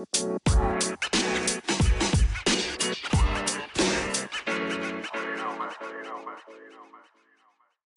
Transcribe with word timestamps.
What's 0.00 0.22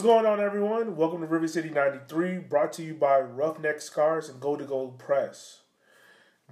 going 0.02 0.26
on, 0.26 0.38
everyone? 0.38 0.96
Welcome 0.96 1.22
to 1.22 1.26
River 1.26 1.48
City 1.48 1.70
93, 1.70 2.40
brought 2.40 2.74
to 2.74 2.82
you 2.82 2.92
by 2.92 3.20
Roughneck 3.20 3.80
Scars 3.80 4.28
and 4.28 4.38
Go 4.38 4.54
to 4.54 4.64
Gold 4.64 4.98
Press. 4.98 5.60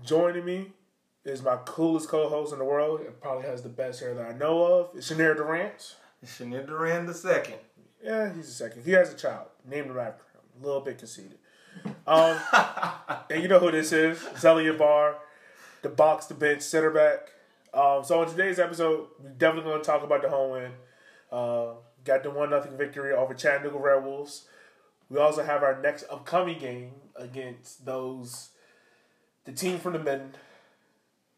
Joining 0.03 0.47
me 0.47 0.73
is 1.27 1.43
my 1.43 1.57
coolest 1.67 2.09
co 2.09 2.31
host 2.31 2.55
in 2.55 2.59
the 2.59 2.65
world. 2.65 3.03
It 3.03 3.21
probably 3.21 3.47
has 3.47 3.63
the 3.63 3.69
best 3.69 4.01
hair 4.01 4.15
that 4.15 4.27
I 4.27 4.33
know 4.33 4.63
of. 4.63 4.97
It's 4.97 5.11
Shanair 5.11 5.37
Durant. 5.37 5.97
Shanir 6.25 6.67
Duran 6.67 7.05
the 7.05 7.13
second. 7.13 7.57
Yeah, 8.03 8.33
he's 8.33 8.49
a 8.49 8.53
second. 8.53 8.85
He 8.85 8.93
has 8.93 9.13
a 9.13 9.17
child. 9.17 9.49
Named 9.69 9.91
him 9.91 9.99
after 9.99 10.25
him. 10.33 10.63
A 10.63 10.67
little 10.67 10.81
bit 10.81 10.97
conceited. 10.97 11.37
Um, 12.07 12.39
and 13.31 13.43
you 13.43 13.49
know 13.49 13.59
who 13.59 13.71
this 13.71 13.93
is. 13.93 14.19
Zelia 14.39 14.73
Barr, 14.73 15.17
the 15.83 15.89
box, 15.89 16.27
the 16.27 16.35
bench, 16.35 16.63
center 16.63 16.91
back. 16.91 17.33
Um, 17.75 18.05
so 18.05 18.23
in 18.23 18.29
today's 18.29 18.59
episode, 18.59 19.09
we're 19.23 19.31
definitely 19.31 19.71
going 19.71 19.83
to 19.83 19.87
talk 19.87 20.03
about 20.03 20.23
the 20.23 20.29
home 20.29 20.53
win. 20.53 20.73
Uh, 21.31 21.75
got 22.05 22.23
the 22.23 22.31
one 22.31 22.51
nothing 22.51 22.77
victory 22.77 23.13
over 23.13 23.35
Chattanooga 23.35 23.79
Red 23.79 24.05
Wolves. 24.05 24.47
We 25.09 25.19
also 25.19 25.43
have 25.43 25.63
our 25.63 25.81
next 25.81 26.05
upcoming 26.11 26.59
game 26.59 26.93
against 27.17 27.85
those 27.85 28.51
the 29.45 29.53
team 29.53 29.79
from 29.79 29.95
the 29.95 29.99
men. 29.99 30.33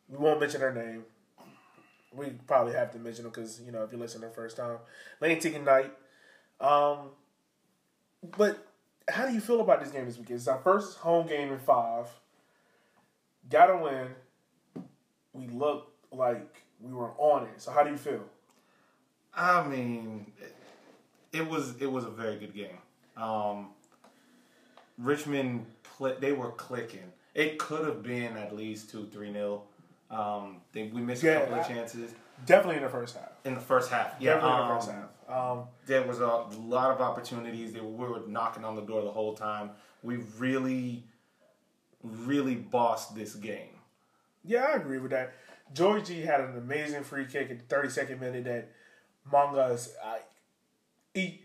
We 0.08 0.18
won't 0.18 0.40
mention 0.40 0.60
their 0.60 0.74
name. 0.74 1.04
We 2.12 2.30
probably 2.46 2.74
have 2.74 2.92
to 2.92 2.98
mention 2.98 3.24
them 3.24 3.32
because 3.32 3.60
you 3.64 3.72
know 3.72 3.82
if 3.82 3.92
you 3.92 3.98
listen 3.98 4.20
the 4.20 4.28
first 4.28 4.56
time, 4.56 4.78
Lane 5.20 5.40
Ticket 5.40 5.64
Night. 5.64 5.92
Um, 6.60 7.10
but 8.36 8.66
how 9.08 9.26
do 9.26 9.32
you 9.32 9.40
feel 9.40 9.60
about 9.60 9.82
this 9.82 9.90
game 9.92 10.06
this 10.06 10.18
weekend? 10.18 10.38
It's 10.38 10.48
our 10.48 10.60
first 10.60 10.98
home 10.98 11.26
game 11.26 11.52
in 11.52 11.58
five. 11.58 12.08
Got 13.50 13.66
to 13.66 13.76
win. 13.76 14.08
We 15.34 15.46
looked 15.48 15.90
like 16.12 16.62
we 16.80 16.92
were 16.92 17.10
on 17.18 17.44
it. 17.44 17.60
So 17.60 17.70
how 17.72 17.82
do 17.82 17.90
you 17.90 17.96
feel? 17.98 18.24
I 19.36 19.66
mean, 19.66 20.32
it, 21.32 21.46
was 21.48 21.74
it 21.80 21.90
was 21.90 22.04
a 22.04 22.10
very 22.10 22.36
good 22.36 22.54
game. 22.54 22.78
Um, 23.16 23.68
Richmond 24.98 25.66
they 26.20 26.32
were 26.32 26.50
clicking. 26.52 27.12
It 27.34 27.58
could 27.58 27.84
have 27.84 28.02
been 28.02 28.36
at 28.36 28.54
least 28.54 28.90
two 28.90 29.06
three 29.06 29.30
nil. 29.30 29.64
Um, 30.10 30.60
they, 30.72 30.84
we 30.88 31.00
missed 31.00 31.22
Yeah, 31.22 31.32
a 31.32 31.40
couple 31.40 31.54
I- 31.56 31.58
of 31.60 31.68
chances 31.68 32.12
Definitely 32.46 32.76
in 32.76 32.82
the 32.82 32.88
first 32.88 33.16
half. 33.16 33.30
in 33.44 33.54
the 33.54 33.60
first 33.60 33.90
half. 33.90 34.14
Yeah, 34.18 34.34
Definitely 34.34 34.56
in 34.56 34.62
um, 34.62 34.68
the 34.68 34.74
first 34.74 34.90
half. 34.90 35.08
Um, 35.58 35.64
there 35.86 36.02
was 36.02 36.18
a 36.20 36.26
lot 36.60 36.90
of 36.90 37.00
opportunities. 37.00 37.72
They 37.72 37.80
were, 37.80 37.86
we 37.88 38.06
were 38.08 38.22
knocking 38.26 38.64
on 38.64 38.74
the 38.74 38.82
door 38.82 39.02
the 39.02 39.10
whole 39.12 39.34
time. 39.34 39.70
We 40.02 40.16
really, 40.38 41.04
really 42.02 42.56
bossed 42.56 43.14
this 43.14 43.36
game. 43.36 43.73
Yeah, 44.44 44.66
I 44.72 44.76
agree 44.76 44.98
with 44.98 45.10
that. 45.12 45.34
Joy 45.72 46.00
G 46.00 46.20
had 46.22 46.40
an 46.40 46.56
amazing 46.56 47.02
free 47.04 47.24
kick 47.26 47.50
at 47.50 47.68
the 47.68 47.74
32nd 47.74 48.20
minute 48.20 48.44
that 48.44 48.70
Mangas, 49.30 49.94
I, 50.04 50.18
he, 51.14 51.40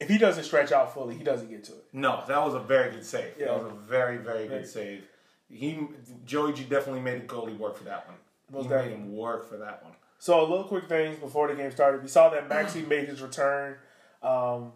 if 0.00 0.08
he 0.08 0.18
doesn't 0.18 0.44
stretch 0.44 0.72
out 0.72 0.94
fully, 0.94 1.16
he 1.16 1.24
doesn't 1.24 1.50
get 1.50 1.64
to 1.64 1.72
it. 1.72 1.84
No, 1.92 2.22
that 2.28 2.42
was 2.44 2.54
a 2.54 2.60
very 2.60 2.90
good 2.92 3.04
save. 3.04 3.34
Yeah. 3.38 3.46
That 3.46 3.64
was 3.64 3.72
a 3.72 3.76
very, 3.76 4.18
very 4.18 4.46
Very- 4.46 4.60
good 4.60 4.68
save. 4.68 5.04
He 5.50 5.86
Joey 6.24 6.54
G 6.54 6.62
definitely 6.64 7.02
made 7.02 7.20
the 7.22 7.26
goalie 7.26 7.58
work 7.58 7.76
for 7.76 7.84
that 7.84 8.06
one. 8.08 8.16
Most 8.50 8.62
he 8.64 8.68
definitely. 8.70 8.96
made 8.96 9.04
him 9.04 9.16
work 9.16 9.46
for 9.48 9.58
that 9.58 9.82
one. 9.82 9.92
So 10.18 10.40
a 10.40 10.46
little 10.48 10.64
quick 10.64 10.88
things 10.88 11.18
before 11.18 11.48
the 11.48 11.54
game 11.54 11.70
started. 11.70 12.00
We 12.02 12.08
saw 12.08 12.30
that 12.30 12.48
Maxi 12.48 12.86
made 12.88 13.06
his 13.08 13.20
return 13.20 13.76
um, 14.22 14.72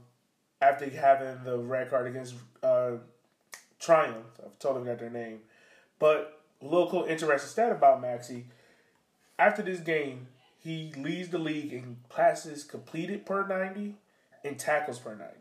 after 0.61 0.91
having 0.91 1.45
the 1.45 1.57
red 1.57 1.89
card 1.89 2.07
against 2.09 2.35
uh, 2.63 2.93
Triumph. 3.79 4.17
I've 4.45 4.59
totally 4.59 4.85
forgot 4.85 4.99
their 4.99 5.09
name. 5.11 5.39
But 5.99 6.36
local 6.61 7.05
interesting 7.05 7.49
stat 7.51 7.73
about 7.73 8.03
Maxi. 8.03 8.45
After 9.39 9.63
this 9.63 9.81
game, 9.81 10.29
he 10.59 10.93
leads 10.97 11.29
the 11.29 11.39
league 11.39 11.73
in 11.73 11.99
passes 12.09 12.65
completed 12.65 13.27
per 13.27 13.47
90 13.47 13.95
and 14.45 14.59
tackles 14.59 14.99
per 14.99 15.15
90. 15.15 15.33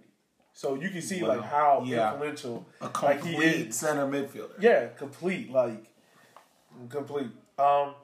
So 0.53 0.75
you 0.75 0.89
can 0.89 1.01
see 1.01 1.21
Wow. 1.21 1.27
like 1.29 1.41
how 1.43 1.83
Yeah. 1.85 2.11
influential 2.13 2.65
A 2.81 2.85
like 3.01 3.21
he 3.23 3.31
complete 3.33 3.67
is. 3.69 3.75
center 3.77 4.05
midfielder. 4.07 4.53
Yeah, 4.59 4.87
complete, 4.97 5.51
like 5.51 5.85
complete. 6.89 7.27
Um, 7.57 7.95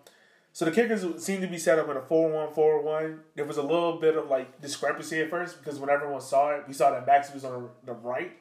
so 0.53 0.66
the 0.66 0.72
kickers 0.72 1.06
seemed 1.24 1.41
to 1.44 1.47
be 1.47 1.58
set 1.58 1.80
up 1.80 1.90
in 1.90 1.96
a 1.97 2.02
4-1-4-1. 2.02 3.19
There 3.35 3.46
was 3.46 3.58
a 3.58 3.62
little 3.62 3.97
bit 4.00 4.18
of 4.18 4.30
like 4.30 4.59
discrepancy 4.62 5.22
at 5.22 5.30
first 5.30 5.59
because 5.64 5.80
when 5.80 5.90
everyone 5.90 6.22
saw 6.22 6.52
it, 6.52 6.64
we 6.68 6.74
saw 6.74 6.91
that 6.91 7.06
Max 7.08 7.34
was 7.34 7.46
on 7.46 7.69
the 7.85 7.94
right. 7.94 8.31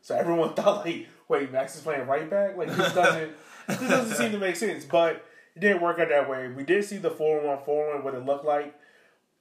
So 0.00 0.16
everyone 0.16 0.54
thought 0.54 0.84
like, 0.84 1.06
wait, 1.28 1.52
Max 1.52 1.76
is 1.76 1.82
playing 1.82 2.06
right 2.06 2.28
back? 2.28 2.56
Like 2.56 2.68
this 2.68 2.92
doesn't 2.94 3.32
this 3.68 3.78
doesn't 3.80 4.16
seem 4.16 4.32
to 4.32 4.38
make 4.38 4.56
sense. 4.56 4.84
But 4.84 5.24
it 5.54 5.60
didn't 5.60 5.82
work 5.82 5.98
out 5.98 6.08
that 6.08 6.28
way. 6.28 6.48
We 6.48 6.64
did 6.64 6.84
see 6.84 6.96
the 6.98 7.10
4-1-4-1 7.10 8.02
what 8.04 8.14
it 8.14 8.24
looked 8.24 8.44
like. 8.44 8.74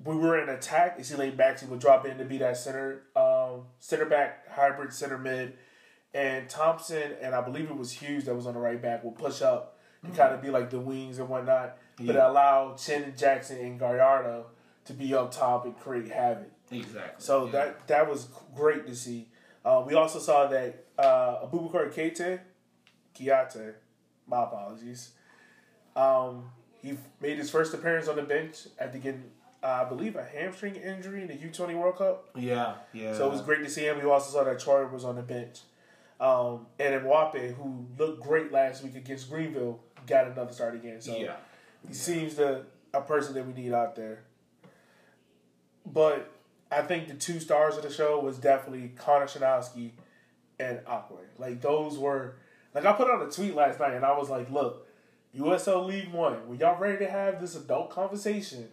We 0.03 0.15
were 0.15 0.41
in 0.41 0.49
attack. 0.49 0.97
Like 0.97 1.37
Maxi 1.37 1.67
would 1.67 1.79
drop 1.79 2.05
in 2.05 2.17
to 2.17 2.25
be 2.25 2.37
that 2.39 2.57
center 2.57 3.03
um, 3.15 3.63
center 3.79 4.05
back 4.05 4.49
hybrid 4.51 4.91
center 4.93 5.17
mid 5.17 5.53
and 6.13 6.49
Thompson 6.49 7.13
and 7.21 7.33
I 7.35 7.41
believe 7.41 7.69
it 7.69 7.77
was 7.77 7.91
Hughes 7.91 8.25
that 8.25 8.35
was 8.35 8.45
on 8.47 8.55
the 8.55 8.59
right 8.59 8.81
back 8.81 9.03
will 9.03 9.11
push 9.11 9.41
up 9.41 9.77
to 10.03 10.09
kind 10.11 10.33
of 10.33 10.41
be 10.41 10.49
like 10.49 10.71
the 10.71 10.79
wings 10.79 11.19
and 11.19 11.29
whatnot, 11.29 11.77
but 11.97 12.05
Mm-hmm. 12.07 12.17
Allow 12.17 12.75
Chen 12.75 13.13
Jackson 13.15 13.59
and 13.59 13.77
Gallardo 13.79 14.47
to 14.85 14.93
be 14.93 15.13
up 15.13 15.31
top 15.31 15.65
and 15.65 15.79
create 15.79 16.09
havoc. 16.11 16.49
Exactly. 16.71 17.01
So 17.19 17.45
Yeah. 17.45 17.51
that 17.51 17.87
that 17.87 18.09
was 18.09 18.27
great 18.55 18.87
to 18.87 18.95
see. 18.95 19.27
Uh, 19.63 19.83
we 19.85 19.93
also 19.93 20.17
saw 20.17 20.47
that 20.47 20.85
uh, 20.97 21.45
Abubakar 21.45 21.93
Keita, 21.93 22.39
Kiate, 23.15 23.75
my 24.31 24.43
apologies. 24.43 25.11
Um, 25.95 26.45
he 26.81 26.97
made 27.21 27.37
his 27.37 27.51
first 27.51 27.73
appearance 27.73 28.07
on 28.07 28.15
the 28.15 28.23
bench 28.23 28.67
after 28.79 28.97
getting, 28.97 29.25
uh, 29.61 29.83
I 29.85 29.89
believe, 29.89 30.15
a 30.15 30.23
hamstring 30.23 30.75
injury 30.77 31.21
in 31.21 31.27
the 31.27 31.35
U 31.35 31.49
twenty 31.49 31.75
World 31.75 31.97
Cup. 31.97 32.29
Yeah, 32.35 32.75
yeah. 32.93 33.13
So 33.13 33.27
it 33.27 33.31
was 33.31 33.41
great 33.41 33.61
to 33.63 33.69
see 33.69 33.81
him. 33.83 33.99
We 34.01 34.09
also 34.09 34.31
saw 34.31 34.43
that 34.45 34.59
Troy 34.59 34.87
was 34.87 35.05
on 35.05 35.15
the 35.17 35.21
bench. 35.21 35.59
Um, 36.19 36.67
and 36.79 36.93
Mwape, 37.03 37.55
who 37.55 37.85
looked 37.97 38.23
great 38.23 38.51
last 38.51 38.83
week 38.83 38.95
against 38.95 39.29
Greenville, 39.29 39.79
got 40.07 40.27
another 40.27 40.53
start 40.53 40.75
again. 40.75 41.01
So 41.01 41.17
Yeah. 41.17 41.35
he 41.87 41.93
seems 41.93 42.35
the 42.35 42.65
a 42.93 43.01
person 43.01 43.33
that 43.35 43.45
we 43.45 43.53
need 43.53 43.73
out 43.73 43.95
there. 43.95 44.23
But 45.85 46.29
I 46.71 46.81
think 46.83 47.07
the 47.07 47.15
two 47.15 47.39
stars 47.39 47.75
of 47.77 47.83
the 47.83 47.89
show 47.91 48.19
was 48.19 48.37
definitely 48.37 48.89
Connor 48.97 49.25
Shanosky 49.25 49.91
and 50.59 50.79
Aquay. 50.85 51.25
Like 51.37 51.61
those 51.61 51.97
were 51.97 52.35
like 52.73 52.85
I 52.85 52.93
put 52.93 53.09
out 53.09 53.21
a 53.21 53.31
tweet 53.31 53.55
last 53.55 53.79
night 53.79 53.93
and 53.93 54.05
I 54.05 54.17
was 54.17 54.29
like, 54.29 54.49
look, 54.49 54.87
USL 55.37 55.85
League 55.85 56.11
One, 56.11 56.47
when 56.47 56.59
y'all 56.59 56.79
ready 56.79 56.97
to 57.05 57.09
have 57.09 57.39
this 57.39 57.55
adult 57.55 57.89
conversation 57.89 58.69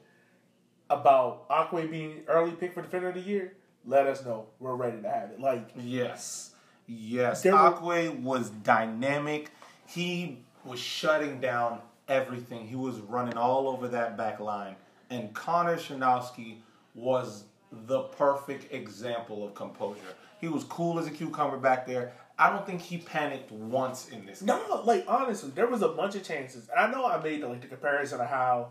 about 0.90 1.48
Aquay 1.48 1.90
being 1.90 2.22
early 2.26 2.52
pick 2.52 2.72
for 2.74 2.82
defender 2.82 3.08
of 3.08 3.14
the 3.14 3.20
year, 3.20 3.54
let 3.84 4.06
us 4.06 4.24
know. 4.24 4.46
We're 4.58 4.74
ready 4.74 5.00
to 5.02 5.08
have 5.08 5.30
it. 5.30 5.40
Like 5.40 5.70
Yes. 5.76 6.54
Yes. 6.86 7.44
Akwe 7.44 8.20
was 8.22 8.50
dynamic. 8.50 9.50
He 9.86 10.38
was 10.64 10.80
shutting 10.80 11.40
down 11.40 11.80
everything. 12.08 12.66
He 12.66 12.76
was 12.76 12.98
running 13.00 13.36
all 13.36 13.68
over 13.68 13.88
that 13.88 14.16
back 14.16 14.40
line. 14.40 14.76
And 15.10 15.32
Connor 15.34 15.76
Shanosky 15.76 16.56
was 16.94 17.44
the 17.70 18.00
perfect 18.00 18.72
example 18.72 19.46
of 19.46 19.54
composure. 19.54 20.00
He 20.40 20.48
was 20.48 20.64
cool 20.64 20.98
as 20.98 21.06
a 21.06 21.10
cucumber 21.10 21.58
back 21.58 21.86
there. 21.86 22.12
I 22.38 22.50
don't 22.50 22.64
think 22.64 22.80
he 22.80 22.98
panicked 22.98 23.50
once 23.50 24.08
in 24.10 24.24
this 24.24 24.40
game. 24.40 24.46
No, 24.46 24.82
like 24.84 25.04
honestly, 25.08 25.50
there 25.54 25.66
was 25.66 25.82
a 25.82 25.88
bunch 25.88 26.14
of 26.14 26.22
chances. 26.22 26.68
And 26.68 26.78
I 26.78 26.90
know 26.90 27.04
I 27.04 27.20
made 27.22 27.42
like 27.42 27.60
the 27.60 27.66
comparison 27.66 28.20
of 28.20 28.28
how 28.28 28.68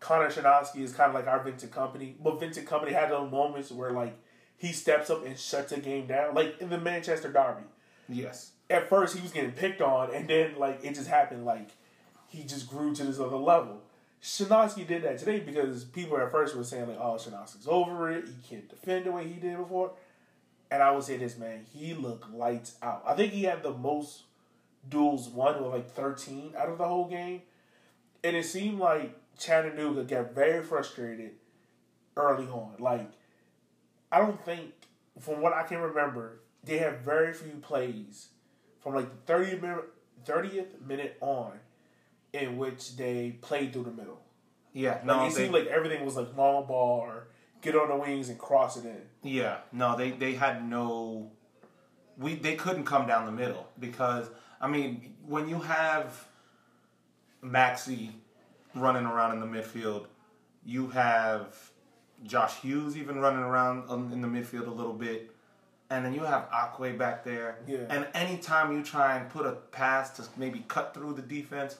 Connor 0.00 0.30
Shanosky 0.30 0.80
is 0.80 0.92
kind 0.92 1.08
of 1.08 1.14
like 1.14 1.26
our 1.26 1.42
Vincent 1.42 1.72
Kompany, 1.72 2.14
but 2.22 2.40
Vincent 2.40 2.66
Kompany 2.66 2.92
had 2.92 3.10
those 3.10 3.30
moments 3.30 3.70
where 3.70 3.90
like 3.90 4.16
he 4.56 4.72
steps 4.72 5.10
up 5.10 5.26
and 5.26 5.38
shuts 5.38 5.72
a 5.72 5.80
game 5.80 6.06
down, 6.06 6.34
like 6.34 6.60
in 6.60 6.70
the 6.70 6.78
Manchester 6.78 7.30
Derby. 7.30 7.64
Yes. 8.08 8.52
At 8.70 8.88
first, 8.88 9.14
he 9.14 9.22
was 9.22 9.32
getting 9.32 9.52
picked 9.52 9.82
on, 9.82 10.10
and 10.14 10.26
then 10.26 10.58
like 10.58 10.82
it 10.82 10.94
just 10.94 11.08
happened, 11.08 11.44
like 11.44 11.70
he 12.28 12.44
just 12.44 12.68
grew 12.70 12.94
to 12.94 13.04
this 13.04 13.20
other 13.20 13.36
level. 13.36 13.82
Shanosky 14.22 14.86
did 14.86 15.02
that 15.02 15.18
today 15.18 15.40
because 15.40 15.84
people 15.84 16.16
at 16.16 16.30
first 16.30 16.56
were 16.56 16.64
saying 16.64 16.88
like, 16.88 16.98
"Oh, 16.98 17.16
Shanosky's 17.16 17.68
over 17.68 18.10
it. 18.10 18.24
He 18.26 18.48
can't 18.48 18.66
defend 18.68 19.04
the 19.04 19.12
way 19.12 19.28
he 19.28 19.34
did 19.34 19.58
before." 19.58 19.92
And 20.70 20.82
I 20.82 20.90
would 20.90 21.04
say 21.04 21.16
this, 21.16 21.36
man, 21.38 21.64
he 21.72 21.94
looked 21.94 22.32
lights 22.32 22.76
out. 22.82 23.02
I 23.06 23.14
think 23.14 23.32
he 23.32 23.44
had 23.44 23.62
the 23.62 23.72
most 23.72 24.22
duels 24.88 25.28
won 25.28 25.62
with 25.62 25.72
like 25.72 25.90
13 25.90 26.54
out 26.58 26.68
of 26.68 26.78
the 26.78 26.86
whole 26.88 27.08
game. 27.08 27.42
And 28.22 28.34
it 28.36 28.44
seemed 28.44 28.78
like 28.78 29.16
Chattanooga 29.38 30.04
got 30.04 30.34
very 30.34 30.62
frustrated 30.64 31.32
early 32.16 32.46
on. 32.46 32.74
Like, 32.78 33.10
I 34.10 34.18
don't 34.18 34.42
think, 34.44 34.72
from 35.20 35.40
what 35.42 35.52
I 35.52 35.62
can 35.64 35.78
remember, 35.78 36.40
they 36.64 36.78
had 36.78 37.00
very 37.04 37.32
few 37.32 37.52
plays 37.60 38.28
from 38.80 38.94
like 38.94 39.26
the 39.26 39.32
30th 39.32 39.60
minute, 39.62 39.84
30th 40.24 40.86
minute 40.86 41.16
on 41.20 41.52
in 42.32 42.56
which 42.56 42.96
they 42.96 43.36
played 43.42 43.72
through 43.72 43.84
the 43.84 43.90
middle. 43.92 44.20
Yeah. 44.72 44.94
Like, 44.94 45.04
No. 45.04 45.26
it 45.26 45.30
they, 45.30 45.34
seemed 45.36 45.52
like 45.54 45.66
everything 45.66 46.04
was 46.04 46.16
like 46.16 46.36
long 46.36 46.66
ball 46.66 47.00
or 47.00 47.28
get 47.64 47.74
on 47.74 47.88
the 47.88 47.96
wings 47.96 48.28
and 48.28 48.38
cross 48.38 48.76
it 48.76 48.84
in. 48.84 49.02
Yeah, 49.22 49.58
no, 49.72 49.96
they 49.96 50.12
they 50.12 50.34
had 50.34 50.68
no. 50.68 51.30
We 52.16 52.34
they 52.34 52.54
couldn't 52.54 52.84
come 52.84 53.06
down 53.06 53.26
the 53.26 53.32
middle 53.32 53.68
because 53.78 54.28
I 54.60 54.68
mean 54.68 55.14
when 55.26 55.48
you 55.48 55.60
have 55.60 56.28
Maxi 57.44 58.10
running 58.74 59.04
around 59.04 59.32
in 59.32 59.40
the 59.40 59.46
midfield. 59.46 60.06
You 60.64 60.88
have 60.88 61.54
Josh 62.24 62.60
Hughes 62.60 62.96
even 62.96 63.18
running 63.18 63.42
around 63.42 63.90
in 64.12 64.20
the 64.20 64.28
midfield 64.28 64.66
a 64.66 64.70
little 64.70 64.94
bit. 64.94 65.30
And 65.90 66.04
then 66.04 66.14
you 66.14 66.20
have 66.20 66.48
Akwe 66.50 66.96
back 66.96 67.24
there. 67.24 67.58
Yeah. 67.66 67.84
And 67.90 68.08
anytime 68.14 68.72
you 68.72 68.82
try 68.82 69.16
and 69.18 69.28
put 69.28 69.46
a 69.46 69.52
pass 69.52 70.10
to 70.16 70.24
maybe 70.36 70.64
cut 70.66 70.94
through 70.94 71.14
the 71.14 71.22
defense, 71.22 71.76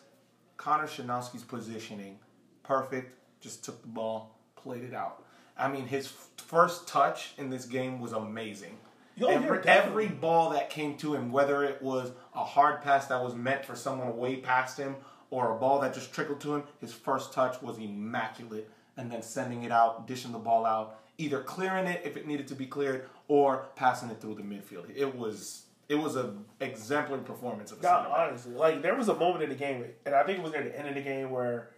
Connor 0.57 0.87
Shanosky's 0.87 1.43
positioning, 1.43 2.19
perfect. 2.63 3.19
Just 3.41 3.65
took 3.65 3.81
the 3.83 3.89
ball, 3.89 4.39
played 4.57 4.85
it 4.85 4.95
out. 4.95 5.24
I 5.56 5.69
mean, 5.69 5.87
his 5.87 6.12
first 6.37 6.89
touch 6.89 7.33
in 7.39 7.51
this 7.51 7.67
game 7.67 8.01
was 8.01 8.12
amazing. 8.12 8.79
Every, 9.21 9.61
every 9.67 10.09
ball 10.09 10.51
that 10.51 10.71
came 10.71 10.97
to 10.99 11.15
him, 11.15 11.31
whether 11.31 11.62
it 11.62 11.81
was 11.81 12.11
a 12.35 12.45
hard 12.45 12.83
pass 12.83 13.06
that 13.06 13.23
was 13.23 13.35
meant 13.35 13.65
for 13.65 13.77
someone 13.77 14.17
way 14.17 14.37
past 14.37 14.77
him 14.77 14.97
or 15.31 15.55
a 15.55 15.59
ball 15.59 15.81
that 15.81 15.95
just 15.95 16.12
trickled 16.12 16.41
to 16.41 16.56
him, 16.56 16.65
his 16.81 16.93
first 16.93 17.33
touch 17.33 17.62
was 17.62 17.79
immaculate. 17.79 18.69
And 18.97 19.11
then 19.11 19.23
sending 19.23 19.65
it 19.65 19.73
out, 19.73 20.06
dishing 20.06 20.31
the 20.31 20.39
ball 20.39 20.65
out, 20.65 21.01
either 21.19 21.41
clearing 21.43 21.87
it 21.87 22.03
if 22.05 22.17
it 22.17 22.27
needed 22.27 22.47
to 22.49 22.55
be 22.55 22.67
cleared 22.67 23.09
or 23.27 23.67
passing 23.75 24.09
it 24.11 24.21
through 24.21 24.37
the 24.37 24.43
midfield. 24.43 24.87
It 24.95 25.17
was 25.17 25.65
it 25.89 25.97
was 25.97 26.17
a 26.17 26.33
exemplary 26.61 27.23
performance 27.23 27.73
of 27.73 27.79
a 27.79 27.83
honestly, 28.07 28.55
like 28.55 28.83
there 28.83 28.95
was 28.95 29.09
a 29.09 29.15
moment 29.15 29.43
in 29.43 29.50
the 29.50 29.55
game, 29.55 29.85
and 30.07 30.15
I 30.15 30.23
think 30.23 30.39
it 30.39 30.43
was 30.43 30.53
near 30.53 30.62
the 30.62 30.79
end 30.79 30.89
of 30.89 30.95
the 30.95 31.03
game 31.03 31.31
where 31.31 31.71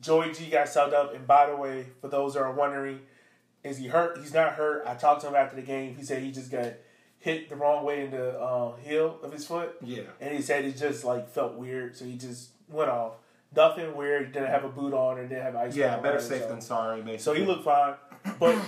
Joey 0.00 0.32
G 0.32 0.50
got 0.50 0.66
subbed 0.66 0.92
up. 0.92 1.14
And 1.14 1.26
by 1.26 1.46
the 1.46 1.56
way, 1.56 1.86
for 2.00 2.08
those 2.08 2.34
that 2.34 2.40
are 2.40 2.52
wondering, 2.52 3.00
is 3.64 3.78
he 3.78 3.88
hurt? 3.88 4.18
He's 4.18 4.34
not 4.34 4.54
hurt. 4.54 4.84
I 4.86 4.94
talked 4.94 5.22
to 5.22 5.28
him 5.28 5.34
after 5.34 5.56
the 5.56 5.62
game. 5.62 5.94
He 5.96 6.02
said 6.02 6.22
he 6.22 6.30
just 6.30 6.50
got 6.50 6.74
hit 7.18 7.48
the 7.48 7.56
wrong 7.56 7.84
way 7.84 8.04
in 8.04 8.10
the 8.10 8.38
uh, 8.38 8.76
heel 8.76 9.18
of 9.22 9.32
his 9.32 9.46
foot. 9.46 9.76
Yeah. 9.82 10.02
and 10.20 10.34
he 10.34 10.42
said 10.42 10.64
it 10.64 10.76
just 10.76 11.04
like 11.04 11.28
felt 11.28 11.54
weird, 11.54 11.96
so 11.96 12.04
he 12.04 12.16
just 12.16 12.50
went 12.68 12.90
off. 12.90 13.14
Nothing 13.54 13.96
weird. 13.96 14.32
Didn't 14.32 14.50
have 14.50 14.64
a 14.64 14.68
boot 14.68 14.92
on 14.92 15.18
and 15.18 15.28
didn't 15.28 15.44
have 15.44 15.56
ice. 15.56 15.74
Yeah, 15.74 15.98
better 16.00 16.20
safe 16.20 16.42
so. 16.42 16.48
than 16.48 16.60
sorry, 16.60 17.00
basically. 17.00 17.18
So 17.18 17.32
he 17.32 17.44
looked 17.44 17.64
fine. 17.64 17.94
But 18.38 18.58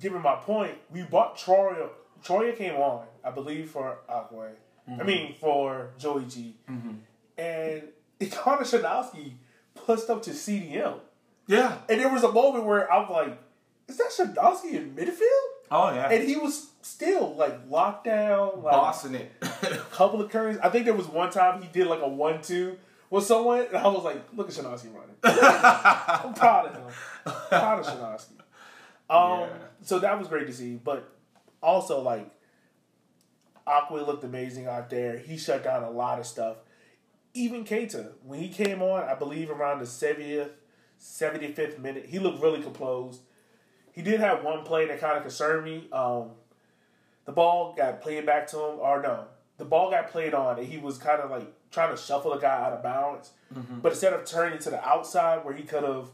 given 0.00 0.22
my 0.22 0.36
point, 0.36 0.76
we 0.90 1.02
bought 1.02 1.36
Troya. 1.36 1.90
Troya 2.24 2.56
came 2.56 2.74
on, 2.76 3.06
I 3.22 3.30
believe, 3.30 3.70
for 3.70 3.98
Aquay. 4.08 4.52
I 4.98 5.02
mean, 5.04 5.34
for 5.34 5.90
Joey 5.98 6.24
G. 6.24 6.56
And 7.38 7.82
Connor 8.30 8.62
Shanosky 8.62 9.34
pushed 9.74 10.08
up 10.10 10.22
to 10.22 10.30
CDM. 10.30 10.98
Yeah. 11.46 11.78
And 11.88 12.00
there 12.00 12.08
was 12.08 12.22
a 12.22 12.32
moment 12.32 12.64
where 12.64 12.90
I'm 12.92 13.10
like, 13.10 13.38
is 13.88 13.96
that 13.98 14.10
Shanosky 14.16 14.74
in 14.74 14.94
midfield? 14.94 15.48
Oh 15.70 15.90
yeah. 15.94 16.08
And 16.10 16.28
he 16.28 16.36
was 16.36 16.68
still 16.82 17.34
like 17.36 17.58
locked 17.68 18.04
down, 18.04 18.62
like 18.62 18.72
bossing 18.72 19.14
it. 19.14 19.32
a 19.42 19.76
couple 19.90 20.20
of 20.20 20.30
curries. 20.30 20.58
I 20.62 20.68
think 20.68 20.84
there 20.84 20.94
was 20.94 21.06
one 21.08 21.30
time 21.30 21.62
he 21.62 21.68
did 21.68 21.86
like 21.86 22.00
a 22.02 22.08
one-two 22.08 22.76
with 23.10 23.24
someone, 23.24 23.66
and 23.66 23.76
I 23.76 23.88
was 23.88 24.04
like, 24.04 24.22
"Look 24.34 24.48
at 24.48 24.54
Shanosky 24.54 24.88
running." 24.94 25.16
I'm 25.24 26.34
proud 26.34 26.66
of 26.66 26.74
him. 26.76 27.34
proud 27.48 27.78
of 27.80 27.86
Shanosky. 27.86 28.38
Um, 29.10 29.40
Yeah. 29.40 29.48
so 29.82 29.98
that 29.98 30.18
was 30.18 30.28
great 30.28 30.46
to 30.46 30.52
see, 30.52 30.74
but 30.76 31.08
also 31.62 32.00
like, 32.00 32.28
Aqua 33.66 33.98
looked 33.98 34.24
amazing 34.24 34.66
out 34.66 34.90
there. 34.90 35.18
He 35.18 35.36
shut 35.38 35.62
down 35.64 35.82
a 35.84 35.90
lot 35.90 36.18
of 36.18 36.26
stuff. 36.26 36.56
Even 37.34 37.64
Keita, 37.64 38.12
when 38.24 38.40
he 38.40 38.48
came 38.48 38.82
on, 38.82 39.04
I 39.04 39.14
believe 39.14 39.50
around 39.50 39.78
the 39.78 39.86
70th, 39.86 40.50
75th 41.00 41.78
minute, 41.78 42.06
he 42.06 42.18
looked 42.18 42.42
really 42.42 42.60
composed. 42.62 43.20
He 43.92 44.02
did 44.02 44.20
have 44.20 44.42
one 44.42 44.64
play 44.64 44.86
that 44.86 45.00
kind 45.00 45.16
of 45.16 45.22
concerned 45.22 45.64
me. 45.64 45.88
Um, 45.92 46.30
the 47.24 47.32
ball 47.32 47.74
got 47.76 48.00
played 48.00 48.26
back 48.26 48.46
to 48.48 48.56
him, 48.58 48.78
or 48.80 49.00
no, 49.02 49.26
the 49.58 49.64
ball 49.64 49.90
got 49.90 50.10
played 50.10 50.34
on, 50.34 50.58
and 50.58 50.66
he 50.66 50.78
was 50.78 50.98
kind 50.98 51.20
of 51.20 51.30
like 51.30 51.52
trying 51.70 51.94
to 51.94 52.00
shuffle 52.00 52.32
a 52.32 52.40
guy 52.40 52.64
out 52.64 52.72
of 52.72 52.82
bounds. 52.82 53.30
But 53.82 53.92
instead 53.92 54.12
of 54.14 54.24
turning 54.24 54.58
to 54.60 54.70
the 54.70 54.82
outside 54.86 55.44
where 55.44 55.54
he 55.54 55.62
could 55.62 55.82
have 55.84 56.08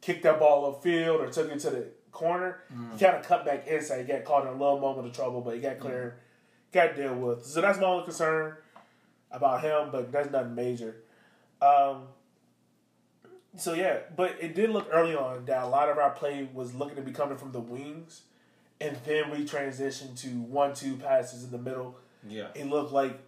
kicked 0.00 0.22
that 0.22 0.38
ball 0.38 0.72
upfield 0.72 1.20
or 1.20 1.30
took 1.30 1.50
it 1.50 1.58
to 1.60 1.70
the 1.70 1.88
corner, 2.10 2.62
he 2.94 2.98
kind 3.04 3.16
of 3.16 3.22
cut 3.22 3.44
back 3.44 3.66
inside. 3.66 4.06
He 4.06 4.12
got 4.12 4.24
caught 4.24 4.42
in 4.42 4.48
a 4.48 4.52
little 4.52 4.78
moment 4.80 5.06
of 5.06 5.12
trouble, 5.12 5.42
but 5.42 5.54
he 5.54 5.60
got 5.60 5.78
clear, 5.78 6.16
got 6.72 6.96
dealt 6.96 7.18
with. 7.18 7.44
So 7.44 7.60
that's 7.60 7.78
my 7.78 7.86
only 7.86 8.04
concern 8.04 8.56
about 9.30 9.60
him, 9.62 9.90
but 9.92 10.10
that's 10.10 10.30
nothing 10.30 10.54
major. 10.54 10.96
Um, 11.60 12.04
so 13.56 13.74
yeah, 13.74 13.98
but 14.16 14.36
it 14.40 14.54
did 14.54 14.70
look 14.70 14.88
early 14.92 15.14
on 15.14 15.44
that 15.46 15.62
a 15.62 15.66
lot 15.66 15.88
of 15.88 15.98
our 15.98 16.10
play 16.10 16.48
was 16.52 16.74
looking 16.74 16.96
to 16.96 17.02
be 17.02 17.12
coming 17.12 17.36
from 17.36 17.52
the 17.52 17.60
wings, 17.60 18.22
and 18.80 18.96
then 19.04 19.30
we 19.30 19.44
transitioned 19.44 20.18
to 20.22 20.28
one-two 20.28 20.96
passes 20.96 21.44
in 21.44 21.50
the 21.50 21.58
middle. 21.58 21.96
yeah. 22.26 22.48
It 22.54 22.66
looked 22.66 22.92
like, 22.92 23.18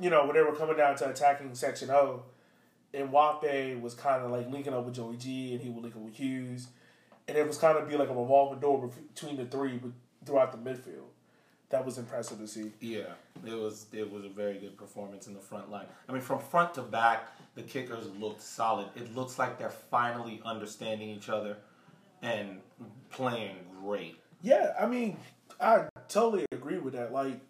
you 0.00 0.10
know, 0.10 0.24
when 0.26 0.34
they 0.34 0.42
were 0.42 0.54
coming 0.54 0.76
down 0.76 0.96
to 0.96 1.10
attacking 1.10 1.54
section 1.54 1.90
O, 1.90 2.22
and 2.92 3.10
Wape 3.10 3.80
was 3.80 3.94
kind 3.94 4.22
of 4.24 4.30
like 4.30 4.48
linking 4.50 4.72
up 4.72 4.84
with 4.84 4.94
Joey 4.94 5.16
G, 5.16 5.52
and 5.52 5.60
he 5.60 5.68
would 5.68 5.82
link 5.82 5.96
up 5.96 6.02
with 6.02 6.14
Hughes, 6.14 6.68
and 7.26 7.36
it 7.36 7.46
was 7.46 7.58
kind 7.58 7.76
of 7.76 7.88
be 7.88 7.96
like 7.96 8.08
a 8.08 8.14
revolving 8.14 8.60
door 8.60 8.90
between 9.14 9.36
the 9.36 9.46
three 9.46 9.80
throughout 10.24 10.52
the 10.52 10.58
midfield. 10.70 11.08
That 11.70 11.84
was 11.84 11.98
impressive 11.98 12.38
to 12.38 12.46
see. 12.46 12.70
Yeah, 12.80 13.14
it 13.44 13.54
was 13.54 13.86
it 13.92 14.08
was 14.12 14.24
a 14.24 14.28
very 14.28 14.58
good 14.58 14.76
performance 14.76 15.26
in 15.26 15.34
the 15.34 15.40
front 15.40 15.70
line. 15.72 15.86
I 16.08 16.12
mean, 16.12 16.20
from 16.20 16.38
front 16.38 16.74
to 16.74 16.82
back, 16.82 17.26
the 17.54 17.62
kickers 17.62 18.06
looked 18.18 18.42
solid. 18.42 18.88
It 18.96 19.14
looks 19.14 19.38
like 19.38 19.58
they're 19.58 19.70
finally 19.70 20.40
understanding 20.44 21.08
each 21.08 21.28
other 21.28 21.56
and 22.22 22.60
playing 23.10 23.56
great. 23.80 24.18
Yeah, 24.42 24.72
I 24.78 24.86
mean, 24.86 25.16
I 25.60 25.88
totally 26.08 26.46
agree 26.52 26.78
with 26.78 26.94
that. 26.94 27.12
Like, 27.12 27.40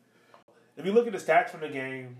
if 0.77 0.85
you 0.85 0.93
look 0.93 1.06
at 1.06 1.12
the 1.12 1.19
stats 1.19 1.51
from 1.51 1.61
the 1.61 1.69
game, 1.69 2.17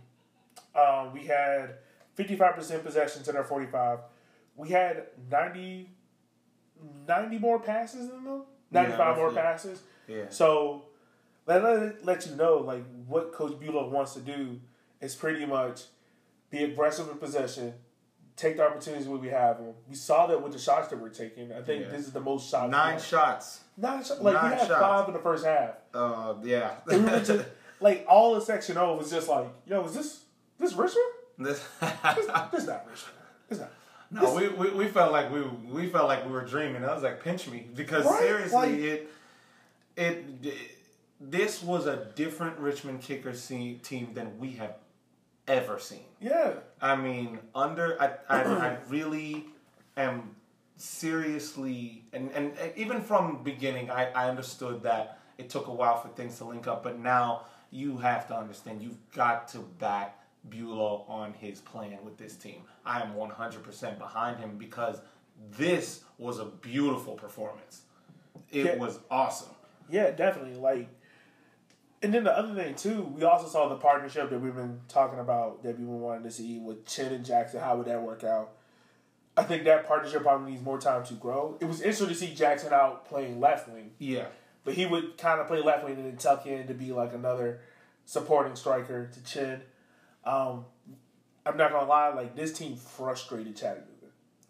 um, 0.75 1.13
we 1.13 1.25
had 1.25 1.77
55% 2.19 2.83
possession 2.83 3.23
to 3.25 3.37
our 3.37 3.45
45. 3.45 3.99
We 4.57 4.71
had 4.71 5.07
90, 5.31 5.91
90 7.07 7.39
more 7.39 7.61
passes 7.61 8.09
than 8.09 8.25
them, 8.25 8.43
95 8.71 9.17
more 9.17 9.27
roughly. 9.27 9.41
passes. 9.41 9.83
Yeah. 10.09 10.25
So, 10.31 10.85
let, 11.47 11.63
let, 11.63 12.05
let 12.05 12.27
you 12.27 12.35
know, 12.37 12.59
like, 12.59 12.85
what 13.07 13.33
Coach 13.33 13.59
Bulow 13.61 13.89
wants 13.91 14.15
to 14.15 14.21
do 14.21 14.61
is 15.01 15.15
pretty 15.15 15.45
much 15.45 15.83
be 16.55 16.65
aggressive 16.65 17.09
in 17.11 17.17
possession, 17.19 17.75
take 18.37 18.57
the 18.57 18.65
opportunities 18.67 19.07
when 19.09 19.21
we 19.21 19.29
have 19.29 19.59
them. 19.59 19.75
We 19.89 19.95
saw 19.95 20.27
that 20.27 20.41
with 20.43 20.53
the 20.53 20.59
shots 20.59 20.89
that 20.89 20.99
we're 21.01 21.09
taking. 21.09 21.53
I 21.53 21.63
think 21.63 21.85
Yeah. 21.85 21.91
this 21.91 22.07
is 22.07 22.13
the 22.13 22.21
most 22.21 22.51
shots. 22.51 22.71
Nine 22.71 23.01
shots. 23.01 23.61
Nine 23.77 24.05
shots. 24.05 24.21
Like, 24.21 24.35
Nine 24.35 24.51
we 24.53 24.57
had 24.59 24.69
shots. 24.69 24.81
five 24.81 25.09
in 25.09 25.15
the 25.15 25.21
first 25.21 25.45
half. 25.45 25.71
Uh, 25.93 26.35
yeah. 26.43 26.75
We 26.87 26.97
just, 27.01 27.45
like 27.81 28.05
all 28.09 28.35
of 28.37 28.43
section 28.43 28.77
O 28.79 28.97
was 28.97 29.11
just 29.11 29.29
like, 29.29 29.47
yo, 29.67 29.85
is 29.85 29.95
this 29.95 30.25
this 30.59 30.73
Richmond? 30.73 31.07
This- 31.39 31.65
This, 31.81 32.27
this 32.53 32.67
not 32.67 32.87
Richmond. 32.89 33.19
It's 33.51 33.61
not. 33.61 33.73
no, 34.11 34.35
we, 34.35 34.49
we, 34.49 34.71
we 34.71 34.87
felt 34.89 35.11
like 35.13 35.33
we 35.33 35.43
we 35.43 35.89
felt 35.89 36.07
like 36.09 36.25
we 36.25 36.31
were 36.33 36.45
dreaming. 36.45 36.85
I 36.85 36.95
was 36.95 37.03
like, 37.03 37.23
pinch 37.23 37.49
me 37.49 37.67
because 37.75 38.05
Right, 38.05 38.21
seriously, 38.21 38.57
like- 38.59 38.71
it, 38.71 39.11
it 39.97 40.25
it 40.43 40.55
this 41.21 41.63
was 41.63 41.87
a 41.87 41.97
different 42.17 42.59
Richmond 42.59 43.01
kicker 43.01 43.33
team 43.33 44.11
than 44.15 44.39
we 44.39 44.53
have 44.53 44.75
ever 45.49 45.79
seen. 45.79 46.05
Yeah. 46.21 46.55
I 46.81 46.97
mean, 46.97 47.39
under 47.55 48.01
I, 48.01 48.13
I, 48.29 48.43
I 48.43 48.77
really 48.89 49.47
am 49.97 50.35
seriously, 50.77 52.05
and, 52.13 52.31
and, 52.33 52.53
and 52.59 52.73
even 52.77 53.01
from 53.01 53.43
beginning, 53.43 53.91
I, 53.91 54.11
I 54.13 54.29
understood 54.29 54.83
that 54.83 55.19
it 55.39 55.51
took 55.51 55.67
a 55.67 55.73
while 55.73 56.01
for 56.01 56.09
things 56.09 56.39
to 56.39 56.45
link 56.45 56.67
up, 56.67 56.83
but 56.83 56.99
now 56.99 57.43
you 57.71 57.97
have 57.99 58.27
to 58.29 58.37
understand 58.37 58.83
you've 58.83 59.11
got 59.13 59.49
to 59.49 59.59
back 59.79 60.21
Bulow 60.49 61.05
on 61.09 61.33
his 61.33 61.61
plan 61.61 61.99
with 62.05 62.19
this 62.19 62.37
team. 62.37 62.63
I 62.85 63.01
am 63.01 63.15
100% 63.15 63.99
behind 63.99 64.39
him 64.39 64.59
because 64.59 65.01
this 65.57 66.03
was 66.19 66.39
a 66.39 66.45
beautiful 66.45 67.15
performance. 67.15 67.83
It 68.51 68.67
Yeah. 68.67 68.77
was 68.77 68.99
awesome. 69.11 69.55
Yeah, 69.89 70.11
definitely. 70.11 70.57
Like, 70.57 70.89
and 72.05 72.15
then 72.15 72.25
the 72.25 72.37
other 72.37 72.55
thing 72.55 72.75
too, 72.75 73.03
we 73.03 73.25
also 73.25 73.49
saw 73.49 73.69
the 73.69 73.77
partnership 73.77 74.31
that 74.31 74.39
we've 74.41 74.55
been 74.55 74.81
talking 74.89 75.19
about 75.19 75.63
that 75.63 75.71
we've 75.79 75.87
been 75.87 76.01
wanting 76.01 76.23
to 76.25 76.31
see 76.31 76.59
with 76.59 76.87
Chin 76.87 77.13
and 77.13 77.25
Jackson. 77.25 77.61
How 77.61 77.77
would 77.77 77.87
that 77.87 78.01
work 78.03 78.23
out? 78.23 78.51
I 79.37 79.43
think 79.43 79.65
that 79.65 79.89
partnership 79.89 80.23
probably 80.23 80.53
needs 80.53 80.63
more 80.63 80.79
time 80.79 81.05
to 81.07 81.15
grow. 81.15 81.57
It 81.61 81.65
was 81.65 81.81
interesting 81.81 82.09
to 82.09 82.15
see 82.15 82.35
Jackson 82.35 82.73
out 82.73 83.07
playing 83.09 83.41
left 83.41 83.69
wing, 83.69 83.91
Yeah. 83.99 84.27
but 84.63 84.75
he 84.75 84.87
would 84.87 85.19
kind 85.19 85.41
of 85.41 85.49
play 85.49 85.61
left 85.61 85.85
wing 85.85 85.97
and 85.97 86.05
then 86.07 86.17
tuck 86.17 86.47
in 86.47 86.69
to 86.69 86.75
be 86.75 86.93
like 86.93 87.13
another 87.15 87.61
supporting 88.05 88.55
striker 88.55 89.07
to 89.13 89.25
Chin. 89.25 89.63
Um, 90.25 90.67
I'm 91.45 91.57
not 91.57 91.73
gonna 91.73 91.89
lie, 91.89 92.11
like 92.11 92.37
this 92.37 92.53
team 92.53 92.77
frustrated 92.77 93.57
Chattanooga. 93.57 93.91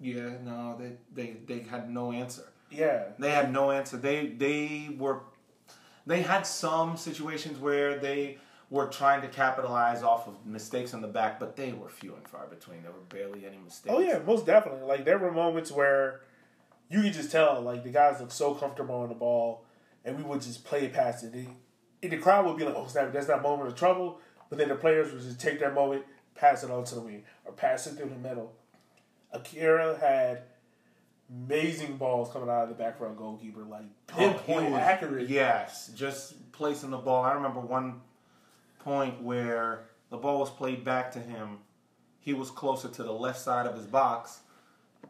Yeah, 0.01 0.33
no, 0.45 0.77
they, 0.79 0.93
they, 1.15 1.37
they 1.47 1.61
had 1.69 1.89
no 1.91 2.13
answer. 2.13 2.43
Yeah, 2.71 3.05
They 3.19 3.31
had 3.31 3.53
no 3.53 3.71
answer. 3.71 3.97
They 3.97 4.27
they 4.27 4.89
were 4.99 5.21
they 6.07 6.23
had 6.23 6.47
some 6.47 6.97
situations 6.97 7.59
where 7.59 7.99
they 7.99 8.39
were 8.71 8.87
trying 8.87 9.23
to 9.23 9.29
capitalize 9.29 10.03
off 10.03 10.27
of 10.27 10.45
mistakes 10.47 10.95
on 10.95 11.01
the 11.01 11.09
back, 11.09 11.39
but 11.39 11.57
they 11.57 11.73
were 11.73 11.89
few 11.89 12.15
and 12.15 12.27
far 12.27 12.47
between. 12.47 12.83
There 12.83 12.93
were 12.93 12.99
barely 13.09 13.47
any 13.47 13.59
mistakes. 13.59 13.95
Oh 13.95 14.01
yeah, 14.01 14.19
most 14.19 14.47
definitely. 14.47 14.87
Like 14.87 15.05
there 15.05 15.19
were 15.19 15.33
moments 15.33 15.71
where 15.71 16.23
you 16.91 17.03
could 17.03 17.13
just 17.13 17.31
tell, 17.31 17.61
like 17.61 17.85
the 17.85 17.91
guys 17.91 18.21
looked 18.21 18.33
so 18.33 18.55
comfortable 18.55 18.97
on 18.97 19.09
the 19.09 19.15
ball, 19.15 19.65
and 20.05 20.17
we 20.17 20.23
would 20.23 20.43
just 20.43 20.65
play 20.65 20.85
it 20.85 20.93
past 20.93 21.25
it. 21.25 21.35
And 22.03 22.13
the 22.13 22.19
crowd 22.19 22.47
would 22.47 22.57
be 22.57 22.65
like, 22.65 22.75
"Oh 22.77 22.87
snap, 22.87 23.13
that's 23.13 23.27
that 23.27 23.43
moment 23.43 23.69
of 23.69 23.75
trouble." 23.75 24.21
But 24.51 24.59
then 24.59 24.69
the 24.69 24.75
players 24.75 25.13
would 25.13 25.23
just 25.23 25.41
take 25.41 25.61
that 25.61 25.75
moment, 25.75 26.05
pass 26.35 26.63
it 26.63 26.71
on 26.71 26.85
to 26.85 26.95
the 26.95 27.01
wing, 27.01 27.25
or 27.45 27.53
pass 27.53 27.87
it 27.87 27.97
through 27.97 28.11
the 28.11 28.17
middle, 28.17 28.53
Akira 29.35 29.99
had 29.99 30.43
amazing 31.31 31.97
balls 31.97 32.33
coming 32.33 32.49
out 32.49 32.65
of 32.65 32.69
the 32.69 32.75
back 32.75 33.01
row 33.01 33.13
goalkeeper, 33.13 33.65
like 33.65 33.85
oh, 34.13 34.17
pinpoint 34.17 34.71
was- 34.71 34.81
accurate. 34.81 35.29
Yes, 35.29 35.91
just 35.95 36.53
placing 36.53 36.91
the 36.91 36.99
ball. 36.99 37.25
I 37.25 37.33
remember 37.33 37.61
one 37.61 38.01
point 38.81 39.23
where 39.23 39.85
the 40.11 40.17
ball 40.17 40.41
was 40.41 40.51
played 40.51 40.85
back 40.85 41.13
to 41.13 41.19
him. 41.19 41.59
He 42.21 42.33
was 42.33 42.51
closer 42.51 42.89
to 42.89 43.03
the 43.03 43.13
left 43.13 43.41
side 43.41 43.67
of 43.67 43.77
his 43.77 43.87
box, 43.87 44.41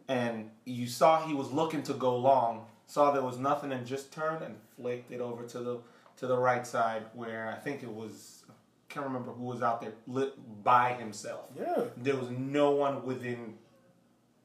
and 0.09 0.51
you 0.65 0.87
saw 0.87 1.27
he 1.27 1.35
was 1.35 1.51
looking 1.53 1.83
to 1.85 1.95
go 1.95 2.17
long. 2.17 2.67
Saw 2.87 3.13
there 3.13 3.23
was 3.23 3.39
nothing, 3.39 3.73
and 3.73 3.87
just 3.87 4.13
turned 4.13 4.43
and 4.43 4.57
flicked 4.77 5.11
it 5.11 5.21
over 5.21 5.45
to 5.45 5.59
the 5.59 5.79
to 6.17 6.27
the 6.27 6.37
right 6.37 6.67
side, 6.67 7.03
where 7.15 7.49
I 7.51 7.61
think 7.61 7.83
it 7.83 7.93
was. 7.93 8.45
I 8.49 8.53
can't 8.95 9.07
remember 9.07 9.33
who 9.33 9.45
was 9.45 9.63
out 9.63 9.81
there 9.81 9.95
lit 10.07 10.35
by 10.63 10.93
himself. 10.93 11.51
Yeah. 11.59 11.85
There 11.97 12.15
was 12.15 12.31
no 12.31 12.71
one 12.71 13.05
within 13.05 13.55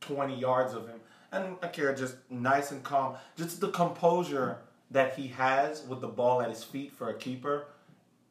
20 0.02 0.36
yards 0.40 0.74
of 0.74 0.88
him. 0.88 1.00
And 1.32 1.58
Akira 1.62 1.96
just 1.96 2.16
nice 2.30 2.72
and 2.72 2.84
calm. 2.84 3.16
Just 3.38 3.62
the 3.62 3.70
composure 3.70 4.58
that 4.92 5.16
he 5.16 5.28
has 5.28 5.84
with 5.86 6.02
the 6.02 6.08
ball 6.08 6.42
at 6.42 6.50
his 6.50 6.64
feet 6.64 6.92
for 6.92 7.10
a 7.10 7.14
keeper 7.14 7.68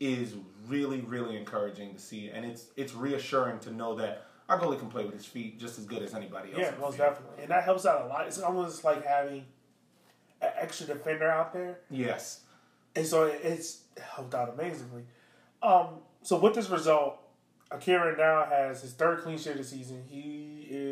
is 0.01 0.35
really, 0.67 1.01
really 1.03 1.37
encouraging 1.37 1.95
to 1.95 2.01
see. 2.01 2.29
And 2.31 2.45
it's 2.45 2.67
it's 2.77 2.95
reassuring 2.95 3.61
to 3.61 3.73
know 3.73 3.95
that 3.97 4.25
our 4.49 4.59
goalie 4.59 4.79
can 4.79 4.89
play 4.89 5.05
with 5.05 5.15
his 5.15 5.27
feet 5.27 5.59
just 5.61 5.79
as 5.79 5.85
good 5.85 6.03
as 6.03 6.15
anybody 6.15 6.51
else. 6.53 6.61
Yeah, 6.61 6.71
most 6.81 6.97
field. 6.97 7.11
definitely, 7.11 7.43
and 7.43 7.51
that 7.51 7.65
helps 7.65 7.85
out 7.87 8.07
a 8.07 8.09
lot. 8.09 8.27
It's 8.27 8.39
almost 8.39 8.83
like 8.83 9.05
having 9.05 9.45
an 10.41 10.51
extra 10.57 10.87
defender 10.87 11.29
out 11.29 11.53
there, 11.53 11.81
Yes. 11.91 12.41
and 12.97 13.05
so 13.07 13.25
it's 13.25 13.83
helped 14.01 14.35
out 14.35 14.55
amazingly. 14.55 15.03
Um, 15.63 15.99
so 16.23 16.39
with 16.39 16.55
this 16.55 16.71
result, 16.71 17.19
Akira 17.71 18.17
now 18.17 18.45
has 18.49 18.81
his 18.83 18.93
third 18.93 19.21
clean 19.23 19.37
sheet 19.37 19.51
of 19.51 19.59
the 19.59 19.65
season. 19.65 20.05
He 20.09 20.67
is 20.71 20.88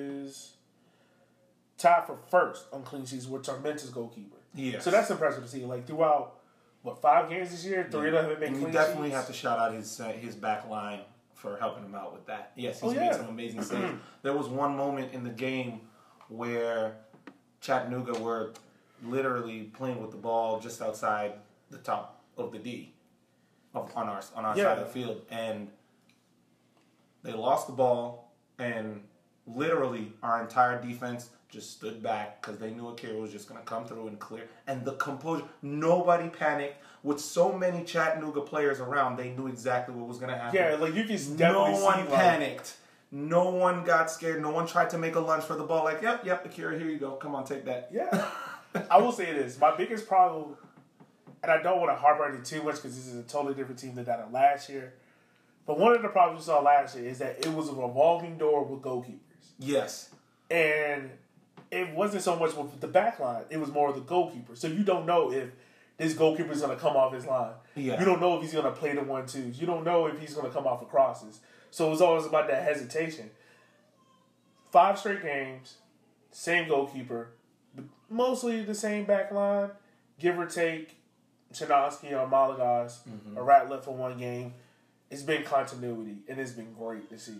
tied 1.78 2.06
for 2.06 2.16
first 2.30 2.66
on 2.72 2.82
clean 2.82 3.04
sheets 3.06 3.26
with 3.26 3.42
Tormenta's 3.42 3.90
goalkeeper. 3.90 4.36
Yeah. 4.54 4.78
So 4.80 4.90
that's 4.90 5.10
impressive 5.10 5.42
to 5.42 5.48
see. 5.48 5.64
Like 5.64 5.86
throughout 5.86 6.40
what 6.82 7.00
five 7.02 7.28
games 7.28 7.50
this 7.50 7.64
year, 7.64 7.86
three 7.90 8.08
of 8.08 8.14
them 8.14 8.30
have 8.30 8.40
been 8.40 8.48
And 8.48 8.56
clean 8.56 8.66
we 8.68 8.72
definitely 8.72 9.08
sheets. 9.08 9.16
have 9.16 9.26
to 9.26 9.32
shout 9.32 9.58
out 9.58 9.72
his 9.74 10.00
uh, 10.00 10.08
his 10.12 10.34
back 10.34 10.68
line 10.68 11.00
for 11.34 11.56
helping 11.58 11.84
him 11.84 11.94
out 11.94 12.12
with 12.14 12.24
that. 12.26 12.52
Yes, 12.56 12.80
he's 12.80 12.92
Oh, 12.92 12.94
made 12.94 13.12
some 13.14 13.28
amazing 13.28 13.62
saves. 13.62 13.94
there 14.22 14.32
was 14.32 14.48
one 14.48 14.76
moment 14.76 15.12
in 15.12 15.22
the 15.24 15.30
game 15.30 15.80
where 16.28 16.96
Chattanooga 17.60 18.18
were 18.18 18.52
literally 19.04 19.64
playing 19.64 20.00
with 20.00 20.10
the 20.10 20.16
ball 20.16 20.58
just 20.60 20.80
outside 20.80 21.34
the 21.70 21.78
top 21.78 22.22
of 22.38 22.52
the 22.52 22.58
D 22.58 22.94
of, 23.74 23.92
on 23.96 24.08
our 24.08 24.22
on 24.34 24.44
our 24.46 24.56
Yeah. 24.56 24.64
side 24.64 24.78
of 24.78 24.86
the 24.86 24.92
field, 24.92 25.20
and 25.30 25.68
they 27.22 27.32
lost 27.32 27.66
the 27.66 27.72
ball, 27.74 28.32
and 28.58 29.02
literally 29.46 30.12
our 30.22 30.42
entire 30.42 30.80
defense 30.82 31.30
just 31.48 31.72
stood 31.72 32.02
back 32.02 32.40
because 32.40 32.58
they 32.58 32.70
knew 32.70 32.88
Akira 32.88 33.18
was 33.18 33.30
just 33.32 33.48
going 33.48 33.60
to 33.60 33.66
come 33.66 33.86
through 33.86 34.08
and 34.08 34.18
clear. 34.18 34.48
And 34.66 34.84
the 34.84 34.92
composure, 34.92 35.44
nobody 35.62 36.28
panicked. 36.28 36.82
With 37.02 37.20
so 37.20 37.52
many 37.52 37.84
Chattanooga 37.84 38.40
players 38.40 38.80
around, 38.80 39.16
they 39.16 39.30
knew 39.30 39.46
exactly 39.46 39.94
what 39.94 40.08
was 40.08 40.18
going 40.18 40.32
to 40.32 40.36
happen. 40.36 40.56
Yeah, 40.56 40.74
like 40.74 40.94
you 40.94 41.04
can 41.04 41.36
no 41.36 41.62
one 41.62 41.74
see, 41.74 41.82
like- 41.86 42.12
panicked. 42.12 42.76
No 43.12 43.50
one 43.50 43.84
got 43.84 44.10
scared. 44.10 44.42
No 44.42 44.50
one 44.50 44.66
tried 44.66 44.90
to 44.90 44.98
make 44.98 45.14
a 45.14 45.20
lunge 45.20 45.44
for 45.44 45.54
the 45.54 45.62
ball. 45.62 45.84
Like, 45.84 46.02
yep, 46.02 46.26
yep, 46.26 46.44
Akira, 46.44 46.76
here 46.76 46.88
you 46.88 46.98
go. 46.98 47.12
Come 47.12 47.36
on, 47.36 47.44
take 47.44 47.64
that. 47.64 47.88
Yeah. 47.92 48.28
I 48.90 48.98
will 48.98 49.12
say 49.12 49.32
this. 49.32 49.58
My 49.60 49.74
biggest 49.76 50.08
problem, 50.08 50.56
and 51.42 51.52
I 51.52 51.62
don't 51.62 51.78
want 51.78 51.90
to 51.92 51.94
harp 51.94 52.20
on 52.20 52.34
it 52.34 52.44
too 52.44 52.64
much 52.64 52.74
because 52.76 52.96
this 52.96 53.06
is 53.06 53.14
a 53.14 53.22
totally 53.22 53.54
different 53.54 53.78
team 53.78 53.94
than 53.94 54.04
that 54.06 54.18
of 54.18 54.32
last 54.32 54.68
year. 54.68 54.94
But 55.66 55.78
one 55.78 55.94
of 55.94 56.02
the 56.02 56.08
problems 56.08 56.42
we 56.42 56.44
saw 56.46 56.60
last 56.60 56.96
year 56.96 57.08
is 57.08 57.18
that 57.18 57.46
it 57.46 57.52
was 57.52 57.68
a 57.68 57.72
revolving 57.72 58.38
door 58.38 58.64
with 58.64 58.82
goalkeepers. 58.82 59.20
Yes. 59.58 60.10
And 60.50 61.10
it 61.70 61.92
wasn't 61.94 62.22
so 62.22 62.36
much 62.36 62.54
with 62.54 62.80
the 62.80 62.86
back 62.86 63.18
line, 63.18 63.44
it 63.50 63.58
was 63.58 63.70
more 63.70 63.88
of 63.88 63.94
the 63.94 64.02
goalkeeper. 64.02 64.54
So 64.54 64.68
you 64.68 64.84
don't 64.84 65.06
know 65.06 65.32
if 65.32 65.50
this 65.96 66.14
goalkeeper 66.14 66.52
is 66.52 66.60
going 66.60 66.76
to 66.76 66.80
come 66.80 66.96
off 66.96 67.12
his 67.12 67.26
line. 67.26 67.54
Yeah. 67.74 67.98
You 67.98 68.04
don't 68.04 68.20
know 68.20 68.36
if 68.36 68.42
he's 68.42 68.52
going 68.52 68.64
to 68.64 68.72
play 68.72 68.94
the 68.94 69.02
one 69.02 69.26
twos. 69.26 69.60
You 69.60 69.66
don't 69.66 69.84
know 69.84 70.06
if 70.06 70.20
he's 70.20 70.34
going 70.34 70.46
to 70.46 70.52
come 70.52 70.66
off 70.66 70.82
of 70.82 70.88
crosses. 70.88 71.40
So 71.70 71.88
it 71.88 71.90
was 71.90 72.00
always 72.00 72.26
about 72.26 72.48
that 72.48 72.62
hesitation. 72.62 73.30
Five 74.70 74.98
straight 74.98 75.22
games, 75.22 75.76
same 76.30 76.68
goalkeeper, 76.68 77.30
mostly 78.10 78.62
the 78.62 78.74
same 78.74 79.04
back 79.04 79.32
line, 79.32 79.70
give 80.18 80.38
or 80.38 80.46
take. 80.46 80.96
Chinaski 81.52 82.10
or 82.12 82.28
Malagas, 82.28 82.98
mm-hmm. 83.08 83.36
a 83.36 83.40
Ratliff 83.40 83.84
for 83.84 83.94
one 83.94 84.18
game. 84.18 84.54
It's 85.10 85.22
been 85.22 85.44
continuity, 85.44 86.16
and 86.28 86.40
it's 86.40 86.50
been 86.50 86.74
great 86.74 87.08
to 87.10 87.18
see. 87.18 87.38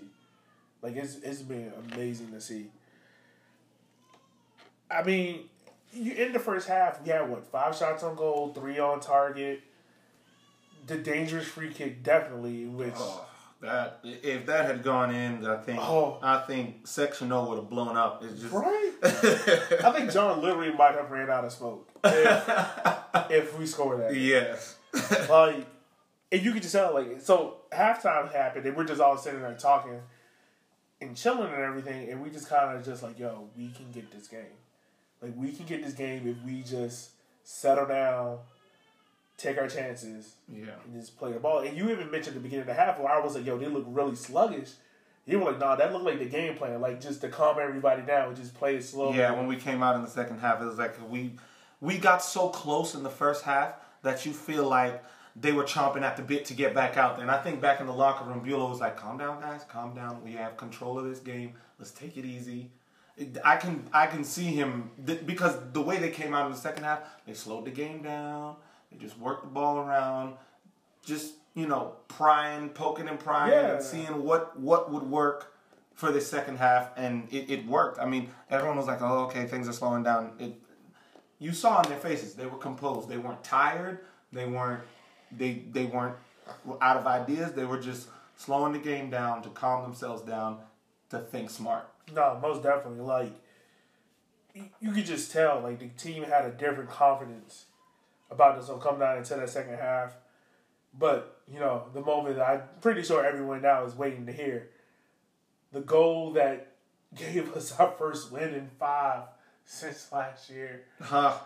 Like 0.87 0.95
it's 0.95 1.16
it's 1.16 1.43
been 1.43 1.73
amazing 1.93 2.31
to 2.31 2.40
see. 2.40 2.66
I 4.88 5.02
mean, 5.02 5.49
you 5.93 6.12
in 6.12 6.33
the 6.33 6.38
first 6.38 6.69
half, 6.69 7.02
we 7.02 7.11
had 7.11 7.28
what 7.28 7.45
five 7.45 7.75
shots 7.75 8.05
on 8.05 8.14
goal, 8.14 8.52
three 8.55 8.78
on 8.78 9.00
target. 9.00 9.62
The 10.87 10.97
dangerous 10.97 11.49
free 11.49 11.73
kick, 11.73 12.05
definitely, 12.05 12.66
which 12.66 12.95
Oh, 12.97 13.26
that 13.62 13.99
if 14.05 14.47
that 14.47 14.66
had 14.66 14.85
gone 14.85 15.12
in, 15.12 15.45
I 15.45 15.57
think 15.57 15.81
Oh. 15.83 16.21
I 16.23 16.38
think 16.43 16.87
Section 16.87 17.33
O 17.33 17.49
would 17.49 17.59
have 17.59 17.69
blown 17.69 17.97
up. 17.97 18.23
It's 18.23 18.43
just 18.43 18.52
right. 18.52 18.93
I 19.02 19.90
think 19.93 20.12
John 20.12 20.40
literally 20.40 20.73
might 20.73 20.95
have 20.95 21.11
ran 21.11 21.28
out 21.28 21.45
of 21.45 21.50
smoke 21.50 21.90
if, 22.05 22.49
if 23.28 23.59
we 23.59 23.66
scored 23.66 24.02
that. 24.02 24.14
yes. 24.14 24.76
Like, 25.28 25.66
and 26.31 26.43
you 26.45 26.52
could 26.52 26.62
just 26.62 26.75
tell, 26.76 26.95
like, 26.95 27.21
so 27.21 27.57
halftime 27.73 28.33
happened, 28.33 28.66
and 28.66 28.76
we're 28.76 28.85
just 28.85 29.00
all 29.00 29.16
sitting 29.16 29.40
there 29.40 29.55
talking 29.55 30.00
and 31.00 31.16
chilling 31.16 31.52
and 31.52 31.62
everything, 31.62 32.10
and 32.10 32.22
we 32.22 32.30
just 32.30 32.48
kind 32.48 32.76
of 32.76 32.84
just 32.84 33.02
like, 33.02 33.18
yo, 33.18 33.48
we 33.56 33.68
can 33.68 33.90
get 33.92 34.10
this 34.10 34.28
game. 34.28 34.40
Like, 35.20 35.32
we 35.36 35.52
can 35.52 35.66
get 35.66 35.84
this 35.84 35.94
game 35.94 36.26
if 36.26 36.36
we 36.44 36.62
just 36.62 37.10
settle 37.44 37.86
down, 37.86 38.38
take 39.36 39.58
our 39.58 39.68
chances, 39.68 40.34
yeah. 40.48 40.66
and 40.84 41.00
just 41.00 41.18
play 41.18 41.32
the 41.32 41.38
ball. 41.38 41.60
And 41.60 41.76
you 41.76 41.90
even 41.90 42.10
mentioned 42.10 42.28
at 42.28 42.34
the 42.34 42.40
beginning 42.40 42.62
of 42.62 42.66
the 42.66 42.74
half 42.74 42.98
where 42.98 43.12
I 43.12 43.20
was 43.20 43.34
like, 43.34 43.46
yo, 43.46 43.58
they 43.58 43.66
look 43.66 43.84
really 43.88 44.16
sluggish. 44.16 44.70
You 45.26 45.40
were 45.40 45.50
like, 45.50 45.58
nah, 45.58 45.74
that 45.76 45.92
looked 45.92 46.04
like 46.04 46.20
the 46.20 46.26
game 46.26 46.56
plan, 46.56 46.80
like 46.80 47.00
just 47.00 47.20
to 47.22 47.28
calm 47.28 47.56
everybody 47.60 48.02
down 48.02 48.28
and 48.28 48.36
just 48.36 48.54
play 48.54 48.76
it 48.76 48.84
slow. 48.84 49.12
Yeah, 49.12 49.32
when 49.32 49.48
we 49.48 49.56
came 49.56 49.82
out 49.82 49.96
in 49.96 50.02
the 50.02 50.10
second 50.10 50.38
half, 50.38 50.62
it 50.62 50.64
was 50.64 50.78
like 50.78 50.94
we 51.10 51.32
we 51.80 51.98
got 51.98 52.22
so 52.22 52.48
close 52.48 52.94
in 52.94 53.02
the 53.02 53.10
first 53.10 53.42
half 53.42 53.74
that 54.02 54.24
you 54.24 54.32
feel 54.32 54.68
like 54.68 55.02
they 55.38 55.52
were 55.52 55.64
chomping 55.64 56.02
at 56.02 56.16
the 56.16 56.23
bit 56.23 56.45
to 56.47 56.55
get 56.55 56.73
back 56.75 56.97
out 56.97 57.16
there. 57.16 57.23
And 57.23 57.31
I 57.31 57.40
think 57.43 57.61
back 57.61 57.81
in 57.81 57.87
the 57.87 57.93
locker 57.93 58.25
room, 58.25 58.40
Bulow 58.40 58.69
was 58.71 58.81
like, 58.81 58.97
"Calm 58.97 59.19
down, 59.19 59.40
guys, 59.40 59.64
calm 59.69 59.95
down. 59.95 60.23
We 60.25 60.33
have 60.33 60.57
control 60.57 60.99
of 60.99 61.05
this 61.05 61.19
game. 61.19 61.55
Let's 61.78 61.90
take 61.90 62.16
it 62.16 62.25
easy." 62.25 62.71
I 63.45 63.57
can 63.57 63.85
I 63.95 64.07
can 64.07 64.25
see 64.25 64.45
him 64.45 64.90
th- 65.07 65.26
because 65.26 65.57
the 65.73 65.81
way 65.81 65.99
they 65.99 66.11
came 66.11 66.35
out 66.35 66.47
in 66.47 66.52
the 66.52 66.59
second 66.59 66.85
half, 66.85 67.00
they 67.26 67.33
slowed 67.35 67.64
the 67.64 67.71
game 67.71 68.02
down. 68.02 68.57
They 68.93 68.99
just 68.99 69.19
worked 69.19 69.43
the 69.43 69.49
ball 69.49 69.78
around, 69.78 70.35
just 71.05 71.35
you 71.55 71.66
know, 71.66 71.95
prying, 72.09 72.69
poking 72.69 73.09
and 73.09 73.19
prying, 73.19 73.52
Yeah. 73.52 73.75
and 73.75 73.83
seeing 73.83 74.23
what 74.23 74.59
what 74.61 74.90
would 74.93 75.05
work 75.05 75.55
for 75.95 76.12
the 76.12 76.21
second 76.21 76.59
half, 76.59 76.90
and 76.99 77.26
it, 77.33 77.49
it 77.50 77.66
worked. 77.66 77.99
I 77.99 78.05
mean, 78.05 78.28
everyone 78.50 78.76
was 78.76 78.87
like, 78.87 79.00
"Oh, 79.00 79.25
okay, 79.26 79.47
things 79.47 79.66
are 79.66 79.73
slowing 79.73 80.02
down." 80.02 80.33
It, 80.38 80.61
you 81.38 81.52
saw 81.52 81.81
in 81.83 81.88
their 81.88 81.99
faces 81.99 82.35
they 82.35 82.45
were 82.47 82.59
composed. 82.59 83.09
They 83.09 83.16
weren't 83.19 83.43
tired. 83.43 84.00
They 84.33 84.45
weren't 84.45 84.83
they 85.33 85.62
they 85.73 85.85
weren't 85.85 86.16
out 86.80 86.97
of 86.97 87.06
ideas. 87.06 87.52
They 87.52 87.64
were 87.64 87.80
just 87.80 88.09
slowing 88.37 88.73
the 88.73 88.78
game 88.78 89.11
down 89.11 89.42
to 89.42 89.49
calm 89.50 89.83
themselves 89.83 90.23
down 90.23 90.59
to 91.11 91.18
think 91.18 91.50
smart. 91.50 91.88
No, 92.14 92.38
most 92.40 92.62
definitely. 92.62 93.00
Like 93.00 93.33
you- 94.54 94.71
you 94.80 94.92
could 94.92 95.04
just 95.06 95.30
tell, 95.33 95.61
like 95.61 95.78
the 95.78 95.88
team 95.88 96.23
had 96.23 96.45
a 96.47 96.50
different 96.50 96.88
confidence 96.90 97.66
about 98.30 98.56
this. 98.56 98.66
So 98.66 98.76
come 98.78 98.99
down 98.99 99.18
into 99.18 99.35
that 99.35 99.50
second 99.50 99.78
half, 99.78 100.12
but 100.99 101.40
you 101.52 101.61
know 101.61 101.85
the 101.92 102.00
moment 102.00 102.37
that 102.37 102.49
I'm 102.49 102.62
pretty 102.80 103.02
sure 103.02 103.25
everyone 103.25 103.62
now 103.62 103.85
is 103.85 103.95
waiting 103.95 104.26
to 104.26 104.33
hear 104.33 104.71
the 105.73 105.80
goal 105.80 106.33
that 106.33 106.73
gave 107.14 107.52
us 107.54 107.73
our 107.78 107.92
first 107.99 108.33
win 108.33 108.54
in 108.54 108.68
five 108.78 109.23
since 109.64 110.11
last 110.12 110.49
year. 110.50 110.85
Huh. 111.02 111.38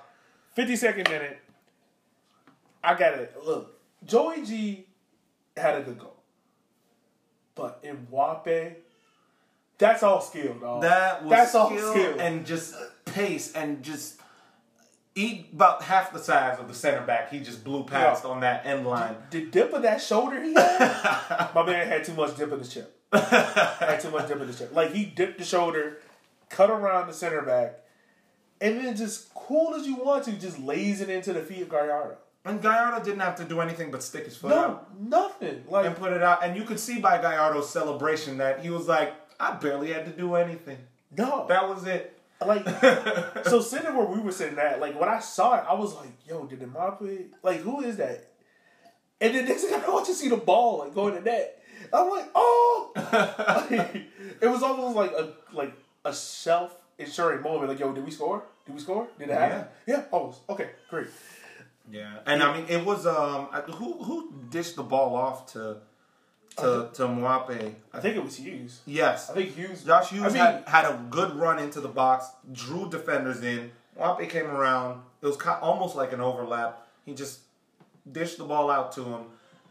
52nd 0.57 1.09
minute. 1.09 1.39
I 2.83 2.95
got 2.95 3.15
it. 3.15 3.35
Look, 3.45 3.79
Joey 4.05 4.45
G 4.45 4.87
had 5.57 5.77
a 5.77 5.83
good 5.83 5.99
goal. 5.99 6.17
But 7.55 7.81
in 7.83 8.07
Wape, 8.11 8.77
that's 9.79 10.03
all 10.03 10.21
skill, 10.21 10.55
dog. 10.55 10.83
That 10.83 11.25
was 11.25 11.31
that's 11.31 11.55
all 11.55 11.71
skill, 11.71 11.93
skill. 11.93 12.21
and 12.21 12.47
just 12.47 12.75
pace 13.05 13.53
and 13.53 13.83
just 13.83 14.21
he 15.15 15.49
about 15.53 15.83
half 15.83 16.13
the 16.13 16.19
size 16.19 16.59
of 16.59 16.69
the 16.69 16.75
center 16.75 17.05
back. 17.05 17.31
He 17.31 17.41
just 17.41 17.65
blew 17.65 17.85
past 17.85 18.25
on 18.25 18.41
that 18.41 18.65
end 18.65 18.87
line. 18.87 19.17
the 19.31 19.47
dip 19.47 19.73
of 19.73 19.83
that 19.83 20.01
shoulder 20.01 20.43
he 20.43 20.55
had, 20.55 21.51
my 21.55 21.65
man 21.67 21.87
had 21.87 22.05
too 22.05 22.15
much 22.15 22.37
dip 22.37 22.53
in 22.53 22.59
the 22.61 22.67
chip. 22.67 22.97
had 23.13 23.99
too 23.99 24.11
much 24.11 24.29
dip 24.29 24.41
in 24.41 24.47
the 24.47 24.55
chip. 24.55 24.75
Like 24.75 24.93
he 24.93 25.05
dipped 25.05 25.39
the 25.39 25.45
shoulder, 25.45 25.99
cut 26.49 26.71
around 26.71 27.09
the 27.09 27.13
center 27.13 27.43
back, 27.43 27.81
and 28.61 28.79
then 28.79 28.97
just 28.97 29.35
cool 29.35 29.75
as 29.75 29.87
you 29.87 29.97
want 29.97 30.25
to, 30.25 30.33
just 30.33 30.59
lays 30.59 31.01
it 31.01 31.11
into 31.11 31.33
the 31.33 31.41
feet 31.41 31.63
of 31.63 31.69
Gallardo. 31.69 32.17
And 32.45 32.63
Gallardo 32.63 33.05
didn't 33.05 33.21
have 33.21 33.37
to 33.37 33.45
do 33.45 33.61
anything 33.61 33.91
but 33.91 34.03
stick 34.03 34.25
his 34.25 34.37
foot 34.37 34.53
out. 34.53 34.99
No, 34.99 35.19
nothing. 35.19 35.65
Like 35.69 35.87
and 35.87 35.95
put 35.97 36.13
it 36.13 36.23
out. 36.23 36.43
And 36.43 36.57
you 36.57 36.65
could 36.65 36.81
see 36.81 36.99
by 36.99 37.19
Gallardo's 37.21 37.69
celebration 37.69 38.39
that 38.39 38.61
he 38.61 38.71
was 38.71 38.89
like, 38.89 39.13
I 39.39 39.53
barely 39.57 39.93
had 39.93 40.07
to 40.07 40.13
do 40.13 40.35
anything. 40.37 40.79
No, 41.17 41.47
That 41.49 41.69
was 41.69 41.87
it. 41.87 42.19
like 42.47 42.65
so 43.45 43.61
sitting 43.61 43.95
where 43.95 44.07
we 44.07 44.21
were 44.21 44.33
sitting 44.33 44.59
at, 44.59 44.81
like 44.81 44.99
when 44.99 45.09
I 45.09 45.19
saw 45.21 45.57
it, 45.59 45.65
I 45.69 45.75
was 45.75 45.95
like, 45.95 46.09
"Yo, 46.27 46.45
did 46.47 46.61
the 46.61 46.67
Mbappe? 46.67 47.27
Like, 47.43 47.61
who 47.61 47.83
is 47.83 47.97
that?" 47.99 48.33
And 49.21 49.35
then 49.35 49.45
next 49.45 49.65
thing 49.65 49.75
I 49.83 49.87
know, 49.87 49.99
I 49.99 50.05
just 50.05 50.19
see 50.21 50.29
the 50.31 50.39
ball 50.39 50.79
like 50.79 50.95
going 50.95 51.15
to 51.15 51.21
net. 51.21 51.63
I'm 51.93 52.09
like, 52.09 52.31
"Oh!" 52.35 52.93
Like, 53.71 54.07
it 54.41 54.47
was 54.47 54.63
almost 54.63 54.97
like 54.97 55.13
a 55.13 55.35
like 55.53 55.75
a 56.07 56.15
self 56.15 56.75
ensuring 56.99 57.43
moment. 57.43 57.69
Like, 57.69 57.79
"Yo, 57.81 57.93
did 57.93 58.05
we 58.05 58.11
score? 58.11 58.45
Did 58.65 58.75
we 58.75 58.81
score? 58.81 59.09
Did 59.19 59.29
it 59.29 59.35
happen? 59.35 59.67
Yeah. 59.87 60.05
Oh, 60.13 60.35
okay, 60.49 60.71
great." 60.89 61.09
Yeah, 61.91 62.19
and 62.27 62.43
I 62.43 62.57
mean 62.57 62.67
it 62.69 62.85
was 62.85 63.07
um 63.07 63.47
who 63.47 64.03
who 64.03 64.33
dished 64.51 64.77
the 64.77 64.83
ball 64.83 65.15
off 65.15 65.47
to 65.53 65.77
to 66.57 66.89
to 66.95 67.03
Mwape. 67.05 67.75
I 67.93 68.01
think 68.01 68.17
it 68.17 68.23
was 68.25 68.37
Hughes. 68.37 68.81
Yes, 68.87 69.31
I 69.31 69.35
think 69.35 69.55
Hughes. 69.55 69.85
Josh 69.85 70.11
Hughes 70.11 70.25
I 70.25 70.29
mean, 70.29 70.37
had 70.37 70.65
had 70.69 70.85
a 70.85 71.01
good 71.11 71.35
run 71.37 71.59
into 71.59 71.81
the 71.81 71.89
box, 71.89 72.27
drew 72.53 72.89
defenders 72.89 73.43
in. 73.43 73.71
Mwape 73.99 74.29
came 74.29 74.47
around. 74.47 75.03
It 75.23 75.27
was 75.27 75.39
almost 75.63 75.97
like 75.97 76.13
an 76.13 76.21
overlap. 76.21 76.87
He 77.05 77.15
just 77.15 77.41
dished 78.11 78.39
the 78.39 78.45
ball 78.45 78.71
out 78.71 78.93
to 78.93 79.05
him, 79.05 79.23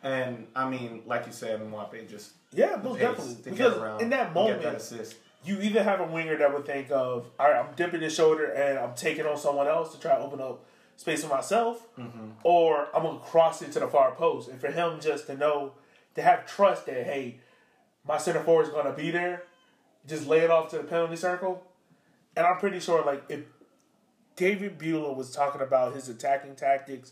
and 0.03 0.47
I 0.55 0.69
mean, 0.69 1.03
like 1.05 1.25
you 1.25 1.31
said, 1.31 1.59
Mwape 1.61 2.09
just 2.09 2.31
yeah, 2.51 2.79
most 2.83 2.99
definitely. 2.99 3.35
to 3.35 3.41
get 3.43 3.57
Because 3.57 3.77
around 3.77 4.01
in 4.01 4.09
that 4.09 4.33
moment, 4.33 4.61
get 4.61 4.71
that 4.73 4.81
assist. 4.81 5.15
you 5.43 5.59
either 5.61 5.83
have 5.83 5.99
a 5.99 6.05
winger 6.05 6.35
that 6.37 6.53
would 6.53 6.65
think 6.65 6.91
of, 6.91 7.27
all 7.39 7.49
right, 7.49 7.63
I'm 7.63 7.73
dipping 7.75 8.01
his 8.01 8.13
shoulder 8.13 8.45
and 8.45 8.77
I'm 8.79 8.93
taking 8.95 9.25
on 9.25 9.37
someone 9.37 9.67
else 9.67 9.93
to 9.93 9.99
try 9.99 10.15
to 10.15 10.21
open 10.21 10.41
up 10.41 10.65
space 10.99 11.23
for 11.23 11.29
myself, 11.33 11.87
Mm-hmm. 11.97 12.31
or 12.43 12.87
I'm 12.93 13.03
gonna 13.03 13.19
cross 13.19 13.61
it 13.61 13.71
to 13.71 13.79
the 13.79 13.87
far 13.87 14.11
post. 14.15 14.49
And 14.49 14.59
for 14.59 14.69
him 14.69 14.99
just 14.99 15.27
to 15.27 15.35
know, 15.37 15.71
to 16.15 16.21
have 16.21 16.45
trust 16.45 16.85
that 16.87 17.05
hey, 17.05 17.39
my 18.05 18.17
center 18.17 18.43
forward 18.43 18.63
is 18.67 18.69
gonna 18.73 18.91
be 18.93 19.09
there, 19.09 19.43
just 20.07 20.27
lay 20.27 20.39
it 20.39 20.51
off 20.51 20.69
to 20.71 20.77
the 20.77 20.83
penalty 20.83 21.15
circle. 21.15 21.63
And 22.35 22.45
I'm 22.45 22.57
pretty 22.57 22.79
sure 22.81 23.03
like 23.05 23.23
if 23.29 23.41
David 24.35 24.77
Bulow 24.77 25.13
was 25.15 25.31
talking 25.31 25.61
about 25.61 25.93
his 25.95 26.09
attacking 26.09 26.55
tactics, 26.55 27.11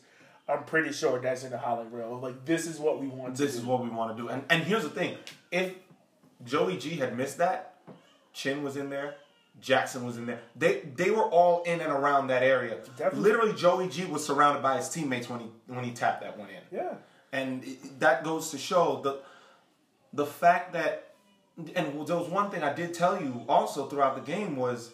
I'm 0.50 0.64
pretty 0.64 0.92
sure 0.94 1.20
that's 1.20 1.44
in 1.44 1.52
the 1.52 1.58
highlight 1.58 1.92
reel. 1.92 2.18
Like 2.20 2.44
this 2.46 2.68
is 2.68 2.80
what 2.80 3.00
we 3.02 3.08
want. 3.08 3.36
to 3.36 3.42
This 3.44 3.54
do. 3.54 3.60
is 3.60 3.66
what 3.66 3.82
we 3.84 3.90
want 3.90 4.16
to 4.16 4.22
do. 4.22 4.30
And 4.30 4.44
and 4.50 4.64
here's 4.64 4.84
the 4.84 4.90
thing: 4.90 5.16
if 5.52 5.74
Joey 6.46 6.78
G 6.78 6.98
had 6.98 7.18
missed 7.18 7.38
that, 7.38 7.76
Chin 8.34 8.64
was 8.64 8.76
in 8.78 8.90
there, 8.90 9.16
Jackson 9.62 10.06
was 10.06 10.18
in 10.18 10.26
there. 10.26 10.40
They 10.56 10.82
they 10.96 11.10
were 11.10 11.24
all 11.24 11.64
in 11.64 11.82
and 11.82 11.92
around 11.92 12.28
that 12.28 12.44
area. 12.44 12.78
Definitely. 12.98 13.20
Literally, 13.22 13.54
Joey 13.54 13.88
G 13.90 14.06
was 14.06 14.26
surrounded 14.26 14.62
by 14.62 14.78
his 14.78 14.90
teammates 14.90 15.30
when 15.30 15.40
he 15.40 15.48
when 15.68 15.84
he 15.84 15.92
tapped 15.92 16.22
that 16.22 16.38
one 16.38 16.50
in. 16.50 16.62
yeah. 16.78 16.94
And 17.34 17.64
it, 17.64 18.00
that 18.00 18.24
goes 18.24 18.52
to 18.52 18.58
show 18.58 19.02
the 19.04 19.20
the 20.14 20.26
fact 20.26 20.74
that 20.74 21.14
and 21.76 22.08
there 22.08 22.18
was 22.18 22.30
one 22.30 22.50
thing 22.52 22.64
I 22.64 22.74
did 22.74 22.94
tell 22.94 23.22
you 23.22 23.44
also 23.50 23.88
throughout 23.88 24.16
the 24.16 24.22
game 24.32 24.56
was 24.56 24.92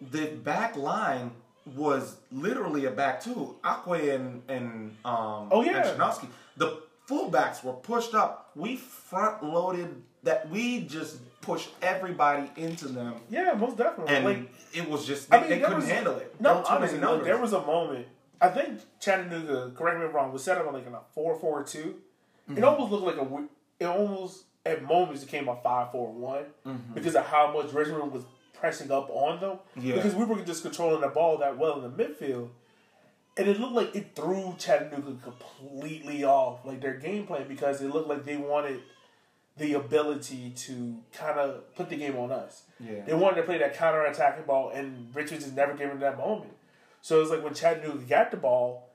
the 0.00 0.26
back 0.26 0.76
line 0.76 1.30
was 1.74 2.16
literally 2.32 2.84
a 2.86 2.90
back 2.90 3.22
two. 3.22 3.56
Akwe 3.64 4.14
and 4.14 4.42
and 4.48 4.96
um 5.04 5.48
Oh, 5.50 5.62
yeah. 5.62 5.88
and. 5.88 6.28
The 6.56 6.82
fullbacks 7.08 7.62
were 7.62 7.72
pushed 7.72 8.14
up. 8.14 8.50
We 8.56 8.76
front 8.76 9.44
loaded 9.44 10.02
that 10.24 10.48
we 10.50 10.80
just 10.82 11.18
pushed 11.46 11.70
everybody 11.80 12.50
into 12.56 12.88
them. 12.88 13.14
Yeah, 13.30 13.54
most 13.54 13.76
definitely. 13.78 14.14
And 14.14 14.24
like 14.24 14.52
it 14.74 14.90
was 14.90 15.06
just 15.06 15.30
they, 15.30 15.36
I 15.36 15.40
mean, 15.40 15.50
they 15.50 15.60
couldn't 15.60 15.76
was- 15.76 15.88
handle 15.88 16.16
it. 16.16 16.34
No, 16.40 16.54
Them 16.54 16.64
too 16.64 16.70
many 16.70 16.78
honestly, 16.78 16.98
no, 16.98 17.22
there 17.22 17.38
was 17.38 17.52
a 17.52 17.62
moment. 17.62 18.06
I 18.40 18.48
think 18.48 18.80
Chattanooga, 19.00 19.72
correct 19.74 19.98
me 19.98 20.04
if 20.04 20.10
I'm 20.10 20.16
wrong, 20.16 20.32
was 20.32 20.44
set 20.44 20.58
up 20.58 20.66
on 20.66 20.74
like 20.74 20.86
in 20.86 20.92
a 20.92 21.00
four 21.14 21.38
four 21.38 21.62
two. 21.62 21.94
Mm-hmm. 22.50 22.58
It 22.58 22.64
almost 22.64 22.92
looked 22.92 23.06
like 23.06 23.16
a. 23.16 23.44
It 23.78 23.86
almost 23.86 24.44
at 24.66 24.82
moments 24.82 25.22
it 25.22 25.26
became 25.26 25.48
a 25.48 25.56
five 25.62 25.92
four 25.92 26.12
one 26.12 26.44
because 26.92 27.14
of 27.14 27.24
how 27.26 27.52
much 27.52 27.72
Richmond 27.72 28.12
was 28.12 28.24
pressing 28.52 28.90
up 28.90 29.08
on 29.10 29.40
them. 29.40 29.58
Yeah. 29.80 29.94
Because 29.96 30.14
we 30.14 30.24
were 30.24 30.40
just 30.42 30.62
controlling 30.62 31.00
the 31.00 31.08
ball 31.08 31.38
that 31.38 31.56
well 31.56 31.82
in 31.82 31.96
the 31.96 32.04
midfield, 32.04 32.48
and 33.36 33.48
it 33.48 33.60
looked 33.60 33.74
like 33.74 33.94
it 33.94 34.14
threw 34.14 34.54
Chattanooga 34.58 35.16
completely 35.22 36.24
off, 36.24 36.64
like 36.64 36.80
their 36.80 36.94
game 36.94 37.26
plan, 37.26 37.46
because 37.48 37.80
it 37.80 37.88
looked 37.90 38.08
like 38.08 38.24
they 38.24 38.36
wanted 38.36 38.80
the 39.58 39.72
ability 39.72 40.50
to 40.54 40.98
kind 41.12 41.38
of 41.38 41.74
put 41.74 41.88
the 41.88 41.96
game 41.96 42.16
on 42.16 42.30
us. 42.30 42.64
Yeah. 42.78 43.04
They 43.06 43.14
wanted 43.14 43.36
to 43.36 43.42
play 43.42 43.58
that 43.58 43.74
counter 43.74 44.04
attacking 44.04 44.44
ball, 44.44 44.70
and 44.70 45.14
Richards 45.14 45.46
is 45.46 45.52
never 45.52 45.74
given 45.74 45.98
that 46.00 46.18
moment. 46.18 46.52
So 47.00 47.20
it's 47.20 47.30
like 47.30 47.42
when 47.42 47.54
Chattanooga 47.54 48.04
got 48.04 48.30
the 48.30 48.36
ball, 48.36 48.90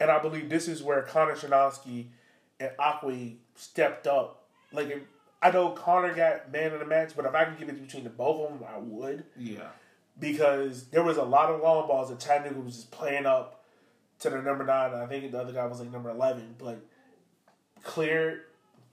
and 0.00 0.10
I 0.10 0.18
believe 0.18 0.48
this 0.48 0.68
is 0.68 0.82
where 0.82 1.02
Connor 1.02 1.34
Shanosky 1.34 2.06
and 2.60 2.70
Akwe 2.78 3.36
stepped 3.54 4.06
up. 4.06 4.44
Like, 4.72 4.88
if, 4.88 5.02
I 5.42 5.50
know 5.50 5.70
Connor 5.70 6.14
got 6.14 6.50
man 6.50 6.72
of 6.72 6.80
the 6.80 6.86
match, 6.86 7.12
but 7.14 7.26
if 7.26 7.34
I 7.34 7.44
could 7.44 7.58
give 7.58 7.68
it 7.68 7.80
between 7.80 8.04
the 8.04 8.10
both 8.10 8.50
of 8.50 8.58
them, 8.58 8.68
I 8.68 8.78
would. 8.78 9.24
Yeah. 9.36 9.68
Because 10.18 10.84
there 10.84 11.02
was 11.02 11.18
a 11.18 11.22
lot 11.22 11.50
of 11.50 11.60
long 11.60 11.86
balls 11.86 12.08
that 12.08 12.20
Chattanooga 12.20 12.60
was 12.60 12.76
just 12.76 12.90
playing 12.90 13.26
up 13.26 13.64
to 14.20 14.30
the 14.30 14.40
number 14.40 14.64
nine. 14.64 14.94
I 14.94 15.06
think 15.06 15.30
the 15.30 15.40
other 15.40 15.52
guy 15.52 15.66
was 15.66 15.80
like 15.80 15.92
number 15.92 16.08
11, 16.08 16.56
but 16.58 16.80
cleared, 17.82 18.42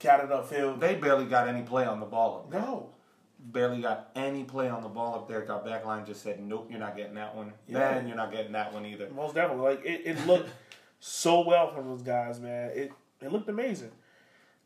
upfield. 0.04 0.80
They 0.80 0.94
barely 0.96 1.24
got 1.26 1.48
any 1.48 1.62
play 1.62 1.84
on 1.86 2.00
the 2.00 2.06
ball 2.06 2.36
up 2.44 2.50
there. 2.50 2.60
No. 2.60 2.90
barely 3.38 3.80
got 3.82 4.10
any 4.14 4.44
play 4.44 4.68
on 4.68 4.82
the 4.82 4.88
ball 4.88 5.14
up 5.14 5.28
there. 5.28 5.42
Got 5.42 5.66
backline 5.66 6.06
just 6.06 6.22
said, 6.22 6.40
"Nope, 6.40 6.68
you're 6.70 6.78
not 6.80 6.96
getting 6.96 7.14
that 7.14 7.34
one." 7.34 7.52
Yeah. 7.66 7.94
Then 7.94 8.06
you're 8.08 8.16
not 8.16 8.30
getting 8.32 8.52
that 8.52 8.72
one 8.72 8.86
either. 8.86 9.08
Most 9.10 9.34
definitely. 9.34 9.64
Like 9.74 9.84
it, 9.84 10.02
it 10.04 10.26
looked 10.26 10.48
so 11.00 11.40
well 11.46 11.72
from 11.74 11.86
those 11.88 12.02
guys, 12.02 12.40
man. 12.40 12.70
It 12.74 12.92
it 13.20 13.32
looked 13.32 13.48
amazing. 13.48 13.90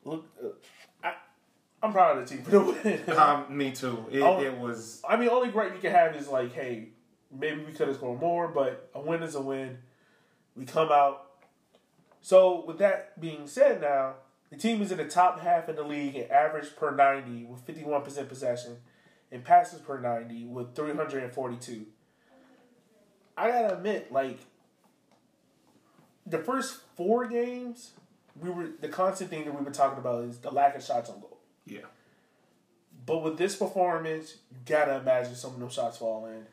Look, 0.04 0.26
uh, 0.42 0.48
I 1.02 1.14
I'm 1.82 1.92
proud 1.92 2.18
of 2.18 2.28
the 2.28 2.34
team 2.36 2.44
for 2.44 2.50
the 2.50 2.60
win. 2.60 3.02
Um, 3.18 3.56
me 3.56 3.72
too. 3.72 4.04
It, 4.10 4.22
Oh. 4.22 4.40
it 4.40 4.56
was. 4.56 5.02
I 5.08 5.16
mean, 5.16 5.28
only 5.28 5.50
gripe 5.50 5.74
you 5.74 5.80
can 5.80 5.92
have 5.92 6.14
is 6.16 6.28
like, 6.28 6.52
hey, 6.52 6.90
maybe 7.36 7.64
we 7.64 7.72
could 7.72 7.88
have 7.88 7.96
scored 7.96 8.20
more, 8.20 8.48
but 8.48 8.90
a 8.94 9.00
win 9.00 9.22
is 9.22 9.34
a 9.34 9.40
win. 9.40 9.78
We 10.56 10.64
come 10.64 10.90
out. 10.92 11.24
So 12.20 12.64
with 12.66 12.78
that 12.78 13.20
being 13.20 13.46
said, 13.46 13.80
now 13.80 14.14
the 14.50 14.56
team 14.56 14.80
is 14.80 14.90
in 14.90 14.98
the 14.98 15.04
top 15.04 15.40
half 15.40 15.68
in 15.68 15.76
the 15.76 15.82
league 15.82 16.16
in 16.16 16.30
average 16.30 16.74
per 16.76 16.94
ninety 16.94 17.44
with 17.44 17.60
fifty 17.62 17.84
one 17.84 18.02
percent 18.02 18.28
possession, 18.28 18.78
and 19.30 19.44
passes 19.44 19.80
per 19.80 20.00
ninety 20.00 20.44
with 20.44 20.74
three 20.74 20.94
hundred 20.94 21.22
and 21.22 21.32
forty 21.32 21.56
two. 21.56 21.86
I 23.36 23.48
gotta 23.50 23.76
admit, 23.76 24.10
like 24.10 24.38
the 26.26 26.38
first 26.38 26.80
four 26.96 27.26
games, 27.26 27.92
we 28.40 28.50
were 28.50 28.70
the 28.80 28.88
constant 28.88 29.30
thing 29.30 29.44
that 29.44 29.54
we 29.56 29.64
were 29.64 29.70
talking 29.70 29.98
about 29.98 30.24
is 30.24 30.38
the 30.38 30.50
lack 30.50 30.76
of 30.76 30.82
shots 30.82 31.10
on 31.10 31.20
goal. 31.20 31.38
Yeah. 31.66 31.86
But 33.06 33.22
with 33.22 33.38
this 33.38 33.56
performance, 33.56 34.36
you 34.50 34.58
gotta 34.66 34.96
imagine 34.96 35.34
some 35.34 35.54
of 35.54 35.60
those 35.60 35.72
shots 35.72 35.98
fall 35.98 36.26
in. 36.26 36.46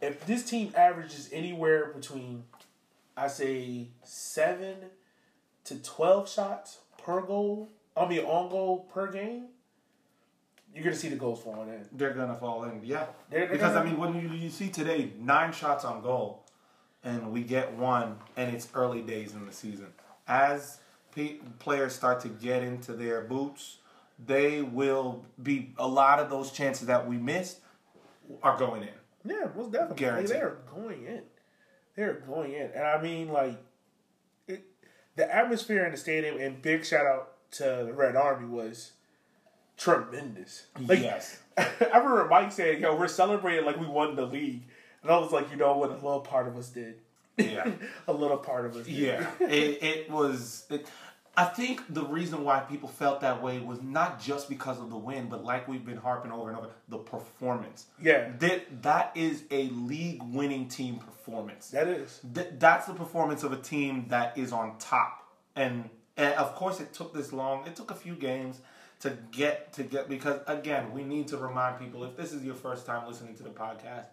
If 0.00 0.26
this 0.26 0.44
team 0.44 0.72
averages 0.76 1.30
anywhere 1.32 1.92
between, 1.94 2.44
I 3.16 3.28
say, 3.28 3.88
seven 4.02 4.76
to 5.64 5.76
twelve 5.82 6.28
shots 6.28 6.80
per 7.04 7.20
goal, 7.22 7.68
I 7.96 8.06
mean 8.08 8.20
on 8.24 8.48
goal 8.50 8.88
per 8.92 9.10
game, 9.10 9.46
you're 10.74 10.82
gonna 10.84 10.96
see 10.96 11.08
the 11.08 11.16
goals 11.16 11.42
falling 11.42 11.68
in. 11.68 11.86
They're 11.92 12.14
gonna 12.14 12.34
fall 12.36 12.64
in. 12.64 12.80
Yeah. 12.82 13.06
They're- 13.30 13.40
they're 13.40 13.48
because 13.50 13.72
I 13.76 13.78
gonna- 13.84 13.90
mean, 13.90 13.98
when 13.98 14.14
you, 14.20 14.28
you 14.36 14.50
see 14.50 14.68
today 14.70 15.12
nine 15.18 15.52
shots 15.52 15.84
on 15.84 16.02
goal, 16.02 16.42
and 17.04 17.30
we 17.32 17.42
get 17.42 17.72
one, 17.74 18.18
and 18.36 18.54
it's 18.54 18.68
early 18.74 19.02
days 19.02 19.34
in 19.34 19.46
the 19.46 19.52
season. 19.52 19.92
As 20.26 20.80
pe 21.14 21.34
players 21.58 21.94
start 21.94 22.20
to 22.20 22.28
get 22.28 22.62
into 22.62 22.92
their 22.94 23.20
boots, 23.22 23.78
they 24.24 24.62
will 24.62 25.24
be 25.42 25.74
a 25.78 25.86
lot 25.86 26.18
of 26.18 26.30
those 26.30 26.50
chances 26.50 26.86
that 26.86 27.06
we 27.06 27.18
missed 27.18 27.60
are 28.42 28.56
going 28.58 28.82
in. 28.82 28.94
Yeah, 29.24 29.48
most 29.54 29.70
definitely. 29.70 29.96
Guaranteed. 29.96 30.30
they're 30.36 30.56
going 30.72 31.04
in. 31.04 31.22
They're 31.94 32.14
going 32.14 32.52
in, 32.52 32.70
and 32.72 32.84
I 32.84 33.00
mean, 33.00 33.28
like, 33.28 33.56
the 35.16 35.34
atmosphere 35.34 35.84
in 35.84 35.92
the 35.92 35.98
stadium. 35.98 36.38
And 36.40 36.60
big 36.60 36.84
shout 36.84 37.06
out 37.06 37.32
to 37.52 37.84
the 37.86 37.92
Red 37.92 38.16
Army 38.16 38.46
was 38.48 38.92
tremendous. 39.76 40.66
Like, 40.80 41.00
yes. 41.00 41.40
I 41.56 41.98
remember 41.98 42.26
Mike 42.28 42.52
saying, 42.52 42.82
"Yo, 42.82 42.96
we're 42.96 43.08
celebrating 43.08 43.64
like 43.64 43.78
we 43.78 43.86
won 43.86 44.16
the 44.16 44.26
league," 44.26 44.62
and 45.02 45.10
I 45.10 45.18
was 45.18 45.30
like, 45.30 45.50
"You 45.50 45.56
know 45.56 45.76
what? 45.76 45.90
A 45.90 45.94
little 45.94 46.20
part 46.20 46.48
of 46.48 46.56
us 46.56 46.68
did. 46.68 46.96
Yeah. 47.36 47.70
a 48.08 48.12
little 48.12 48.36
part 48.36 48.66
of 48.66 48.76
us. 48.76 48.86
Did. 48.86 48.94
Yeah, 48.94 49.30
it, 49.40 49.82
it 49.82 50.10
was. 50.10 50.66
It, 50.70 50.86
I 51.36 51.44
think 51.46 51.92
the 51.92 52.04
reason 52.04 52.44
why 52.44 52.60
people 52.60 52.88
felt 52.88 53.20
that 53.22 53.42
way 53.42 53.58
was 53.58 53.82
not 53.82 54.20
just 54.20 54.48
because 54.48 54.78
of 54.78 54.90
the 54.90 54.96
win, 54.96 55.28
but 55.28 55.44
like 55.44 55.66
we've 55.66 55.84
been 55.84 55.96
harping 55.96 56.30
over 56.30 56.48
and 56.48 56.56
over, 56.58 56.68
the 56.88 56.98
performance. 56.98 57.86
yeah. 58.00 58.30
That 58.38 58.82
that 58.82 59.12
is 59.16 59.44
a 59.50 59.64
league-winning 59.70 60.68
team 60.68 60.98
performance. 60.98 61.70
That 61.70 61.88
is. 61.88 62.20
Th- 62.34 62.48
that's 62.58 62.86
the 62.86 62.94
performance 62.94 63.42
of 63.42 63.52
a 63.52 63.56
team 63.56 64.06
that 64.08 64.38
is 64.38 64.52
on 64.52 64.78
top. 64.78 65.26
And, 65.56 65.90
and 66.16 66.34
of 66.34 66.54
course, 66.54 66.80
it 66.80 66.92
took 66.92 67.12
this 67.12 67.32
long. 67.32 67.66
It 67.66 67.74
took 67.74 67.90
a 67.90 67.94
few 67.94 68.14
games 68.14 68.60
to 69.00 69.18
get 69.32 69.72
to 69.74 69.82
get 69.82 70.08
because 70.08 70.40
again, 70.46 70.92
we 70.92 71.02
need 71.02 71.26
to 71.28 71.36
remind 71.36 71.78
people 71.80 72.04
if 72.04 72.16
this 72.16 72.32
is 72.32 72.44
your 72.44 72.54
first 72.54 72.86
time 72.86 73.06
listening 73.08 73.34
to 73.36 73.42
the 73.42 73.50
podcast, 73.50 74.06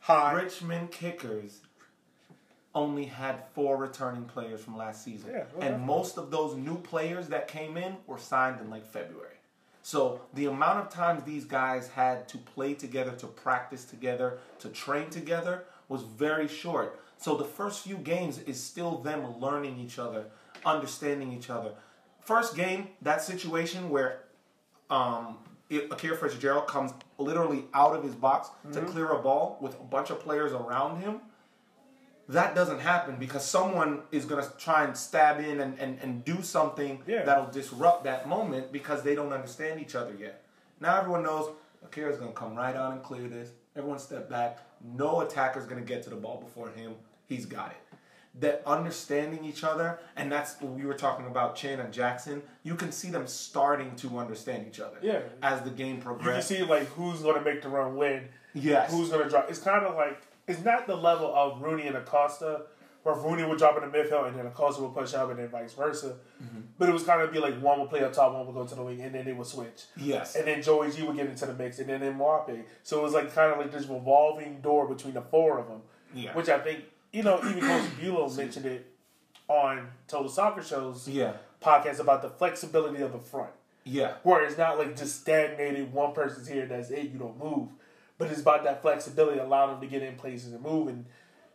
Hi. 0.00 0.32
Richmond 0.34 0.90
Kickers 0.90 1.60
only 2.74 3.04
had 3.04 3.44
four 3.54 3.76
returning 3.76 4.24
players 4.24 4.60
from 4.60 4.76
last 4.76 5.04
season. 5.04 5.30
Yeah, 5.32 5.44
well, 5.54 5.68
and 5.68 5.82
most 5.82 6.18
of 6.18 6.30
those 6.30 6.56
new 6.56 6.76
players 6.76 7.28
that 7.28 7.46
came 7.46 7.76
in 7.76 7.96
were 8.06 8.18
signed 8.18 8.60
in 8.60 8.70
like 8.70 8.84
February. 8.84 9.36
So 9.82 10.22
the 10.32 10.46
amount 10.46 10.78
of 10.78 10.88
times 10.88 11.24
these 11.24 11.44
guys 11.44 11.88
had 11.88 12.26
to 12.28 12.38
play 12.38 12.74
together, 12.74 13.12
to 13.12 13.26
practice 13.26 13.84
together, 13.84 14.38
to 14.60 14.68
train 14.70 15.10
together 15.10 15.64
was 15.88 16.02
very 16.02 16.48
short. 16.48 17.00
So 17.18 17.36
the 17.36 17.44
first 17.44 17.84
few 17.84 17.96
games 17.96 18.38
is 18.40 18.60
still 18.60 18.98
them 18.98 19.38
learning 19.40 19.78
each 19.78 19.98
other, 19.98 20.24
understanding 20.64 21.32
each 21.32 21.50
other. 21.50 21.72
First 22.20 22.56
game, 22.56 22.88
that 23.02 23.22
situation 23.22 23.90
where 23.90 24.22
um, 24.88 25.36
Akira 25.70 26.16
Fitzgerald 26.16 26.66
comes 26.66 26.92
literally 27.18 27.64
out 27.74 27.94
of 27.94 28.02
his 28.02 28.14
box 28.14 28.48
to 28.72 28.80
clear 28.80 29.10
a 29.10 29.18
ball 29.18 29.58
with 29.60 29.74
a 29.74 29.84
bunch 29.84 30.10
of 30.10 30.18
players 30.20 30.52
around 30.52 31.00
him. 31.00 31.20
That 32.28 32.54
doesn't 32.54 32.78
happen 32.80 33.16
because 33.18 33.44
someone 33.44 34.00
is 34.10 34.24
going 34.24 34.42
to 34.42 34.50
try 34.56 34.84
and 34.84 34.96
stab 34.96 35.40
in 35.40 35.60
and, 35.60 35.78
and, 35.78 35.98
and 36.02 36.24
do 36.24 36.42
something 36.42 37.02
Yeah. 37.06 37.22
that'll 37.24 37.50
disrupt 37.50 38.04
that 38.04 38.28
moment 38.28 38.72
because 38.72 39.02
they 39.02 39.14
don't 39.14 39.32
understand 39.32 39.80
each 39.80 39.94
other 39.94 40.14
yet. 40.18 40.42
Now 40.80 40.98
everyone 40.98 41.22
knows 41.22 41.50
Akira's 41.84 42.16
going 42.18 42.32
to 42.32 42.36
come 42.36 42.54
right 42.56 42.74
on 42.74 42.92
and 42.92 43.02
clear 43.02 43.28
this. 43.28 43.50
Everyone 43.76 43.98
step 43.98 44.30
back. 44.30 44.58
No 44.82 45.20
attacker's 45.20 45.66
going 45.66 45.80
to 45.80 45.86
get 45.86 46.02
to 46.04 46.10
the 46.10 46.16
ball 46.16 46.40
before 46.40 46.70
him. 46.70 46.94
He's 47.26 47.44
got 47.46 47.70
it. 47.72 47.76
That 48.40 48.62
understanding 48.66 49.44
each 49.44 49.62
other, 49.62 50.00
and 50.16 50.30
that's 50.32 50.60
what 50.60 50.72
we 50.72 50.84
were 50.84 50.94
talking 50.94 51.26
about 51.26 51.54
Chin 51.56 51.78
and 51.78 51.92
Jackson. 51.92 52.42
You 52.64 52.74
can 52.74 52.90
see 52.90 53.08
them 53.10 53.26
starting 53.28 53.94
to 53.96 54.18
understand 54.18 54.66
each 54.66 54.80
other. 54.80 54.96
Yeah. 55.02 55.20
As 55.42 55.60
the 55.62 55.70
game 55.70 56.00
progresses, 56.00 56.50
You 56.50 56.56
can 56.56 56.66
see 56.66 56.70
like 56.70 56.88
who's 56.88 57.20
going 57.20 57.36
to 57.36 57.44
make 57.48 57.62
the 57.62 57.68
run 57.68 57.96
win, 57.96 58.28
Yes. 58.54 58.90
who's 58.90 59.08
going 59.10 59.22
to 59.22 59.28
drop. 59.30 59.48
It's 59.50 59.60
kind 59.60 59.84
of 59.86 59.94
like 59.94 60.20
it's 60.46 60.64
not 60.64 60.86
the 60.86 60.96
level 60.96 61.32
of 61.34 61.62
Rooney 61.62 61.86
and 61.86 61.96
Acosta, 61.96 62.62
where 63.02 63.14
Rooney 63.14 63.44
would 63.44 63.58
drop 63.58 63.76
in 63.82 63.90
the 63.90 63.96
midfield 63.96 64.28
and 64.28 64.38
then 64.38 64.46
Acosta 64.46 64.82
would 64.82 64.94
push 64.94 65.12
up 65.14 65.30
and 65.30 65.38
then 65.38 65.48
vice 65.48 65.74
versa. 65.74 66.16
Mm-hmm. 66.42 66.60
But 66.78 66.88
it 66.88 66.92
was 66.92 67.02
kind 67.02 67.20
of 67.20 67.32
be 67.32 67.38
like 67.38 67.60
one 67.60 67.78
would 67.80 67.90
play 67.90 68.02
up 68.02 68.12
top, 68.12 68.32
one 68.32 68.46
would 68.46 68.54
go 68.54 68.66
to 68.66 68.74
the 68.74 68.82
wing, 68.82 69.00
and 69.02 69.14
then 69.14 69.24
they 69.24 69.32
would 69.32 69.46
switch. 69.46 69.84
Yes. 69.96 70.36
And 70.36 70.46
then 70.46 70.62
Joey 70.62 70.90
G 70.90 71.02
would 71.02 71.16
get 71.16 71.26
into 71.26 71.46
the 71.46 71.54
mix, 71.54 71.78
and 71.78 71.88
then 71.88 72.00
Mwape. 72.00 72.64
So 72.82 73.00
it 73.00 73.02
was 73.02 73.12
like 73.12 73.34
kind 73.34 73.52
of 73.52 73.58
like 73.58 73.72
this 73.72 73.86
revolving 73.86 74.60
door 74.60 74.88
between 74.88 75.14
the 75.14 75.22
four 75.22 75.58
of 75.58 75.68
them. 75.68 75.82
Yeah. 76.14 76.32
Which 76.34 76.48
I 76.48 76.58
think, 76.58 76.84
you 77.12 77.22
know, 77.22 77.38
even 77.40 77.60
Coach 77.60 77.84
Bulow 78.00 78.34
mentioned 78.34 78.66
it 78.66 78.86
on 79.48 79.88
Total 80.08 80.28
Soccer 80.28 80.62
Show's 80.62 81.06
Yeah. 81.06 81.34
podcast 81.60 82.00
about 82.00 82.22
the 82.22 82.30
flexibility 82.30 83.02
of 83.02 83.12
the 83.12 83.18
front. 83.18 83.50
Yeah. 83.84 84.14
Where 84.22 84.42
it's 84.44 84.56
not 84.56 84.78
like 84.78 84.96
just 84.96 85.20
stagnated, 85.20 85.92
one 85.92 86.14
person's 86.14 86.48
here, 86.48 86.64
that's 86.66 86.90
it, 86.90 87.10
you 87.10 87.18
don't 87.18 87.38
move. 87.38 87.68
But 88.18 88.30
it's 88.30 88.40
about 88.40 88.64
that 88.64 88.82
flexibility, 88.82 89.40
allowing 89.40 89.72
them 89.72 89.80
to 89.80 89.86
get 89.86 90.02
in 90.02 90.14
places 90.16 90.52
and 90.52 90.62
move. 90.62 90.88
And 90.88 91.04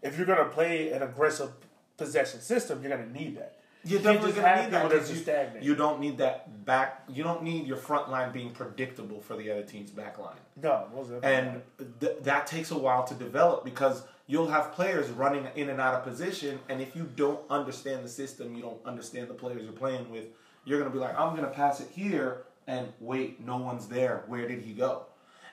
if 0.01 0.17
you're 0.17 0.27
going 0.27 0.39
to 0.39 0.49
play 0.49 0.91
an 0.91 1.01
aggressive 1.01 1.51
possession 1.97 2.41
system, 2.41 2.81
you're 2.81 2.95
going 2.95 3.07
to 3.07 3.13
need 3.13 3.37
that. 3.37 3.55
You're 3.85 4.01
definitely 4.01 4.33
gonna 4.33 4.47
have 4.47 4.65
need 4.65 4.71
that 4.73 4.83
people 4.83 4.99
that 4.99 5.07
because 5.07 5.63
you, 5.63 5.71
you 5.71 5.75
don't 5.75 6.01
need 6.01 6.17
that 6.17 6.65
back. 6.65 7.03
You 7.07 7.23
don't 7.23 7.43
need 7.43 7.65
your 7.65 7.77
front 7.77 8.11
line 8.11 8.33
being 8.33 8.51
predictable 8.51 9.21
for 9.21 9.37
the 9.37 9.49
other 9.49 9.63
team's 9.63 9.89
back 9.89 10.19
line. 10.19 10.35
No, 10.61 10.85
and 11.23 11.61
th- 12.01 12.17
that 12.23 12.45
takes 12.45 12.71
a 12.71 12.77
while 12.77 13.05
to 13.05 13.13
develop 13.13 13.63
because 13.63 14.03
you'll 14.29 14.47
have 14.47 14.73
players 14.73 15.09
running 15.09 15.47
in 15.55 15.69
and 15.69 15.81
out 15.81 15.95
of 15.95 16.03
position 16.03 16.59
and 16.69 16.79
if 16.81 16.95
you 16.95 17.09
don't 17.15 17.39
understand 17.49 18.05
the 18.05 18.09
system 18.09 18.55
you 18.55 18.61
don't 18.61 18.79
understand 18.85 19.27
the 19.27 19.33
players 19.33 19.63
you're 19.63 19.73
playing 19.73 20.09
with 20.11 20.25
you're 20.65 20.79
going 20.79 20.89
to 20.89 20.95
be 20.95 21.01
like 21.01 21.17
i'm 21.17 21.35
going 21.35 21.47
to 21.47 21.51
pass 21.51 21.81
it 21.81 21.87
here 21.91 22.43
and 22.67 22.87
wait 22.99 23.43
no 23.43 23.57
one's 23.57 23.87
there 23.87 24.23
where 24.27 24.47
did 24.47 24.61
he 24.61 24.71
go 24.71 25.05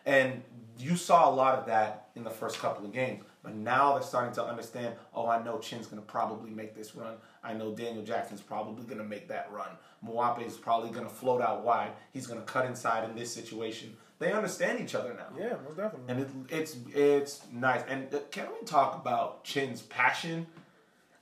and 0.07 0.43
you 0.79 0.97
saw 0.97 1.29
a 1.29 1.33
lot 1.35 1.59
of 1.59 1.67
that 1.67 2.09
in 2.17 2.25
the 2.25 2.31
first 2.31 2.59
couple 2.59 2.85
of 2.85 2.93
games 2.93 3.23
but 3.43 3.55
now 3.55 3.95
they're 3.95 4.03
starting 4.03 4.33
to 4.35 4.43
understand 4.45 4.95
oh 5.15 5.27
i 5.29 5.43
know 5.43 5.59
chin's 5.59 5.87
going 5.87 6.01
to 6.01 6.07
probably 6.07 6.51
make 6.51 6.75
this 6.75 6.95
run 6.95 7.15
i 7.45 7.53
know 7.53 7.73
daniel 7.75 8.03
jackson's 8.05 8.41
probably 8.41 8.85
going 8.85 8.99
to 8.99 9.05
make 9.05 9.29
that 9.29 9.51
run 9.53 9.69
Mwape 10.05 10.47
is 10.47 10.57
probably 10.57 10.91
going 10.91 11.05
to 11.07 11.13
float 11.13 11.41
out 11.41 11.65
wide 11.65 11.91
he's 12.13 12.27
going 12.27 12.41
to 12.41 12.47
cut 12.47 12.67
inside 12.67 13.09
in 13.09 13.15
this 13.17 13.33
situation 13.33 13.97
they 14.19 14.33
understand 14.33 14.81
each 14.81 14.95
other 14.95 15.13
now 15.15 15.27
Yeah, 15.39 15.57
most 15.67 15.77
definitely. 15.77 16.05
and 16.09 16.21
it, 16.21 16.29
it's 16.49 16.77
it's 16.95 17.43
nice. 17.53 17.83
And 17.87 18.13
uh, 18.15 18.21
can 18.31 18.47
we 18.59 18.67
talk 18.67 18.99
about 18.99 19.45
Chin's 19.45 19.83
passion? 19.83 20.47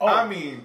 Oh. 0.01 0.07
I 0.07 0.29
mean, 0.29 0.63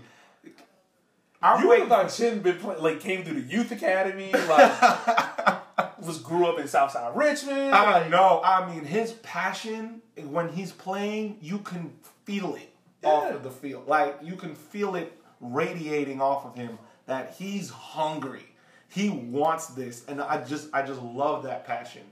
I'm 1.42 1.62
You 1.64 1.70
would 1.70 1.80
have 1.80 1.88
thought 1.90 2.10
Chin 2.10 2.40
been 2.42 2.58
play, 2.58 2.76
like 2.78 3.00
came 3.00 3.24
through 3.24 3.42
the 3.42 3.48
youth 3.52 3.72
academy, 3.72 4.32
like 4.48 4.72
was 6.02 6.20
grew 6.20 6.46
up 6.48 6.60
in 6.60 6.68
Southside 6.68 7.16
Richmond. 7.16 7.74
I 7.74 8.08
know. 8.08 8.42
I 8.44 8.72
mean, 8.72 8.86
his 8.86 9.12
passion 9.14 10.02
when 10.18 10.50
he's 10.50 10.72
playing, 10.72 11.38
you 11.42 11.60
can 11.60 11.94
feel 12.26 12.56
it 12.56 12.74
off 13.04 13.32
of 13.32 13.44
the 13.44 13.52
field. 13.52 13.88
Like 13.88 14.18
you 14.22 14.36
can 14.36 14.56
feel 14.56 14.96
it 14.96 15.14
radiating 15.40 16.22
off 16.22 16.46
of 16.46 16.56
him 16.56 16.78
that 17.06 17.36
he's 17.38 17.70
hungry. 17.70 18.46
He 18.90 19.10
wants 19.10 19.68
this, 19.68 20.04
and 20.08 20.22
I 20.22 20.44
just 20.44 20.70
I 20.74 20.82
just 20.82 21.02
love 21.02 21.44
that 21.44 21.66
passion. 21.66 22.04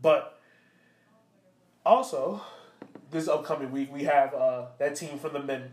But 0.00 0.40
also, 1.86 2.42
this 3.10 3.28
upcoming 3.28 3.72
week, 3.72 3.92
we 3.92 4.04
have 4.04 4.34
uh, 4.34 4.66
that 4.78 4.96
team 4.96 5.18
from 5.18 5.32
the 5.32 5.40
men. 5.40 5.70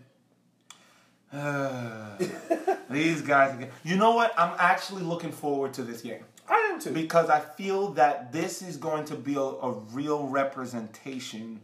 These 2.90 3.22
guys 3.22 3.56
again. 3.56 3.70
You 3.84 3.98
know 3.98 4.16
what? 4.16 4.34
I'm 4.38 4.56
actually 4.58 5.04
looking 5.04 5.32
forward 5.32 5.74
to 5.76 5.84
this 5.84 6.02
game 6.02 6.24
I 6.48 6.72
am 6.74 6.80
too. 6.80 6.92
because 6.92 7.30
I 7.30 7.40
feel 7.40 7.90
that 7.94 8.32
this 8.32 8.62
is 8.62 8.78
going 8.78 9.06
to 9.06 9.16
be 9.16 9.36
a, 9.36 9.42
a 9.42 9.72
real 9.72 10.28
representation. 10.28 11.62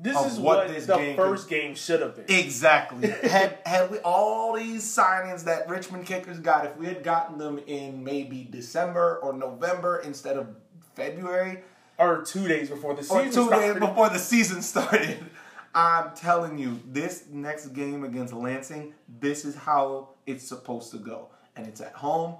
This 0.00 0.16
is 0.26 0.38
what 0.38 0.58
what, 0.58 0.68
this 0.68 0.86
the 0.86 0.96
game 0.96 1.16
first 1.16 1.48
game 1.48 1.74
should 1.74 2.00
have 2.00 2.14
been. 2.14 2.36
Exactly. 2.36 3.08
had 3.22 3.58
had 3.66 3.90
we 3.90 3.98
all 3.98 4.56
these 4.56 4.84
signings 4.84 5.44
that 5.44 5.68
Richmond 5.68 6.06
Kickers 6.06 6.38
got, 6.38 6.66
if 6.66 6.76
we 6.76 6.86
had 6.86 7.02
gotten 7.02 7.36
them 7.36 7.58
in 7.66 8.04
maybe 8.04 8.46
December 8.48 9.18
or 9.22 9.32
November 9.32 9.98
instead 9.98 10.36
of 10.36 10.48
February, 10.94 11.62
or 11.98 12.22
two 12.22 12.46
days 12.46 12.70
before 12.70 12.94
the 12.94 13.02
season, 13.02 13.18
or 13.18 13.24
two 13.24 13.46
started. 13.46 13.72
days 13.72 13.80
before 13.80 14.08
the 14.08 14.18
season 14.18 14.62
started. 14.62 15.18
I'm 15.74 16.14
telling 16.14 16.58
you, 16.58 16.80
this 16.86 17.24
next 17.30 17.68
game 17.68 18.04
against 18.04 18.32
Lansing, 18.32 18.94
this 19.20 19.44
is 19.44 19.54
how 19.54 20.10
it's 20.26 20.46
supposed 20.46 20.90
to 20.92 20.98
go. 20.98 21.28
And 21.56 21.66
it's 21.66 21.80
at 21.80 21.92
home. 21.92 22.36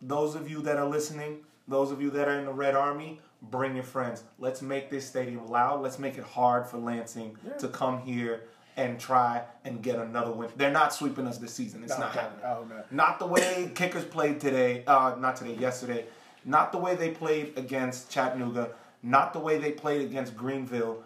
Those 0.00 0.34
of 0.34 0.50
you 0.50 0.62
that 0.62 0.76
are 0.76 0.86
listening, 0.86 1.40
those 1.66 1.90
of 1.90 2.00
you 2.00 2.10
that 2.10 2.28
are 2.28 2.38
in 2.38 2.46
the 2.46 2.52
Red 2.52 2.74
Army, 2.74 3.20
bring 3.42 3.74
your 3.74 3.84
friends. 3.84 4.22
Let's 4.38 4.62
make 4.62 4.90
this 4.90 5.06
stadium 5.06 5.46
loud. 5.48 5.82
Let's 5.82 5.98
make 5.98 6.18
it 6.18 6.24
hard 6.24 6.66
for 6.66 6.78
Lansing 6.78 7.36
to 7.58 7.68
come 7.68 8.00
here 8.00 8.42
and 8.76 8.98
try 8.98 9.42
and 9.64 9.82
get 9.82 9.96
another 9.98 10.30
win. 10.32 10.48
They're 10.56 10.70
not 10.70 10.92
sweeping 10.94 11.26
us 11.26 11.38
this 11.38 11.52
season. 11.52 11.82
It's 11.82 11.92
No, 11.92 12.00
not 12.06 12.14
no, 12.14 12.20
happening. 12.20 12.44
oh, 12.44 12.64
no. 12.68 12.84
Not 12.90 13.18
the 13.18 13.26
way 13.26 13.70
Kickers 13.74 14.04
played 14.04 14.40
today. 14.40 14.84
Uh, 14.86 15.16
not 15.18 15.36
today. 15.36 15.54
Yesterday. 15.56 16.04
Not 16.44 16.72
the 16.72 16.78
way 16.78 16.94
they 16.94 17.10
played 17.10 17.58
against 17.58 18.10
Chattanooga. 18.10 18.70
Not 19.02 19.32
the 19.32 19.38
way 19.40 19.58
they 19.58 19.72
played 19.72 20.02
against 20.02 20.36
Greenville. 20.36 21.02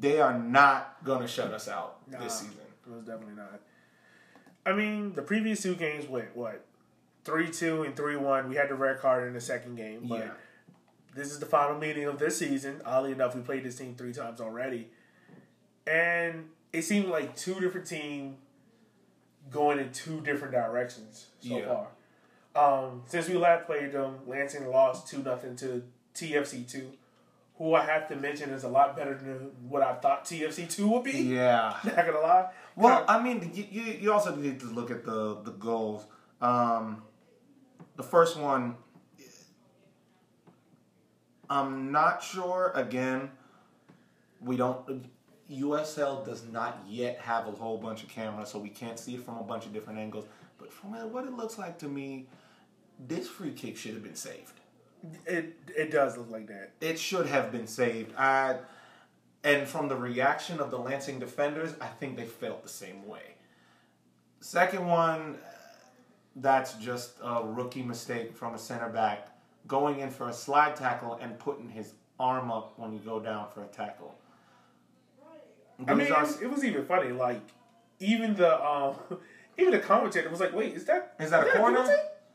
They 0.00 0.20
are 0.20 0.38
not 0.38 0.96
gonna 1.04 1.28
shut 1.28 1.52
us 1.52 1.68
out 1.68 1.98
Nah, 2.10 2.18
this 2.20 2.40
season. 2.40 2.56
It 2.86 2.92
was 2.92 3.04
definitely 3.04 3.34
not. 3.34 3.60
I 4.64 4.72
mean, 4.72 5.12
the 5.14 5.22
previous 5.22 5.62
two 5.62 5.74
games 5.74 6.06
went 6.08 6.34
what 6.36 6.64
three 7.24 7.50
two 7.50 7.82
and 7.82 7.94
three 7.96 8.16
one. 8.16 8.48
We 8.48 8.56
had 8.56 8.68
the 8.70 8.74
red 8.74 9.00
card 9.00 9.26
in 9.26 9.34
the 9.34 9.40
second 9.40 9.76
game, 9.76 10.06
but 10.08 10.18
Yeah. 10.20 10.30
This 11.14 11.30
is 11.30 11.38
the 11.38 11.46
final 11.46 11.78
meeting 11.78 12.04
of 12.04 12.18
this 12.18 12.38
season. 12.38 12.80
Oddly 12.84 13.12
enough, 13.12 13.34
we 13.34 13.42
played 13.42 13.64
this 13.64 13.76
team 13.76 13.94
three 13.96 14.12
times 14.12 14.40
already, 14.40 14.88
and 15.86 16.48
it 16.72 16.82
seemed 16.82 17.08
like 17.08 17.36
two 17.36 17.60
different 17.60 17.86
teams 17.86 18.36
going 19.50 19.78
in 19.78 19.90
two 19.92 20.20
different 20.20 20.52
directions 20.52 21.26
so 21.40 21.58
Yeah. 21.58 21.66
far. 21.66 21.88
Um, 22.54 23.02
since 23.06 23.28
we 23.28 23.34
last 23.36 23.66
played 23.66 23.92
them, 23.92 24.18
Lansing 24.26 24.66
lost 24.68 25.08
two 25.08 25.18
nothing 25.22 25.56
to 25.56 25.82
TFC 26.14 26.64
two, 26.64 26.92
who 27.56 27.74
I 27.74 27.84
have 27.84 28.08
to 28.08 28.16
mention 28.16 28.50
is 28.50 28.64
a 28.64 28.68
lot 28.68 28.96
better 28.96 29.14
than 29.14 29.50
what 29.68 29.82
I 29.82 29.94
thought 29.94 30.24
TFC 30.24 30.66
two 30.66 30.88
would 30.88 31.04
be. 31.04 31.12
Yeah. 31.12 31.76
Not 31.84 31.96
gonna 31.96 32.20
lie. 32.20 32.50
Well, 32.76 33.04
I 33.08 33.22
mean, 33.22 33.50
you, 33.54 33.66
you, 33.70 33.82
you 34.00 34.12
also 34.12 34.34
need 34.36 34.60
to 34.60 34.66
look 34.66 34.90
at 34.90 35.04
the 35.04 35.40
the 35.42 35.52
goals. 35.52 36.06
Um, 36.40 37.02
the 37.96 38.02
first 38.02 38.36
one, 38.38 38.76
I'm 41.52 41.92
not 41.92 42.22
sure. 42.22 42.72
Again, 42.74 43.30
we 44.40 44.56
don't. 44.56 45.04
USL 45.50 46.24
does 46.24 46.44
not 46.50 46.82
yet 46.88 47.18
have 47.18 47.46
a 47.46 47.50
whole 47.50 47.76
bunch 47.76 48.02
of 48.02 48.08
cameras, 48.08 48.48
so 48.48 48.58
we 48.58 48.70
can't 48.70 48.98
see 48.98 49.16
it 49.16 49.22
from 49.22 49.36
a 49.36 49.42
bunch 49.42 49.66
of 49.66 49.72
different 49.74 49.98
angles. 49.98 50.24
But 50.56 50.72
from 50.72 50.92
what 51.12 51.26
it 51.26 51.32
looks 51.32 51.58
like 51.58 51.78
to 51.80 51.88
me, 51.88 52.26
this 53.06 53.28
free 53.28 53.52
kick 53.52 53.76
should 53.76 53.92
have 53.92 54.02
been 54.02 54.16
saved. 54.16 54.60
It 55.26 55.58
it 55.76 55.90
does 55.90 56.16
look 56.16 56.30
like 56.30 56.46
that. 56.46 56.70
It 56.80 56.98
should 56.98 57.26
have 57.26 57.52
been 57.52 57.66
saved. 57.66 58.14
I, 58.16 58.56
and 59.44 59.68
from 59.68 59.88
the 59.88 59.96
reaction 59.96 60.58
of 60.58 60.70
the 60.70 60.78
Lansing 60.78 61.18
defenders, 61.18 61.74
I 61.82 61.88
think 61.88 62.16
they 62.16 62.24
felt 62.24 62.62
the 62.62 62.70
same 62.70 63.06
way. 63.06 63.34
Second 64.40 64.86
one, 64.86 65.36
that's 66.34 66.74
just 66.74 67.18
a 67.22 67.44
rookie 67.44 67.82
mistake 67.82 68.34
from 68.34 68.54
a 68.54 68.58
center 68.58 68.88
back 68.88 69.31
going 69.66 70.00
in 70.00 70.10
for 70.10 70.28
a 70.28 70.32
slide 70.32 70.76
tackle 70.76 71.18
and 71.20 71.38
putting 71.38 71.68
his 71.68 71.94
arm 72.18 72.50
up 72.50 72.74
when 72.78 72.92
you 72.92 72.98
go 72.98 73.20
down 73.20 73.48
for 73.52 73.62
a 73.62 73.66
tackle. 73.66 74.14
I 75.86 75.94
mean, 75.94 76.06
it 76.06 76.12
are- 76.12 76.22
was, 76.22 76.40
it 76.40 76.50
was 76.50 76.64
even 76.64 76.84
funny. 76.84 77.10
Like 77.12 77.40
even 78.00 78.34
the 78.34 78.64
um, 78.64 78.94
even 79.58 79.72
the 79.72 79.78
commentator 79.80 80.28
was 80.30 80.40
like, 80.40 80.54
"Wait, 80.54 80.74
is 80.74 80.84
that 80.86 81.14
Is 81.18 81.30
that 81.30 81.46
a 81.46 81.50
corner? 81.58 81.80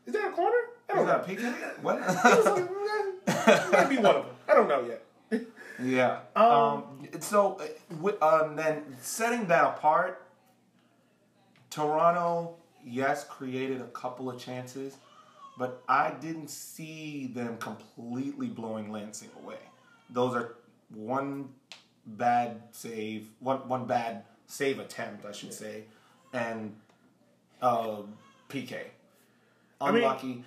Is 0.06 0.12
that 0.14 0.28
a 0.28 0.32
corner? 0.32 0.56
I 0.88 0.92
is 0.92 0.96
don't 0.96 1.06
that 1.06 1.28
know." 1.28 1.34
a 1.34 1.36
PK? 1.36 1.54
What? 1.82 2.02
I 2.02 2.36
was 2.36 2.44
like, 2.46 2.68
"Mm, 2.68 3.66
it 3.66 3.72
might 3.72 3.88
be 3.88 3.96
one 3.96 4.06
of 4.16 4.24
them. 4.26 4.34
I 4.48 4.54
don't 4.54 4.68
know 4.68 4.84
yet. 4.86 5.02
Yeah. 5.80 6.20
Um, 6.34 6.44
Um, 6.44 7.08
so, 7.20 7.60
uh, 8.02 8.24
um, 8.26 8.56
then 8.56 8.82
setting 9.00 9.46
that 9.46 9.62
apart, 9.64 10.26
Toronto, 11.70 12.56
yes, 12.84 13.22
created 13.24 13.80
a 13.80 13.86
couple 13.86 14.28
of 14.28 14.40
chances, 14.40 14.96
but 15.58 15.82
I 15.88 16.12
didn't 16.20 16.48
see 16.50 17.26
them 17.34 17.58
completely 17.58 18.46
blowing 18.46 18.90
Lansing 18.92 19.30
away. 19.42 19.58
Those 20.10 20.34
are 20.36 20.54
one 20.94 21.50
bad 22.06 22.62
save, 22.70 23.28
one 23.40 23.68
one 23.68 23.86
bad 23.86 24.22
save 24.46 24.78
attempt, 24.78 25.26
I 25.26 25.32
should 25.32 25.52
say, 25.52 25.84
and 26.32 26.74
uh, 27.60 28.02
PK. 28.48 28.78
I 29.80 29.90
mean- 29.92 30.02
Unlucky. 30.04 30.44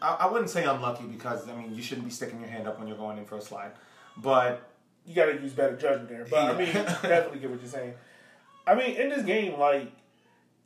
I, 0.00 0.18
I 0.20 0.26
wouldn't 0.30 0.50
say 0.50 0.64
unlucky 0.64 1.02
because 1.04 1.48
I 1.48 1.56
mean 1.56 1.74
you 1.74 1.82
shouldn't 1.82 2.06
be 2.06 2.12
sticking 2.12 2.38
your 2.38 2.48
hand 2.48 2.68
up 2.68 2.78
when 2.78 2.86
you're 2.86 2.96
going 2.96 3.18
in 3.18 3.24
for 3.24 3.38
a 3.38 3.40
slide, 3.40 3.72
but 4.16 4.70
You 5.04 5.16
got 5.16 5.26
to 5.26 5.32
use 5.32 5.52
better 5.52 5.76
judgment 5.76 6.08
there. 6.08 6.26
But 6.30 6.54
I 6.54 6.56
mean, 6.58 6.72
definitely 6.74 7.40
get 7.40 7.50
what 7.50 7.60
you're 7.60 7.68
saying. 7.68 7.94
I 8.68 8.76
mean, 8.76 8.94
in 8.96 9.08
this 9.08 9.24
game, 9.24 9.58
like 9.58 9.90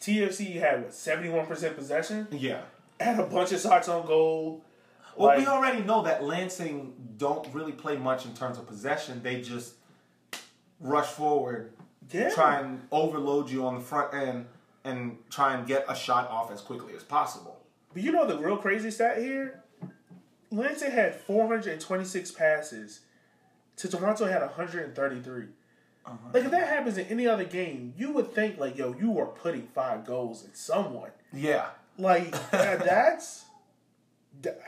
TFC 0.00 0.60
had 0.60 0.82
what 0.82 0.92
seventy 0.94 1.30
one 1.30 1.46
percent 1.46 1.74
possession, 1.74 2.28
yeah. 2.30 2.60
Had 3.00 3.18
a 3.20 3.24
bunch 3.26 3.52
of 3.52 3.60
shots 3.60 3.88
on 3.88 4.06
goal. 4.06 4.64
Well, 5.16 5.36
we 5.36 5.46
already 5.46 5.82
know 5.82 6.02
that 6.02 6.22
Lansing 6.22 6.94
don't 7.16 7.52
really 7.52 7.72
play 7.72 7.96
much 7.96 8.24
in 8.24 8.34
terms 8.34 8.56
of 8.56 8.66
possession. 8.68 9.20
They 9.22 9.40
just 9.40 9.74
rush 10.80 11.08
forward, 11.08 11.72
Yeah. 12.12 12.30
try 12.30 12.60
and 12.60 12.86
overload 12.92 13.50
you 13.50 13.66
on 13.66 13.74
the 13.74 13.80
front 13.80 14.14
end, 14.14 14.46
and 14.84 15.18
try 15.28 15.54
and 15.54 15.66
get 15.66 15.84
a 15.88 15.94
shot 15.96 16.30
off 16.30 16.52
as 16.52 16.60
quickly 16.60 16.94
as 16.94 17.02
possible. 17.02 17.58
But 17.92 18.02
you 18.04 18.12
know 18.12 18.26
the 18.26 18.38
real 18.38 18.56
crazy 18.58 18.92
stat 18.92 19.18
here? 19.18 19.64
Lansing 20.52 20.92
had 20.92 21.14
426 21.16 22.30
passes 22.30 23.00
to 23.76 23.88
Toronto 23.88 24.24
had 24.26 24.40
133. 24.40 25.44
Uh-huh. 26.06 26.16
Like 26.32 26.44
if 26.44 26.50
that 26.52 26.68
happens 26.68 26.96
in 26.96 27.06
any 27.06 27.26
other 27.26 27.44
game, 27.44 27.92
you 27.98 28.12
would 28.12 28.32
think 28.32 28.58
like, 28.58 28.78
yo, 28.78 28.94
you 28.98 29.18
are 29.18 29.26
putting 29.26 29.66
five 29.74 30.06
goals 30.06 30.44
in 30.44 30.54
someone. 30.54 31.10
Yeah. 31.32 31.66
Like 31.98 32.30
that- 32.50 32.78
that's, 32.84 33.44
that- 34.42 34.60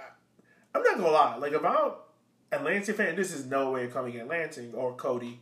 I'm 0.75 0.83
not 0.83 0.97
gonna 0.99 1.11
lie. 1.11 1.37
Like 1.37 1.53
if 1.53 1.65
I'm 1.65 1.93
a 2.53 2.63
Lansing 2.63 2.95
fan, 2.95 3.17
this 3.17 3.33
is 3.33 3.47
no 3.47 3.71
way 3.73 3.85
of 3.85 3.93
coming 3.93 4.17
at 4.19 4.29
Lansing 4.29 4.75
or 4.75 4.95
Cody. 4.95 5.41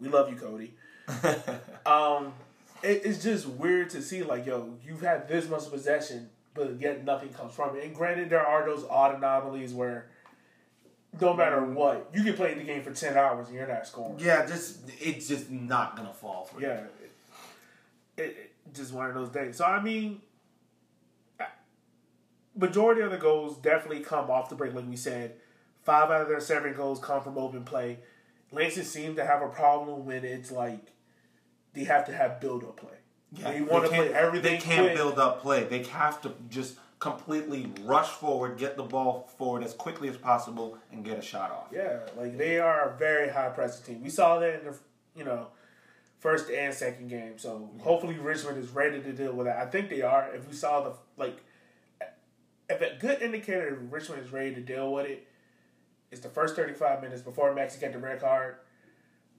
We 0.00 0.08
love 0.08 0.30
you, 0.30 0.36
Cody. 0.36 0.74
Um, 1.86 2.32
it, 2.82 3.02
it's 3.04 3.22
just 3.22 3.46
weird 3.46 3.90
to 3.90 4.02
see 4.02 4.24
like, 4.24 4.44
yo, 4.44 4.74
you've 4.84 5.02
had 5.02 5.28
this 5.28 5.48
much 5.48 5.70
possession, 5.70 6.28
but 6.52 6.80
yet 6.80 7.04
nothing 7.04 7.28
comes 7.28 7.54
from 7.54 7.76
it. 7.76 7.84
And 7.84 7.94
granted, 7.94 8.28
there 8.28 8.44
are 8.44 8.66
those 8.66 8.84
odd 8.90 9.14
anomalies 9.14 9.72
where 9.72 10.06
no 11.20 11.32
matter 11.32 11.62
what, 11.64 12.10
you 12.12 12.24
can 12.24 12.34
play 12.34 12.54
the 12.54 12.64
game 12.64 12.82
for 12.82 12.90
ten 12.92 13.16
hours 13.16 13.46
and 13.46 13.54
you're 13.56 13.68
not 13.68 13.86
scoring. 13.86 14.16
Yeah, 14.18 14.44
just 14.46 14.78
it's 15.00 15.28
just 15.28 15.48
not 15.48 15.96
gonna 15.96 16.12
fall 16.12 16.44
for 16.46 16.60
you. 16.60 16.66
Yeah, 16.66 16.80
it, 18.16 18.22
it, 18.22 18.52
just 18.74 18.92
one 18.92 19.08
of 19.08 19.14
those 19.14 19.28
days. 19.30 19.56
So 19.56 19.64
I 19.64 19.80
mean, 19.80 20.20
majority 22.56 23.00
of 23.02 23.10
the 23.10 23.18
goals 23.18 23.58
definitely 23.58 24.00
come 24.00 24.30
off 24.30 24.48
the 24.48 24.54
break, 24.54 24.74
like 24.74 24.88
we 24.88 24.96
said. 24.96 25.34
Five 25.82 26.10
out 26.10 26.22
of 26.22 26.28
their 26.28 26.40
seven 26.40 26.74
goals 26.74 26.98
come 26.98 27.22
from 27.22 27.38
open 27.38 27.64
play. 27.64 27.98
Lansing 28.50 28.84
seems 28.84 29.16
to 29.16 29.24
have 29.24 29.42
a 29.42 29.48
problem 29.48 30.04
when 30.06 30.24
it's 30.24 30.50
like 30.50 30.92
they 31.74 31.84
have 31.84 32.04
to 32.06 32.12
have 32.12 32.40
build 32.40 32.64
up 32.64 32.76
play. 32.76 32.90
Yeah, 33.32 33.52
they 33.52 33.60
want 33.60 33.84
to 33.84 33.90
can't- 33.90 34.06
play 34.10 34.14
everything. 34.14 34.52
They 34.54 34.58
can't 34.58 34.86
quick. 34.86 34.96
build 34.96 35.18
up 35.18 35.42
play. 35.42 35.64
They 35.64 35.82
have 35.84 36.20
to 36.22 36.32
just 36.48 36.76
completely 36.98 37.70
rush 37.82 38.08
forward, 38.08 38.56
get 38.58 38.76
the 38.76 38.82
ball 38.82 39.28
forward 39.36 39.62
as 39.62 39.74
quickly 39.74 40.08
as 40.08 40.16
possible, 40.16 40.78
and 40.90 41.04
get 41.04 41.18
a 41.18 41.22
shot 41.22 41.50
off. 41.50 41.66
Yeah, 41.72 42.00
like 42.16 42.38
they 42.38 42.58
are 42.58 42.90
a 42.90 42.96
very 42.96 43.28
high 43.28 43.50
pressing 43.50 43.84
team. 43.94 44.02
We 44.02 44.10
saw 44.10 44.38
that 44.38 44.60
in 44.60 44.66
the 44.66 44.78
you 45.14 45.24
know 45.24 45.48
first 46.18 46.50
and 46.50 46.72
second 46.74 47.08
game. 47.08 47.34
So 47.38 47.68
hopefully 47.80 48.14
Richmond 48.18 48.58
is 48.58 48.70
ready 48.70 49.00
to 49.02 49.12
deal 49.12 49.32
with 49.34 49.46
that. 49.46 49.58
I 49.58 49.66
think 49.66 49.90
they 49.90 50.02
are. 50.02 50.34
If 50.34 50.48
we 50.48 50.54
saw 50.54 50.80
the 50.82 50.94
like, 51.16 51.36
if 52.68 52.80
a 52.80 52.96
good 52.98 53.22
indicator 53.22 53.78
Richmond 53.90 54.24
is 54.24 54.32
ready 54.32 54.54
to 54.54 54.60
deal 54.60 54.92
with 54.92 55.06
it, 55.06 55.26
is 56.10 56.20
the 56.20 56.28
first 56.28 56.56
thirty 56.56 56.72
five 56.74 57.02
minutes 57.02 57.22
before 57.22 57.54
Maxi 57.54 57.80
got 57.80 57.92
the 57.92 57.98
red 57.98 58.20
card. 58.20 58.56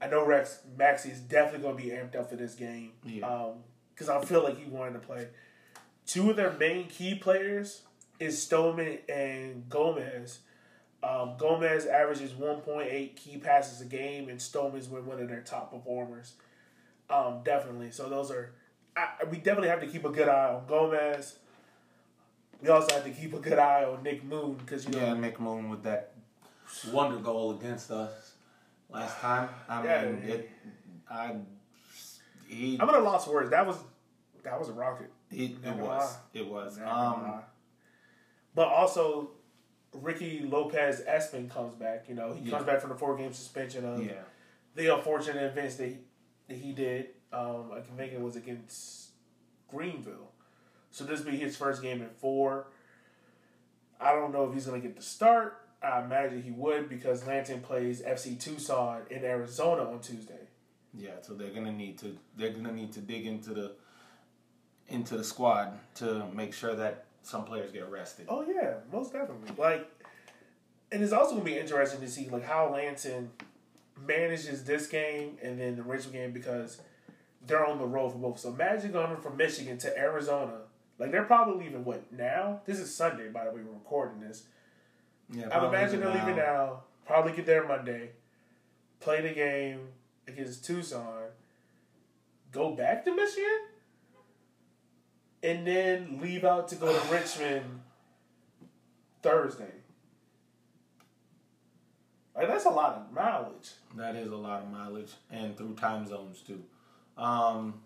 I 0.01 0.07
know 0.07 0.25
Rex 0.25 0.59
Maxi 0.77 1.11
is 1.11 1.19
definitely 1.19 1.61
going 1.61 1.77
to 1.77 1.83
be 1.83 1.89
amped 1.89 2.15
up 2.15 2.29
for 2.29 2.35
this 2.35 2.53
game. 2.53 2.91
Yeah. 3.03 3.49
because 3.93 4.09
I 4.09 4.23
feel 4.23 4.43
like 4.43 4.57
he 4.57 4.69
wanted 4.69 4.93
to 4.93 4.99
play. 4.99 5.27
Two 6.05 6.29
of 6.29 6.35
their 6.35 6.51
main 6.53 6.87
key 6.87 7.15
players 7.15 7.81
is 8.19 8.41
Stoneman 8.41 8.99
and 9.09 9.67
Gomez. 9.69 10.39
Um, 11.03 11.33
Gomez 11.37 11.85
averages 11.85 12.31
1.8 12.31 13.15
key 13.15 13.37
passes 13.37 13.81
a 13.81 13.85
game, 13.85 14.29
and 14.29 14.41
Stoneman's 14.41 14.87
been 14.87 15.05
one 15.05 15.19
of 15.19 15.27
their 15.29 15.41
top 15.41 15.71
performers. 15.71 16.33
Um, 17.09 17.41
definitely. 17.43 17.91
So 17.91 18.09
those 18.09 18.31
are. 18.31 18.53
I, 18.95 19.23
we 19.29 19.37
definitely 19.37 19.69
have 19.69 19.81
to 19.81 19.87
keep 19.87 20.05
a 20.05 20.09
good 20.09 20.27
eye 20.27 20.53
on 20.55 20.65
Gomez. 20.67 21.37
We 22.62 22.70
also 22.70 22.93
have 22.96 23.04
to 23.04 23.12
keep 23.12 23.34
a 23.34 23.39
good 23.39 23.60
eye 23.60 23.84
on 23.84 24.04
Nick 24.04 24.24
Moon 24.24 24.56
because 24.56 24.86
you 24.86 24.91
know 24.91 25.00
Yeah, 25.00 25.13
Nick 25.13 25.39
Moon 25.39 25.70
with 25.70 25.84
that 25.84 26.13
wonder 26.91 27.17
goal 27.17 27.52
against 27.52 27.91
us 27.91 28.34
last 28.89 29.17
time. 29.20 29.50
I 29.70 29.84
Yeah. 29.84 30.06
mean, 30.06 30.24
it. 30.24 30.50
I. 31.10 31.36
He, 32.48 32.78
I'm 32.80 32.88
gonna 32.88 33.17
for 33.20 33.34
words. 33.34 33.50
That 33.52 33.67
was 33.67 33.78
that 34.43 34.58
was 34.60 34.70
a 34.70 34.74
rocket. 34.74 35.12
it, 35.32 35.52
it 35.63 35.76
was. 35.76 35.88
lie. 36.13 36.15
It 36.34 36.48
was. 36.48 36.80
Um, 36.80 37.41
but 38.56 38.70
also, 38.70 39.32
Ricky 39.93 40.39
Lopez 40.39 41.02
Espin 41.02 41.50
comes 41.50 41.76
back. 41.76 42.06
You 42.08 42.15
know, 42.15 42.34
he 42.34 42.46
Yeah. 42.46 42.52
comes 42.58 42.65
back 42.65 42.80
from 42.80 42.89
the 42.91 42.96
four 42.96 43.15
game 43.17 43.34
suspension 43.34 43.86
of 43.86 44.04
yeah. 44.04 44.13
the 44.76 44.93
unfortunate 44.96 45.43
events 45.43 45.76
that 45.76 45.89
he, 45.89 45.98
that 46.48 46.58
he 46.58 46.72
did. 46.72 47.10
Um, 47.34 47.72
I 47.76 47.82
think 47.82 48.13
it 48.13 48.22
was 48.22 48.36
against 48.38 49.10
Greenville. 49.70 50.32
So 50.97 51.03
this 51.03 51.23
will 51.23 51.31
be 51.31 51.38
his 51.38 51.55
first 51.55 51.83
game 51.83 52.01
in 52.01 52.10
four. 52.10 52.65
I 54.01 54.13
don't 54.13 54.33
know 54.33 54.45
if 54.45 54.53
he's 54.55 54.65
going 54.65 54.81
to 54.81 54.88
get 54.88 54.97
the 54.97 55.03
start. 55.03 55.62
I 55.83 56.01
imagine 56.01 56.41
he 56.41 56.49
would 56.49 56.89
because 56.89 57.27
Lansing 57.27 57.62
plays 57.62 58.01
FC 58.01 58.39
Tucson 58.39 59.01
in 59.12 59.23
Arizona 59.23 59.83
on 59.83 59.99
Tuesday. 59.99 60.39
Yeah, 60.95 61.12
so 61.21 61.36
they're 61.36 61.51
gonna 61.51 61.71
need 61.71 61.99
to 61.99 62.17
they're 62.36 62.49
gonna 62.49 62.73
need 62.73 62.91
to 62.93 63.01
dig 63.01 63.27
into 63.27 63.53
the 63.53 63.73
into 64.88 65.15
the 65.15 65.23
squad 65.23 65.77
to 65.95 66.25
make 66.33 66.51
sure 66.51 66.73
that 66.73 67.05
some 67.21 67.45
players 67.45 67.71
get 67.71 67.88
rested. 67.91 68.25
Oh 68.27 68.43
yeah, 68.47 68.77
most 68.91 69.13
definitely. 69.13 69.51
Like, 69.55 69.88
and 70.91 71.03
it's 71.03 71.13
also 71.13 71.33
gonna 71.33 71.43
be 71.43 71.60
interesting 71.60 72.01
to 72.01 72.10
see 72.10 72.27
like 72.29 72.43
how 72.43 72.73
Lansing 72.73 73.29
manages 74.07 74.63
this 74.63 74.88
game 74.88 75.38
and 75.43 75.60
then 75.60 75.75
the 75.75 75.83
Richmond 75.83 76.13
game 76.13 76.31
because 76.31 76.81
they're 77.45 77.67
on 77.67 77.77
the 77.77 77.86
road 77.86 78.13
for 78.13 78.17
both. 78.17 78.39
So 78.39 78.49
imagine 78.49 78.91
going 78.91 79.17
from 79.17 79.38
Michigan 79.38 79.77
to 79.77 79.95
Arizona. 79.95 80.62
Like 80.99 81.12
they're 81.12 81.23
probably 81.23 81.65
leaving 81.65 81.86
what 81.86 82.12
now? 82.12 82.62
This 82.65 82.79
is 82.79 82.93
Sunday, 82.93 83.29
by 83.29 83.45
the 83.45 83.51
way. 83.51 83.62
We're 83.62 83.73
recording 83.73 84.19
this. 84.19 84.43
Yeah, 85.31 85.49
I 85.49 85.67
imagine 85.67 85.99
they're 85.99 86.13
leaving 86.13 86.38
now. 86.38 86.81
Probably 87.05 87.33
get 87.33 87.45
there 87.45 87.67
Monday. 87.67 88.12
Play 88.99 89.21
the 89.21 89.33
game 89.33 89.89
against 90.27 90.65
Tucson. 90.65 91.29
Go 92.51 92.73
back 92.73 93.05
to 93.05 93.15
Michigan. 93.15 93.60
And 95.43 95.67
then 95.67 96.19
leave 96.21 96.43
out 96.43 96.67
to 96.69 96.75
go 96.75 96.91
to 96.91 97.07
Richmond 97.13 97.81
Thursday. 99.21 99.73
Like 102.36 102.47
that's 102.47 102.65
a 102.65 102.69
lot 102.69 102.95
of 102.95 103.13
mileage. 103.13 103.71
That 103.95 104.15
is 104.15 104.31
a 104.31 104.36
lot 104.36 104.62
of 104.62 104.71
mileage, 104.71 105.12
and 105.31 105.57
through 105.57 105.73
time 105.73 106.07
zones 106.07 106.41
too. 106.41 106.62
Um, 107.17 107.81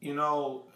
you 0.00 0.14
know, 0.14 0.66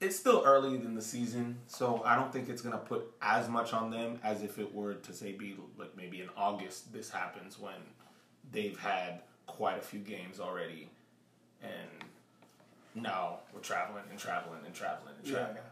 it's 0.00 0.16
still 0.16 0.42
early 0.46 0.76
in 0.76 0.94
the 0.94 1.02
season, 1.02 1.58
so 1.66 2.02
I 2.04 2.16
don't 2.16 2.32
think 2.32 2.48
it's 2.48 2.62
gonna 2.62 2.78
put 2.78 3.12
as 3.20 3.48
much 3.48 3.72
on 3.72 3.90
them 3.90 4.18
as 4.22 4.42
if 4.42 4.58
it 4.58 4.74
were 4.74 4.94
to 4.94 5.12
say 5.12 5.32
be 5.32 5.56
like 5.78 5.96
maybe 5.96 6.20
in 6.20 6.28
August 6.36 6.92
this 6.92 7.10
happens 7.10 7.58
when 7.58 7.74
they've 8.50 8.78
had 8.78 9.20
quite 9.46 9.78
a 9.78 9.82
few 9.82 10.00
games 10.00 10.40
already, 10.40 10.88
and 11.62 12.04
now 12.94 13.40
we're 13.52 13.60
traveling 13.60 14.04
and 14.10 14.18
traveling 14.18 14.60
and 14.64 14.74
traveling 14.74 15.14
and 15.22 15.30
traveling. 15.30 15.56
Yeah. 15.56 15.62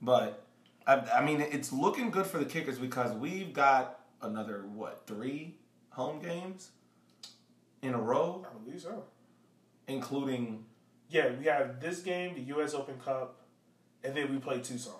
But 0.00 0.44
I, 0.86 0.96
I 1.18 1.24
mean, 1.24 1.40
it's 1.40 1.72
looking 1.72 2.10
good 2.10 2.26
for 2.26 2.38
the 2.38 2.44
kickers 2.44 2.78
because 2.78 3.12
we've 3.12 3.52
got 3.52 4.00
another 4.22 4.64
what 4.74 5.02
three 5.06 5.56
home 5.90 6.20
games 6.20 6.70
in 7.82 7.94
a 7.94 8.00
row, 8.00 8.46
I 8.50 8.64
believe 8.64 8.80
so. 8.80 9.04
including 9.86 10.64
Yeah, 11.10 11.32
we 11.38 11.44
have 11.46 11.80
this 11.80 12.00
game, 12.00 12.34
the 12.34 12.40
U.S. 12.54 12.74
Open 12.74 12.98
Cup, 12.98 13.36
and 14.04 14.14
then 14.16 14.30
we 14.32 14.38
play 14.38 14.60
Tucson. 14.60 14.94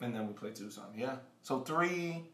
and 0.00 0.14
then 0.14 0.26
we 0.26 0.32
play 0.32 0.50
Tucson. 0.50 0.86
Yeah, 0.96 1.16
so 1.42 1.60
three, 1.60 2.24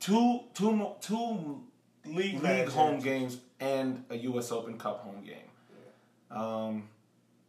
two, 0.00 0.40
two, 0.54 0.90
two 1.00 1.62
League, 2.06 2.16
league 2.34 2.42
matches. 2.42 2.74
home 2.74 3.00
games 3.00 3.38
and 3.60 4.04
a 4.10 4.16
U.S. 4.16 4.50
Open 4.52 4.78
Cup 4.78 5.00
home 5.02 5.22
game. 5.24 5.50
Yeah. 6.30 6.38
Um, 6.42 6.88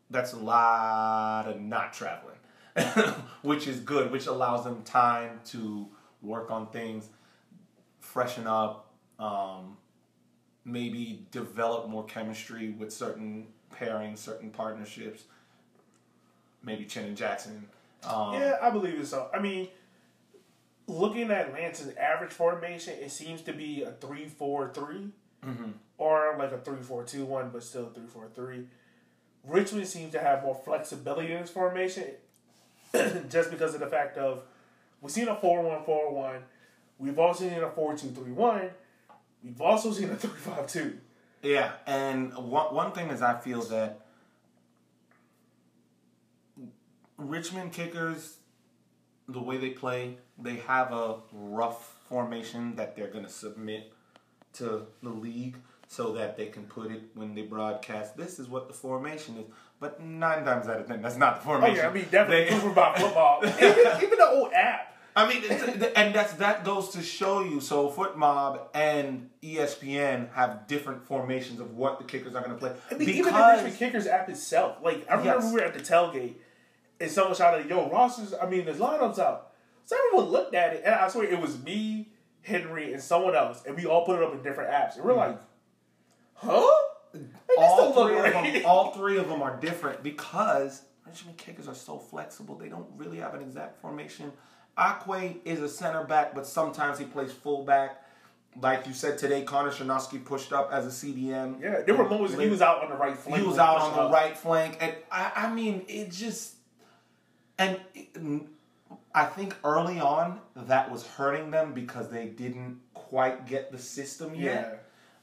that's 0.09 0.33
a 0.33 0.37
lot 0.37 1.47
of 1.47 1.61
not 1.61 1.93
traveling, 1.93 2.35
which 3.41 3.67
is 3.67 3.79
good, 3.79 4.11
which 4.11 4.27
allows 4.27 4.63
them 4.63 4.81
time 4.83 5.39
to 5.45 5.87
work 6.21 6.51
on 6.51 6.67
things, 6.67 7.07
freshen 7.99 8.47
up, 8.47 8.91
um, 9.19 9.77
maybe 10.65 11.25
develop 11.31 11.87
more 11.87 12.05
chemistry 12.05 12.71
with 12.71 12.91
certain 12.91 13.47
pairings, 13.73 14.17
certain 14.17 14.49
partnerships. 14.49 15.23
Maybe 16.63 16.85
Chen 16.85 17.05
and 17.05 17.17
Jackson. 17.17 17.67
Um, 18.03 18.33
Yeah, 18.33 18.57
I 18.61 18.69
believe 18.69 19.05
so. 19.07 19.29
I 19.33 19.39
mean, 19.39 19.67
looking 20.87 21.31
at 21.31 21.53
Lance's 21.53 21.95
average 21.95 22.31
formation, 22.31 22.93
it 22.99 23.11
seems 23.11 23.41
to 23.43 23.53
be 23.53 23.83
a 23.83 23.91
3 23.91 24.25
4 24.27 24.71
3 24.73 25.09
Mm-hmm. 25.45 25.71
or 25.97 26.35
like 26.37 26.51
a 26.51 26.57
3 26.57 26.81
4 26.81 27.03
2 27.05 27.23
1, 27.23 27.49
but 27.51 27.63
still 27.63 27.89
3 27.89 28.05
4 28.07 28.27
3. 28.35 28.65
Richmond 29.45 29.87
seems 29.87 30.11
to 30.11 30.19
have 30.19 30.43
more 30.43 30.53
flexibility 30.65 31.31
in 31.31 31.37
its 31.37 31.49
formation 31.49 32.03
just 33.29 33.49
because 33.49 33.73
of 33.73 33.79
the 33.79 33.87
fact 33.87 34.17
of 34.17 34.41
we've 35.01 35.11
seen 35.11 35.29
a 35.29 35.35
4 35.35 35.61
1 35.63 35.83
4 35.85 36.13
1, 36.13 36.35
we've 36.97 37.17
also 37.19 37.47
seen 37.47 37.63
a 37.63 37.69
4 37.69 37.95
2 37.95 38.07
3 38.09 38.31
1, 38.33 38.69
we've 39.45 39.61
also 39.61 39.93
seen 39.93 40.09
a 40.09 40.15
3 40.17 40.29
5 40.29 40.67
2. 40.67 40.97
Yeah, 41.43 41.71
and 41.87 42.33
one 42.35 42.75
one 42.75 42.91
thing 42.91 43.09
is 43.09 43.21
I 43.21 43.39
feel 43.39 43.61
that 43.61 44.01
Richmond 47.19 47.71
kickers, 47.73 48.37
the 49.27 49.41
way 49.41 49.57
they 49.57 49.69
play, 49.71 50.17
they 50.37 50.55
have 50.67 50.91
a 50.91 51.17
rough 51.31 51.97
formation 52.07 52.75
that 52.77 52.95
they're 52.95 53.09
going 53.09 53.25
to 53.25 53.31
submit 53.31 53.91
to 54.53 54.87
the 55.03 55.09
league 55.09 55.57
so 55.87 56.13
that 56.13 56.37
they 56.37 56.47
can 56.47 56.63
put 56.63 56.91
it 56.91 57.01
when 57.13 57.35
they 57.35 57.41
broadcast. 57.43 58.15
This 58.17 58.39
is 58.39 58.47
what 58.47 58.67
the 58.67 58.73
formation 58.73 59.37
is, 59.37 59.45
but 59.79 60.01
nine 60.01 60.45
times 60.45 60.67
out 60.67 60.79
of 60.79 60.87
ten, 60.87 61.01
that's 61.01 61.17
not 61.17 61.37
the 61.39 61.41
formation. 61.45 61.77
Oh, 61.77 61.81
yeah, 61.81 61.89
I 61.89 61.93
mean, 61.93 62.07
definitely 62.09 62.57
They- 62.57 62.73
by 62.73 62.97
football. 62.97 63.39
even, 63.45 64.03
even 64.03 64.17
the 64.17 64.29
old 64.29 64.53
app. 64.53 64.85
I 65.15 65.27
mean, 65.27 65.41
it's, 65.43 65.93
and 65.97 66.13
that's 66.15 66.33
that 66.33 66.63
goes 66.63 66.89
to 66.89 67.01
show 67.01 67.43
you. 67.43 67.59
So, 67.59 67.89
FotMob 67.89 68.67
and 68.73 69.29
ESPN 69.43 70.31
have 70.33 70.67
different 70.67 71.03
formations 71.03 71.59
of 71.59 71.75
what 71.75 71.97
the 71.97 72.05
kickers 72.05 72.35
are 72.35 72.41
going 72.41 72.53
to 72.53 72.57
play. 72.57 72.73
I 72.89 72.93
mean, 72.93 73.09
even 73.09 73.33
the 73.33 73.39
Richmond 73.55 73.75
Kickers 73.77 74.07
app 74.07 74.29
itself. 74.29 74.77
Like, 74.81 75.05
I 75.09 75.15
remember 75.15 75.41
Yes. 75.43 75.51
we 75.53 75.59
were 75.59 75.65
at 75.65 75.73
the 75.73 75.81
tailgate, 75.81 76.35
and 76.99 77.09
someone 77.09 77.35
shouted, 77.35 77.69
"Yo, 77.69 77.89
Ross 77.89 78.19
is. 78.19 78.33
I 78.33 78.49
mean, 78.49 78.65
his 78.65 78.77
lineups 78.77 79.19
out." 79.19 79.51
So 79.85 79.95
everyone 79.97 80.31
looked 80.31 80.55
at 80.55 80.73
it, 80.73 80.83
and 80.85 80.93
I 80.93 81.07
swear 81.07 81.25
it 81.25 81.39
was 81.39 81.61
me, 81.63 82.11
Henry, 82.41 82.93
and 82.93 83.01
someone 83.01 83.35
else, 83.35 83.63
and 83.65 83.75
we 83.75 83.85
all 83.85 84.05
put 84.05 84.19
it 84.19 84.23
up 84.23 84.33
in 84.33 84.43
different 84.43 84.71
apps, 84.71 84.95
and 84.95 85.05
we're 85.05 85.11
mm-hmm. 85.11 85.31
like, 85.31 85.41
"Huh?" 86.33 86.67
Like, 87.13 87.23
this 87.47 87.57
all 87.57 88.07
three 88.07 88.17
of 88.17 88.23
right. 88.23 88.53
them, 88.53 88.65
all 88.65 88.91
three 88.91 89.17
of 89.17 89.27
them 89.27 89.41
are 89.41 89.59
different 89.59 90.03
because 90.03 90.83
Richmond 91.05 91.37
kickers 91.37 91.67
are 91.67 91.75
so 91.75 91.97
flexible. 91.97 92.55
They 92.55 92.69
don't 92.69 92.87
really 92.95 93.17
have 93.17 93.33
an 93.33 93.41
exact 93.41 93.81
formation. 93.81 94.31
Akwe 94.77 95.37
is 95.43 95.59
a 95.59 95.69
center 95.69 96.03
back, 96.03 96.33
but 96.33 96.45
sometimes 96.45 96.99
he 96.99 97.05
plays 97.05 97.31
fullback. 97.31 98.03
Like 98.61 98.87
you 98.87 98.93
said 98.93 99.17
today, 99.17 99.43
Connor 99.43 99.71
Shanosky 99.71 100.23
pushed 100.23 100.53
up 100.53 100.71
as 100.71 100.85
a 100.85 100.89
CDM. 100.89 101.61
Yeah, 101.61 101.81
there 101.85 101.95
were 101.95 102.07
moments 102.07 102.37
he 102.37 102.47
was 102.47 102.61
out 102.61 102.83
on 102.83 102.89
the 102.89 102.95
right 102.95 103.17
flank. 103.17 103.41
He 103.41 103.47
was 103.47 103.57
out 103.57 103.79
on 103.79 103.95
the 103.95 104.01
up. 104.03 104.11
right 104.11 104.35
flank, 104.35 104.77
and 104.79 104.93
I, 105.11 105.31
I 105.35 105.53
mean, 105.53 105.85
it 105.87 106.11
just, 106.11 106.55
and 107.59 107.79
it- 107.93 108.47
I 109.13 109.25
think 109.25 109.55
early 109.63 109.99
on 109.99 110.39
that 110.55 110.89
was 110.91 111.05
hurting 111.05 111.51
them 111.51 111.73
because 111.73 112.09
they 112.09 112.27
didn't 112.27 112.79
quite 112.93 113.45
get 113.47 113.71
the 113.71 113.77
system 113.77 114.33
yet. 114.35 114.71
Yeah. 114.71 114.77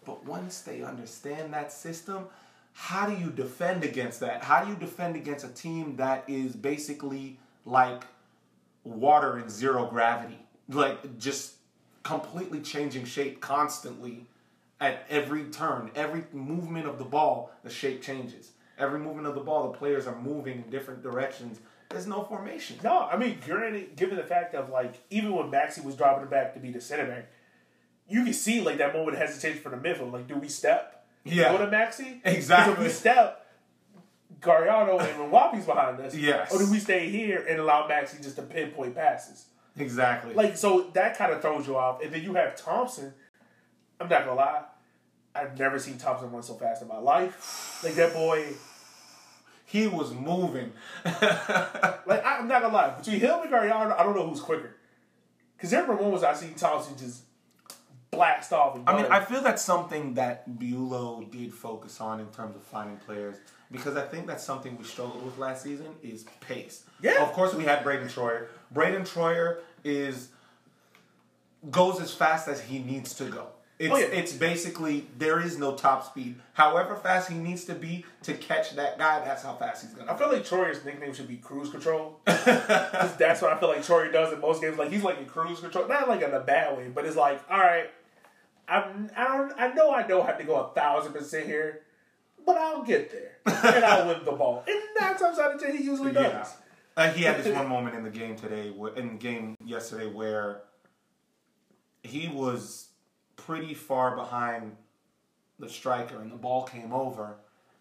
But 0.04 0.24
once 0.24 0.60
they 0.60 0.82
understand 0.82 1.52
that 1.54 1.72
system, 1.72 2.26
how 2.72 3.06
do 3.06 3.16
you 3.16 3.30
defend 3.30 3.84
against 3.84 4.20
that? 4.20 4.44
How 4.44 4.62
do 4.64 4.70
you 4.70 4.76
defend 4.76 5.16
against 5.16 5.44
a 5.44 5.48
team 5.48 5.96
that 5.96 6.24
is 6.28 6.54
basically 6.54 7.38
like 7.64 8.04
water 8.84 9.38
in 9.38 9.48
zero 9.48 9.86
gravity? 9.86 10.38
Like 10.68 11.18
just 11.18 11.54
completely 12.02 12.60
changing 12.60 13.04
shape 13.04 13.40
constantly 13.40 14.26
at 14.80 15.04
every 15.08 15.44
turn, 15.44 15.90
every 15.94 16.24
movement 16.32 16.86
of 16.86 16.98
the 16.98 17.04
ball, 17.04 17.50
the 17.64 17.70
shape 17.70 18.02
changes. 18.02 18.52
Every 18.78 19.00
movement 19.00 19.26
of 19.26 19.34
the 19.34 19.40
ball, 19.40 19.72
the 19.72 19.78
players 19.78 20.06
are 20.06 20.20
moving 20.20 20.62
in 20.64 20.70
different 20.70 21.02
directions. 21.02 21.60
There's 21.96 22.06
no 22.06 22.24
formation. 22.24 22.76
No, 22.84 23.08
I 23.10 23.16
mean, 23.16 23.38
granted, 23.44 23.96
given 23.96 24.16
the 24.16 24.22
fact 24.22 24.54
of 24.54 24.68
like, 24.68 24.94
even 25.08 25.32
when 25.32 25.50
Maxi 25.50 25.82
was 25.82 25.96
dropping 25.96 26.24
it 26.24 26.30
back 26.30 26.52
to 26.52 26.60
be 26.60 26.70
the 26.70 26.80
center 26.80 27.06
back, 27.06 27.30
you 28.06 28.22
can 28.22 28.34
see 28.34 28.60
like 28.60 28.76
that 28.78 28.92
moment 28.92 29.14
of 29.14 29.22
hesitation 29.22 29.62
for 29.62 29.70
the 29.70 29.76
midfield. 29.78 30.12
Like, 30.12 30.28
do 30.28 30.36
we 30.36 30.48
step? 30.48 31.06
Yeah. 31.24 31.56
Go 31.56 31.64
to 31.64 31.70
Maxi? 31.70 32.20
Exactly. 32.22 32.74
If 32.74 32.78
we 32.80 32.88
step, 32.90 33.46
Gariano 34.40 35.00
and 35.00 35.32
Mwapi's 35.32 35.64
behind 35.64 35.98
us. 36.00 36.14
Yes. 36.14 36.52
Or 36.52 36.58
do 36.58 36.70
we 36.70 36.78
stay 36.78 37.08
here 37.08 37.46
and 37.48 37.58
allow 37.58 37.88
Maxi 37.88 38.22
just 38.22 38.36
to 38.36 38.42
pinpoint 38.42 38.94
passes? 38.94 39.46
Exactly. 39.78 40.34
Like, 40.34 40.58
so 40.58 40.90
that 40.92 41.16
kind 41.16 41.32
of 41.32 41.40
throws 41.40 41.66
you 41.66 41.76
off. 41.76 42.02
And 42.02 42.12
then 42.12 42.22
you 42.22 42.34
have 42.34 42.56
Thompson. 42.56 43.14
I'm 43.98 44.08
not 44.10 44.26
gonna 44.26 44.36
lie, 44.36 44.64
I've 45.34 45.58
never 45.58 45.78
seen 45.78 45.96
Thompson 45.96 46.30
run 46.30 46.42
so 46.42 46.54
fast 46.54 46.82
in 46.82 46.88
my 46.88 46.98
life. 46.98 47.80
Like 47.82 47.94
that 47.94 48.12
boy. 48.12 48.48
He 49.66 49.86
was 49.86 50.12
moving. 50.14 50.72
Like 51.04 52.24
I- 52.24 52.38
I'm 52.38 52.48
not 52.48 52.62
gonna 52.62 52.72
lie, 52.74 52.90
between 52.90 53.18
him 53.20 53.40
and 53.42 53.50
Gariano, 53.50 53.98
I 53.98 54.02
don't 54.04 54.14
know 54.16 54.26
who's 54.28 54.40
quicker. 54.40 54.76
Because 55.56 55.70
there 55.70 55.84
were 55.84 55.94
moments 55.96 56.22
I 56.22 56.34
see 56.34 56.50
Thompson 56.56 56.96
just 56.96 57.22
blast 58.12 58.52
off. 58.52 58.78
I 58.86 58.96
mean. 58.96 59.10
I 59.10 59.20
feel 59.24 59.42
that's 59.42 59.62
something 59.62 60.14
that 60.14 60.58
Bulow 60.58 61.24
did 61.30 61.52
focus 61.52 62.00
on 62.00 62.20
in 62.20 62.26
terms 62.28 62.54
of 62.54 62.62
finding 62.62 62.96
players 62.98 63.36
because 63.72 63.96
I 63.96 64.02
think 64.06 64.26
that's 64.28 64.44
something 64.44 64.76
we 64.78 64.84
struggled 64.84 65.24
with 65.24 65.36
last 65.38 65.62
season 65.64 65.88
is 66.02 66.24
pace. 66.40 66.84
Yeah. 67.02 67.22
Of 67.24 67.32
course, 67.32 67.52
we 67.54 67.64
had 67.64 67.82
Braden 67.82 68.06
Troyer. 68.08 68.46
Braden 68.70 69.02
Troyer 69.02 69.58
is 69.82 70.28
goes 71.70 72.00
as 72.00 72.12
fast 72.14 72.46
as 72.48 72.60
he 72.60 72.78
needs 72.78 73.14
to 73.14 73.24
go. 73.24 73.48
It's, 73.78 73.92
Oh, 73.92 73.98
yeah. 73.98 74.06
it's 74.06 74.32
basically 74.32 75.06
there 75.18 75.38
is 75.38 75.58
no 75.58 75.74
top 75.74 76.06
speed. 76.06 76.36
However 76.54 76.96
fast 76.96 77.30
he 77.30 77.36
needs 77.36 77.64
to 77.66 77.74
be 77.74 78.06
to 78.22 78.32
catch 78.32 78.70
that 78.76 78.96
guy, 78.98 79.22
that's 79.22 79.42
how 79.42 79.54
fast 79.54 79.82
he's 79.84 79.92
gonna. 79.92 80.10
I 80.10 80.16
feel 80.16 80.32
like 80.32 80.44
Troyer's 80.46 80.82
nickname 80.84 81.12
should 81.12 81.28
be 81.28 81.36
Cruise 81.36 81.68
Control. 81.68 82.18
that's 82.24 83.42
what 83.42 83.52
I 83.52 83.58
feel 83.60 83.68
like 83.68 83.82
Troyer 83.84 84.10
does 84.10 84.32
in 84.32 84.40
most 84.40 84.62
games. 84.62 84.78
Like 84.78 84.90
he's 84.90 85.02
like 85.02 85.18
in 85.18 85.26
cruise 85.26 85.60
control, 85.60 85.86
not 85.88 86.08
like 86.08 86.22
in 86.22 86.32
a 86.32 86.40
bad 86.40 86.76
way, 86.78 86.88
but 86.88 87.04
it's 87.04 87.16
like, 87.16 87.42
all 87.50 87.58
right, 87.58 87.90
I'm, 88.66 89.10
I 89.14 89.24
don't, 89.36 89.52
I 89.58 89.72
know 89.74 89.90
I 89.90 90.02
don't 90.04 90.24
have 90.24 90.38
to 90.38 90.44
go 90.44 90.56
a 90.56 90.72
thousand 90.74 91.12
percent 91.12 91.44
here, 91.46 91.82
but 92.46 92.56
I'll 92.56 92.82
get 92.82 93.12
there 93.12 93.32
and 93.74 93.84
I'll 93.84 94.06
win 94.08 94.24
the 94.24 94.32
ball. 94.32 94.64
And 94.66 94.80
nine 94.98 95.16
times 95.18 95.38
out 95.38 95.54
of 95.54 95.60
ten, 95.60 95.76
he 95.76 95.84
usually 95.84 96.12
does. 96.12 96.32
Yeah. 96.32 96.48
Uh, 96.96 97.10
he 97.12 97.24
had 97.24 97.36
this 97.44 97.54
one 97.54 97.68
moment 97.68 97.94
in 97.94 98.04
the 98.04 98.10
game 98.10 98.36
today, 98.36 98.72
in 98.96 99.08
the 99.08 99.14
game 99.18 99.54
yesterday, 99.62 100.06
where 100.06 100.62
he 102.02 102.28
was 102.28 102.85
pretty 103.46 103.74
far 103.74 104.16
behind 104.16 104.76
the 105.58 105.68
striker, 105.68 106.20
and 106.20 106.30
the 106.30 106.36
ball 106.36 106.64
came 106.64 106.92
over, 106.92 107.36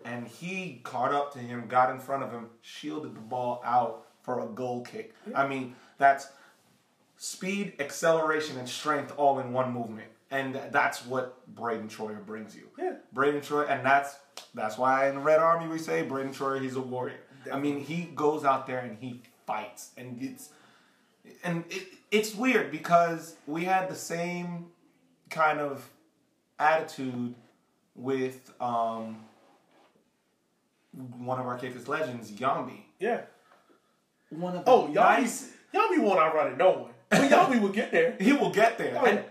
and 0.05 0.27
he 0.27 0.79
caught 0.83 1.13
up 1.13 1.33
to 1.33 1.39
him, 1.39 1.67
got 1.67 1.89
in 1.89 1.99
front 1.99 2.23
of 2.23 2.31
him, 2.31 2.47
shielded 2.61 3.15
the 3.15 3.21
ball 3.21 3.61
out 3.65 4.05
for 4.21 4.41
a 4.41 4.47
goal 4.47 4.81
kick. 4.81 5.13
I 5.33 5.47
mean, 5.47 5.75
that's 5.97 6.27
speed, 7.17 7.73
acceleration, 7.79 8.57
and 8.57 8.69
strength 8.69 9.13
all 9.17 9.39
in 9.39 9.51
one 9.51 9.73
movement, 9.73 10.07
and 10.31 10.59
that's 10.71 11.05
what 11.05 11.45
Braden 11.55 11.89
Troyer 11.89 12.23
brings 12.23 12.55
you. 12.55 12.69
Yeah. 12.77 12.93
Braden 13.13 13.41
Troyer, 13.41 13.69
and 13.69 13.85
that's 13.85 14.17
that's 14.53 14.77
why 14.77 15.09
in 15.09 15.15
the 15.15 15.21
Red 15.21 15.39
Army 15.39 15.67
we 15.67 15.79
say 15.79 16.03
Braden 16.03 16.33
Troyer, 16.33 16.61
he's 16.61 16.75
a 16.75 16.81
warrior. 16.81 17.19
I 17.51 17.59
mean, 17.59 17.79
he 17.79 18.03
goes 18.15 18.45
out 18.45 18.67
there 18.67 18.79
and 18.79 18.97
he 18.99 19.21
fights, 19.45 19.91
and 19.97 20.21
it's 20.21 20.49
and 21.43 21.63
it, 21.69 21.87
it's 22.11 22.35
weird 22.35 22.71
because 22.71 23.35
we 23.47 23.65
had 23.65 23.89
the 23.89 23.95
same 23.95 24.67
kind 25.35 25.59
of 25.59 25.87
attitude 26.57 27.35
with 27.95 28.51
um, 28.61 29.17
one 31.17 31.39
of 31.39 31.45
our 31.45 31.57
Kickers 31.57 31.87
legends, 31.87 32.31
Yambi. 32.31 32.79
Yeah. 32.99 33.21
one 34.29 34.55
of 34.55 34.65
the 34.65 34.71
Oh, 34.71 34.85
y'all 34.87 34.93
nice. 35.19 35.51
be, 35.71 35.77
y'all 35.77 36.03
won't 36.03 36.19
outrun 36.19 36.57
no 36.57 36.71
one. 36.71 36.91
But 37.09 37.29
y'all 37.29 37.49
will 37.59 37.69
get 37.69 37.91
there. 37.91 38.15
He 38.19 38.33
will 38.33 38.49
get 38.49 38.77
there. 38.77 38.97
Oh, 38.99 39.05
and 39.05 39.23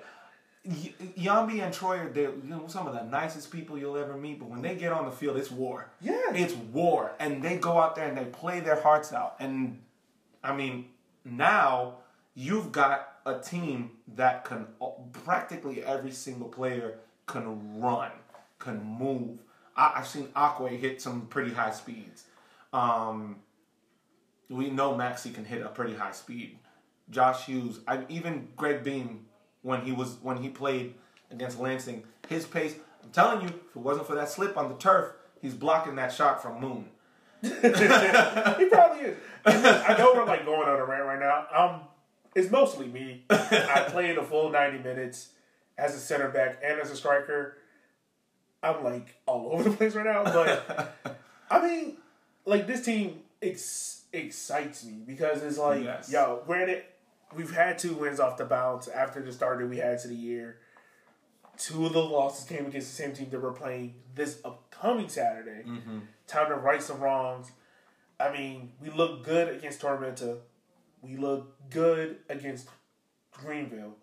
Y- 0.66 0.94
Yambi 1.18 1.61
and 1.62 1.74
Troy 1.74 1.98
are 1.98 2.09
they're, 2.09 2.30
you 2.30 2.42
know, 2.44 2.66
some 2.68 2.86
of 2.86 2.94
the 2.94 3.02
nicest 3.02 3.50
people 3.50 3.76
you'll 3.78 3.98
ever 3.98 4.16
meet, 4.16 4.38
but 4.38 4.48
when 4.48 4.62
they 4.62 4.74
get 4.76 4.92
on 4.92 5.05
the 5.05 5.11
field, 5.11 5.36
it's 5.36 5.50
war. 5.50 5.90
Yeah. 6.00 6.32
It's 6.32 6.55
war. 6.55 7.12
And 7.18 7.42
they 7.42 7.57
go 7.59 7.78
out 7.78 7.94
there 7.96 8.09
and 8.09 8.16
they 8.16 8.24
play 8.24 8.61
their 8.61 8.80
hearts 8.80 9.12
out. 9.12 9.36
And 9.40 9.82
I 10.42 10.55
mean, 10.55 10.86
now 11.24 11.96
you've 12.35 12.72
got 12.72 13.09
a 13.26 13.39
team 13.39 13.91
that 14.16 14.45
can 14.45 14.66
practically 15.12 15.82
every 15.85 16.11
single 16.12 16.49
player 16.49 16.99
can 17.26 17.80
run, 17.80 18.11
can 18.59 18.82
move. 18.82 19.39
I, 19.76 19.95
I've 19.97 20.07
seen 20.07 20.26
Aquay 20.28 20.78
hit 20.78 21.01
some 21.01 21.26
pretty 21.26 21.53
high 21.53 21.72
speeds. 21.72 22.24
Um, 22.72 23.37
we 24.49 24.70
know 24.70 24.95
Maxi 24.95 25.32
can 25.32 25.45
hit 25.45 25.62
a 25.62 25.68
pretty 25.68 25.95
high 25.95 26.12
speed. 26.12 26.59
Josh 27.11 27.47
Hughes, 27.47 27.80
I, 27.87 28.05
even 28.09 28.49
Greg 28.57 28.82
Beam, 28.82 29.26
when 29.62 29.82
he 29.82 29.93
was 29.93 30.18
when 30.22 30.37
he 30.39 30.49
played 30.49 30.95
against 31.30 31.59
Lansing, 31.59 32.05
his 32.28 32.47
pace. 32.47 32.76
I'm 33.03 33.11
telling 33.11 33.43
you, 33.43 33.49
if 33.49 33.76
it 33.76 33.76
wasn't 33.76 34.07
for 34.07 34.14
that 34.14 34.28
slip 34.28 34.57
on 34.57 34.68
the 34.68 34.76
turf, 34.76 35.12
he's 35.41 35.55
blocking 35.55 35.97
that 35.97 36.12
shot 36.12 36.43
from 36.43 36.61
Moon. 36.61 36.89
he 37.43 37.49
probably 37.51 39.05
is. 39.05 39.16
I 39.45 39.95
know 39.99 40.12
we're 40.14 40.24
like 40.24 40.47
going 40.47 40.66
on 40.66 40.80
a 40.80 40.85
rant 40.85 41.05
right 41.05 41.20
now. 41.20 41.47
Um, 41.55 41.80
it's 42.35 42.51
mostly 42.51 42.87
me. 42.87 43.24
I 43.30 43.87
played 43.89 44.18
a 44.18 44.22
full 44.24 44.51
ninety 44.51 44.78
minutes 44.78 45.30
as 45.78 45.95
a 45.95 45.99
center 45.99 46.28
back 46.28 46.61
and 46.64 46.80
as 46.80 46.91
a 46.91 46.97
striker. 46.97 47.59
I'm 48.62 48.82
like 48.82 49.14
all 49.26 49.49
over 49.53 49.68
the 49.68 49.76
place 49.76 49.95
right 49.95 50.07
now, 50.07 50.24
but 50.24 51.18
I 51.51 51.61
mean, 51.66 51.97
like 52.47 52.66
this 52.66 52.85
team 52.85 53.20
ex- 53.43 54.05
excites 54.12 54.85
me 54.85 55.03
because 55.07 55.43
it's 55.43 55.59
like, 55.59 55.85
Yes. 55.85 56.11
yo, 56.11 56.43
granted, 56.47 56.85
we've 57.35 57.55
had 57.55 57.78
two 57.78 57.93
wins 57.95 58.20
off 58.20 58.37
the 58.39 58.45
bounce 58.45 58.89
after 58.89 59.20
the 59.22 59.32
start 59.32 59.59
that 59.59 59.66
we 59.66 59.76
had 59.78 59.99
to 60.01 60.09
the 60.09 60.14
year. 60.14 60.59
Two 61.59 61.87
of 61.87 61.93
the 61.93 62.03
losses 62.03 62.45
came 62.49 62.66
against 62.66 62.89
the 62.97 63.03
same 63.03 63.12
team 63.12 63.28
that 63.30 63.41
we're 63.41 63.53
playing 63.53 63.95
this 64.14 64.41
upcoming 64.45 65.09
Saturday. 65.09 65.62
Mm-hmm. 65.68 65.99
Time 66.26 66.49
to 66.49 66.57
right 66.57 66.82
some 66.82 67.01
wrongs. 67.01 67.53
I 68.18 68.32
mean, 68.32 68.72
we 68.80 68.91
look 68.91 69.22
good 69.24 69.55
against 69.55 69.80
Tormenta. 69.80 70.39
We 71.05 71.16
look 71.16 71.70
good 71.70 72.18
against 72.28 72.68
Greenville. 73.32 73.94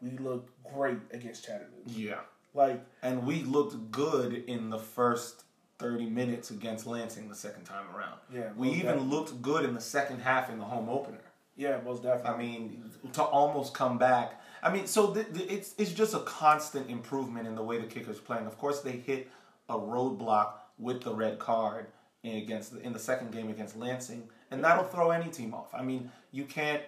We 0.00 0.10
look 0.18 0.48
great 0.74 0.98
against 1.12 1.44
Chattanooga. 1.44 1.70
Yeah. 1.86 2.20
Like, 2.54 2.84
And 3.02 3.26
we 3.26 3.42
looked 3.44 3.90
good 3.90 4.44
in 4.46 4.68
the 4.70 4.78
first 4.78 5.44
30 5.78 6.06
minutes 6.10 6.50
against 6.50 6.86
Lansing 6.86 7.28
the 7.28 7.34
second 7.34 7.64
time 7.64 7.84
around. 7.94 8.18
Yeah, 8.32 8.50
We 8.56 8.68
even 8.70 8.86
definitely. 8.86 9.08
looked 9.08 9.42
good 9.42 9.64
in 9.64 9.74
the 9.74 9.80
second 9.80 10.20
half 10.20 10.50
in 10.50 10.58
the 10.58 10.64
home 10.64 10.88
opener. 10.88 11.20
yeah, 11.56 11.78
most 11.84 12.02
definitely. 12.02 12.30
I 12.30 12.36
mean, 12.36 12.90
to 13.12 13.22
almost 13.22 13.74
come 13.74 13.98
back. 13.98 14.40
I 14.62 14.72
mean, 14.72 14.86
so 14.86 15.12
th- 15.14 15.32
th- 15.34 15.50
it's 15.50 15.74
it's 15.76 15.92
just 15.92 16.14
a 16.14 16.20
constant 16.20 16.88
improvement 16.88 17.46
in 17.48 17.54
the 17.56 17.62
way 17.62 17.78
the 17.78 17.86
kickers 17.86 18.18
playing. 18.20 18.46
Of 18.46 18.56
course, 18.58 18.80
they 18.80 18.92
hit 18.92 19.28
a 19.68 19.74
roadblock 19.76 20.52
with 20.78 21.02
the 21.02 21.12
red 21.14 21.38
card 21.40 21.86
in 22.22 22.36
against 22.36 22.74
in 22.74 22.92
the 22.92 22.98
second 22.98 23.32
game 23.32 23.48
against 23.50 23.76
Lansing, 23.76 24.28
and 24.52 24.62
that'll 24.62 24.84
throw 24.84 25.10
any 25.10 25.30
team 25.30 25.54
off. 25.54 25.72
I 25.74 25.82
mean, 25.82 26.10
you 26.30 26.44
can't 26.44 26.82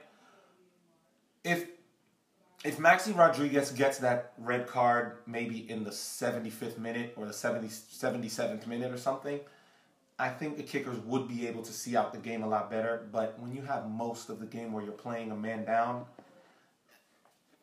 if 1.42 1.66
if 2.64 2.78
Maxi 2.78 3.16
Rodriguez 3.16 3.70
gets 3.72 3.98
that 3.98 4.32
red 4.38 4.66
card 4.66 5.18
maybe 5.26 5.70
in 5.70 5.84
the 5.84 5.90
75th 5.90 6.78
minute 6.78 7.12
or 7.16 7.26
the 7.26 7.32
70, 7.32 7.68
77th 7.68 8.66
minute 8.66 8.90
or 8.90 8.96
something, 8.96 9.38
I 10.18 10.30
think 10.30 10.56
the 10.56 10.62
kickers 10.62 10.98
would 11.00 11.28
be 11.28 11.46
able 11.46 11.62
to 11.62 11.72
see 11.72 11.94
out 11.94 12.12
the 12.12 12.18
game 12.18 12.42
a 12.42 12.48
lot 12.48 12.70
better. 12.70 13.06
But 13.12 13.38
when 13.38 13.52
you 13.54 13.60
have 13.62 13.90
most 13.90 14.30
of 14.30 14.40
the 14.40 14.46
game 14.46 14.72
where 14.72 14.82
you're 14.82 14.92
playing 14.92 15.30
a 15.30 15.36
man 15.36 15.66
down, 15.66 16.06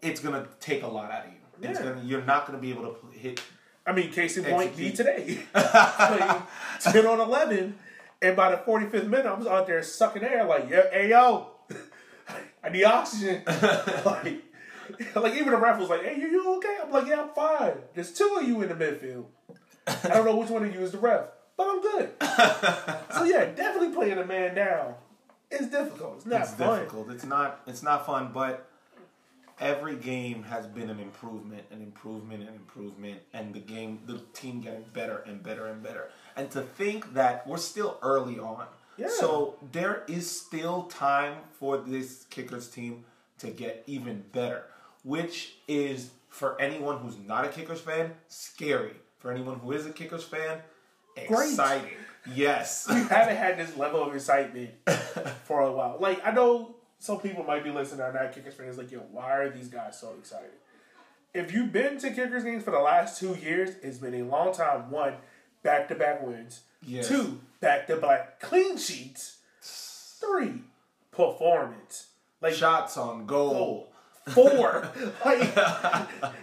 it's 0.03 0.19
gonna 0.19 0.47
take 0.59 0.83
a 0.83 0.87
lot 0.87 1.11
out 1.11 1.25
of 1.25 1.31
you. 1.31 1.37
It's 1.69 1.79
Yeah. 1.79 1.85
gonna, 1.93 2.03
you're 2.03 2.21
not 2.23 2.45
gonna 2.45 2.59
be 2.59 2.69
able 2.69 2.93
to 2.93 3.17
hit. 3.17 3.41
I 3.87 3.93
mean, 3.93 4.11
case 4.11 4.37
in 4.37 4.43
point, 4.43 4.77
me 4.77 4.91
today. 4.91 5.39
Playing 5.53 6.43
10 6.81 7.07
on 7.07 7.19
11, 7.19 7.75
and 8.21 8.35
by 8.35 8.51
the 8.51 8.57
45th 8.57 9.07
minute, 9.07 9.25
I 9.25 9.33
was 9.33 9.47
out 9.47 9.67
there 9.67 9.81
sucking 9.83 10.23
air 10.23 10.45
like, 10.45 10.69
yeah, 10.69 10.83
hey, 10.91 11.09
yo, 11.09 11.47
I 12.63 12.69
need 12.69 12.83
oxygen. 12.83 13.41
like, 14.05 14.43
like, 15.15 15.33
even 15.33 15.51
the 15.51 15.57
ref 15.57 15.79
was 15.79 15.89
like, 15.89 16.03
hey, 16.03 16.17
you, 16.19 16.27
you 16.27 16.55
okay? 16.57 16.77
I'm 16.83 16.91
like, 16.91 17.07
yeah, 17.07 17.21
I'm 17.21 17.29
fine. 17.29 17.73
There's 17.93 18.11
two 18.13 18.37
of 18.39 18.47
you 18.47 18.61
in 18.61 18.69
the 18.69 18.75
midfield. 18.75 19.25
I 19.87 20.09
don't 20.09 20.25
know 20.25 20.35
which 20.35 20.49
one 20.49 20.63
of 20.63 20.73
you 20.73 20.81
is 20.81 20.91
the 20.91 20.99
ref, 20.99 21.25
but 21.57 21.67
I'm 21.67 21.81
good. 21.81 22.09
so, 23.13 23.23
yeah, 23.23 23.45
definitely 23.45 23.93
playing 23.95 24.17
a 24.17 24.25
man 24.25 24.53
down. 24.55 24.93
It's 25.49 25.67
difficult. 25.67 26.17
It's 26.17 26.25
not 26.25 26.41
It's 26.41 26.51
fun. 26.51 26.79
difficult. 26.79 27.09
It's 27.11 27.25
not. 27.25 27.61
It's 27.67 27.83
not 27.83 28.05
fun. 28.05 28.31
But 28.33 28.69
every 29.59 29.95
game 29.95 30.43
has 30.43 30.65
been 30.65 30.89
an 30.89 30.99
improvement, 30.99 31.63
an 31.71 31.81
improvement, 31.81 32.43
an 32.43 32.55
improvement, 32.55 33.19
and 33.33 33.53
the 33.53 33.59
game, 33.59 33.99
the 34.05 34.19
team 34.33 34.61
getting 34.61 34.85
better 34.93 35.23
and 35.25 35.43
better 35.43 35.67
and 35.67 35.83
better. 35.83 36.09
And 36.35 36.49
to 36.51 36.61
think 36.61 37.13
that 37.13 37.45
we're 37.47 37.57
still 37.57 37.97
early 38.01 38.39
on, 38.39 38.65
Yeah. 38.97 39.09
so 39.09 39.55
there 39.71 40.03
is 40.07 40.29
still 40.29 40.83
time 40.83 41.35
for 41.59 41.77
this 41.77 42.25
kickers 42.29 42.69
team 42.69 43.05
to 43.39 43.47
get 43.47 43.83
even 43.87 44.23
better, 44.31 44.63
which 45.03 45.55
is 45.67 46.11
for 46.29 46.59
anyone 46.61 46.97
who's 46.99 47.17
not 47.17 47.45
a 47.45 47.49
kickers 47.49 47.81
fan, 47.81 48.13
scary. 48.27 48.93
For 49.19 49.31
anyone 49.31 49.59
who 49.59 49.71
is 49.73 49.85
a 49.85 49.91
kickers 49.91 50.23
fan, 50.23 50.59
exciting. 51.15 51.89
Yes. 52.33 52.87
we 52.89 52.95
haven't 53.01 53.35
had 53.37 53.57
this 53.57 53.75
level 53.77 54.03
of 54.03 54.13
excitement 54.15 54.71
for 55.43 55.61
a 55.61 55.71
while. 55.71 55.97
Like 55.99 56.25
I 56.25 56.31
know 56.31 56.75
some 56.99 57.19
people 57.19 57.43
might 57.43 57.63
be 57.63 57.71
listening 57.71 58.01
are 58.01 58.13
not 58.13 58.31
Kickers 58.31 58.53
fans, 58.53 58.77
like, 58.77 58.91
yo, 58.91 58.99
why 59.11 59.35
are 59.37 59.49
these 59.49 59.67
guys 59.69 59.99
so 59.99 60.13
excited? 60.19 60.51
If 61.33 61.51
you've 61.53 61.71
been 61.71 61.97
to 61.99 62.11
Kickers 62.11 62.43
games 62.43 62.63
for 62.63 62.69
the 62.71 62.79
last 62.79 63.19
two 63.19 63.33
years, 63.35 63.71
it's 63.81 63.97
been 63.97 64.13
a 64.13 64.23
long 64.23 64.53
time. 64.53 64.91
One, 64.91 65.13
back 65.63 65.87
to 65.89 65.95
back 65.95 66.25
wins. 66.25 66.61
Yes. 66.85 67.07
Two, 67.07 67.39
back 67.59 67.87
to 67.87 67.97
back 67.97 68.39
clean 68.39 68.77
sheets. 68.77 69.37
Three, 69.61 70.61
performance. 71.11 72.07
Like 72.41 72.53
Shots 72.53 72.97
on 72.97 73.25
goal. 73.25 73.91
four. 74.29 74.89
like, 75.25 75.55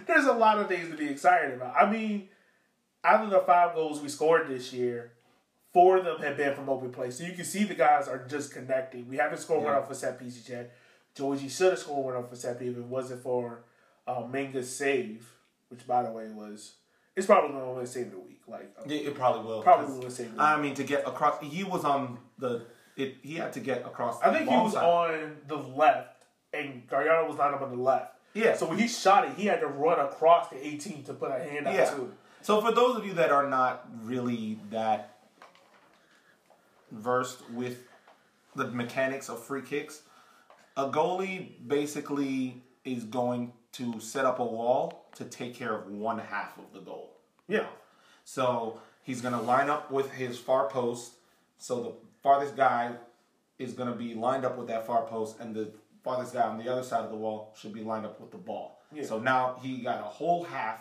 there's 0.05 0.25
a 0.25 0.33
lot 0.33 0.59
of 0.59 0.67
things 0.67 0.89
to 0.89 0.97
be 0.97 1.07
excited 1.07 1.53
about. 1.53 1.75
I 1.77 1.89
mean, 1.89 2.29
out 3.03 3.23
of 3.23 3.29
the 3.29 3.39
five 3.39 3.75
goals 3.75 4.01
we 4.01 4.09
scored 4.09 4.47
this 4.47 4.71
year, 4.73 5.13
four 5.73 5.97
of 5.97 6.05
them 6.05 6.19
have 6.21 6.37
been 6.37 6.53
from 6.55 6.69
open 6.69 6.91
play. 6.91 7.11
So 7.11 7.23
you 7.23 7.33
can 7.33 7.45
see 7.45 7.63
the 7.63 7.75
guys 7.75 8.07
are 8.07 8.25
just 8.27 8.53
connecting. 8.53 9.07
We 9.07 9.17
haven't 9.17 9.39
scored 9.39 9.63
one 9.63 9.73
off 9.75 9.89
a 9.91 9.95
set 9.95 10.19
piece 10.19 10.47
yet. 10.47 10.73
Georgie 11.15 11.49
should 11.49 11.71
have 11.71 11.79
scored 11.79 12.05
one 12.05 12.23
off 12.23 12.31
a 12.31 12.35
set 12.35 12.59
piece 12.59 12.71
if 12.71 12.77
it 12.77 12.83
wasn't 12.83 13.23
for 13.23 13.63
uh, 14.07 14.21
Minga's 14.23 14.73
save, 14.73 15.29
which 15.69 15.85
by 15.87 16.03
the 16.03 16.11
way 16.11 16.29
was 16.29 16.75
it's 17.19 17.27
probably 17.27 17.51
going 17.51 17.63
to 17.65 17.71
win 17.71 17.85
save 17.85 18.11
the 18.11 18.17
week. 18.19 18.41
Like 18.47 18.71
uh, 18.79 18.83
It, 18.89 19.07
it 19.07 19.15
probably 19.15 19.43
will. 19.45 19.61
probably 19.61 19.93
will 19.93 19.99
win 20.01 20.09
save 20.11 20.27
the 20.27 20.31
week. 20.33 20.41
I 20.41 20.59
mean, 20.61 20.73
to 20.75 20.83
get 20.83 21.07
across, 21.07 21.39
he 21.43 21.63
was 21.63 21.83
on 21.85 22.17
the. 22.39 22.65
It, 22.95 23.17
he 23.21 23.35
had 23.35 23.53
to 23.53 23.59
get 23.59 23.85
across. 23.85 24.19
I 24.21 24.33
think 24.35 24.49
he 24.49 24.55
was 24.55 24.73
side. 24.73 24.83
on 24.83 25.37
the 25.47 25.55
left, 25.57 26.23
and 26.53 26.87
Gallardo 26.89 27.27
was 27.29 27.37
lined 27.37 27.55
up 27.55 27.61
on 27.61 27.69
the 27.77 27.81
left. 27.81 28.15
Yeah. 28.33 28.55
So 28.55 28.67
when 28.67 28.77
he 28.79 28.87
shot 28.87 29.25
it, 29.25 29.31
he 29.37 29.45
had 29.45 29.59
to 29.61 29.67
run 29.67 29.99
across 29.99 30.49
the 30.49 30.65
18 30.65 31.03
to 31.03 31.13
put 31.13 31.31
a 31.31 31.39
hand 31.39 31.67
out 31.67 31.73
Yeah. 31.75 31.89
to 31.91 32.05
it. 32.05 32.11
So 32.41 32.61
for 32.61 32.71
those 32.71 32.95
of 32.97 33.05
you 33.05 33.13
that 33.13 33.31
are 33.31 33.47
not 33.47 33.87
really 34.03 34.59
that 34.71 35.17
versed 36.91 37.49
with 37.51 37.83
the 38.55 38.67
mechanics 38.67 39.29
of 39.29 39.43
free 39.43 39.61
kicks, 39.61 40.01
a 40.77 40.89
goalie 40.89 41.49
basically 41.67 42.61
is 42.85 43.03
going 43.03 43.51
to 43.73 43.99
set 43.99 44.25
up 44.25 44.39
a 44.39 44.45
wall 44.45 45.05
to 45.15 45.25
take 45.25 45.55
care 45.55 45.75
of 45.75 45.87
one 45.87 46.19
half 46.19 46.57
of 46.57 46.73
the 46.73 46.79
goal. 46.79 47.17
Yeah. 47.47 47.67
So 48.23 48.79
he's 49.03 49.21
going 49.21 49.33
to 49.33 49.41
line 49.41 49.69
up 49.69 49.91
with 49.91 50.11
his 50.11 50.37
far 50.37 50.69
post. 50.69 51.13
So 51.57 51.81
the 51.83 51.93
farthest 52.21 52.55
guy 52.55 52.95
is 53.57 53.73
going 53.73 53.89
to 53.89 53.95
be 53.95 54.13
lined 54.13 54.45
up 54.45 54.57
with 54.57 54.67
that 54.67 54.87
far 54.87 55.05
post, 55.05 55.39
and 55.39 55.53
the 55.53 55.71
farthest 56.03 56.33
guy 56.33 56.41
on 56.41 56.57
the 56.57 56.69
other 56.71 56.83
side 56.83 57.03
of 57.03 57.09
the 57.09 57.17
wall 57.17 57.53
should 57.59 57.73
be 57.73 57.81
lined 57.81 58.05
up 58.05 58.19
with 58.19 58.31
the 58.31 58.37
ball. 58.37 58.79
Yeah. 58.93 59.03
So 59.03 59.19
now 59.19 59.57
he 59.61 59.79
got 59.79 59.99
a 59.99 60.03
whole 60.03 60.43
half 60.43 60.79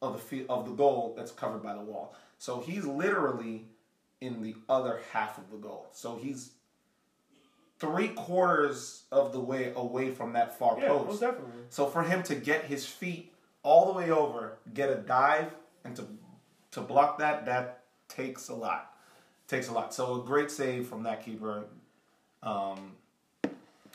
of 0.00 0.22
the 0.30 0.46
of 0.48 0.66
the 0.66 0.72
goal 0.72 1.14
that's 1.16 1.32
covered 1.32 1.62
by 1.62 1.74
the 1.74 1.80
wall. 1.80 2.14
So 2.38 2.60
he's 2.60 2.84
literally 2.84 3.66
in 4.20 4.42
the 4.42 4.54
other 4.68 5.00
half 5.12 5.38
of 5.38 5.50
the 5.50 5.56
goal. 5.56 5.88
So 5.92 6.16
he's 6.16 6.52
three 7.82 8.08
quarters 8.08 9.02
of 9.10 9.32
the 9.32 9.40
way 9.40 9.72
away 9.74 10.08
from 10.12 10.32
that 10.34 10.56
far 10.56 10.78
Yeah, 10.78 10.86
post. 10.86 11.06
most 11.08 11.20
definitely. 11.20 11.62
So 11.68 11.86
for 11.88 12.04
him 12.04 12.22
to 12.22 12.36
get 12.36 12.64
his 12.64 12.86
feet 12.86 13.32
all 13.64 13.92
the 13.92 13.98
way 13.98 14.10
over, 14.12 14.58
get 14.72 14.88
a 14.88 14.94
dive, 14.94 15.52
and 15.84 15.96
to 15.96 16.06
to 16.70 16.80
block 16.80 17.18
that, 17.18 17.44
that 17.46 17.82
takes 18.08 18.48
a 18.48 18.54
lot. 18.54 18.94
Takes 19.48 19.68
a 19.68 19.72
lot. 19.72 19.92
So 19.92 20.22
a 20.22 20.24
great 20.24 20.50
save 20.50 20.86
from 20.86 21.02
that 21.02 21.24
keeper. 21.24 21.64
Um, 22.42 22.92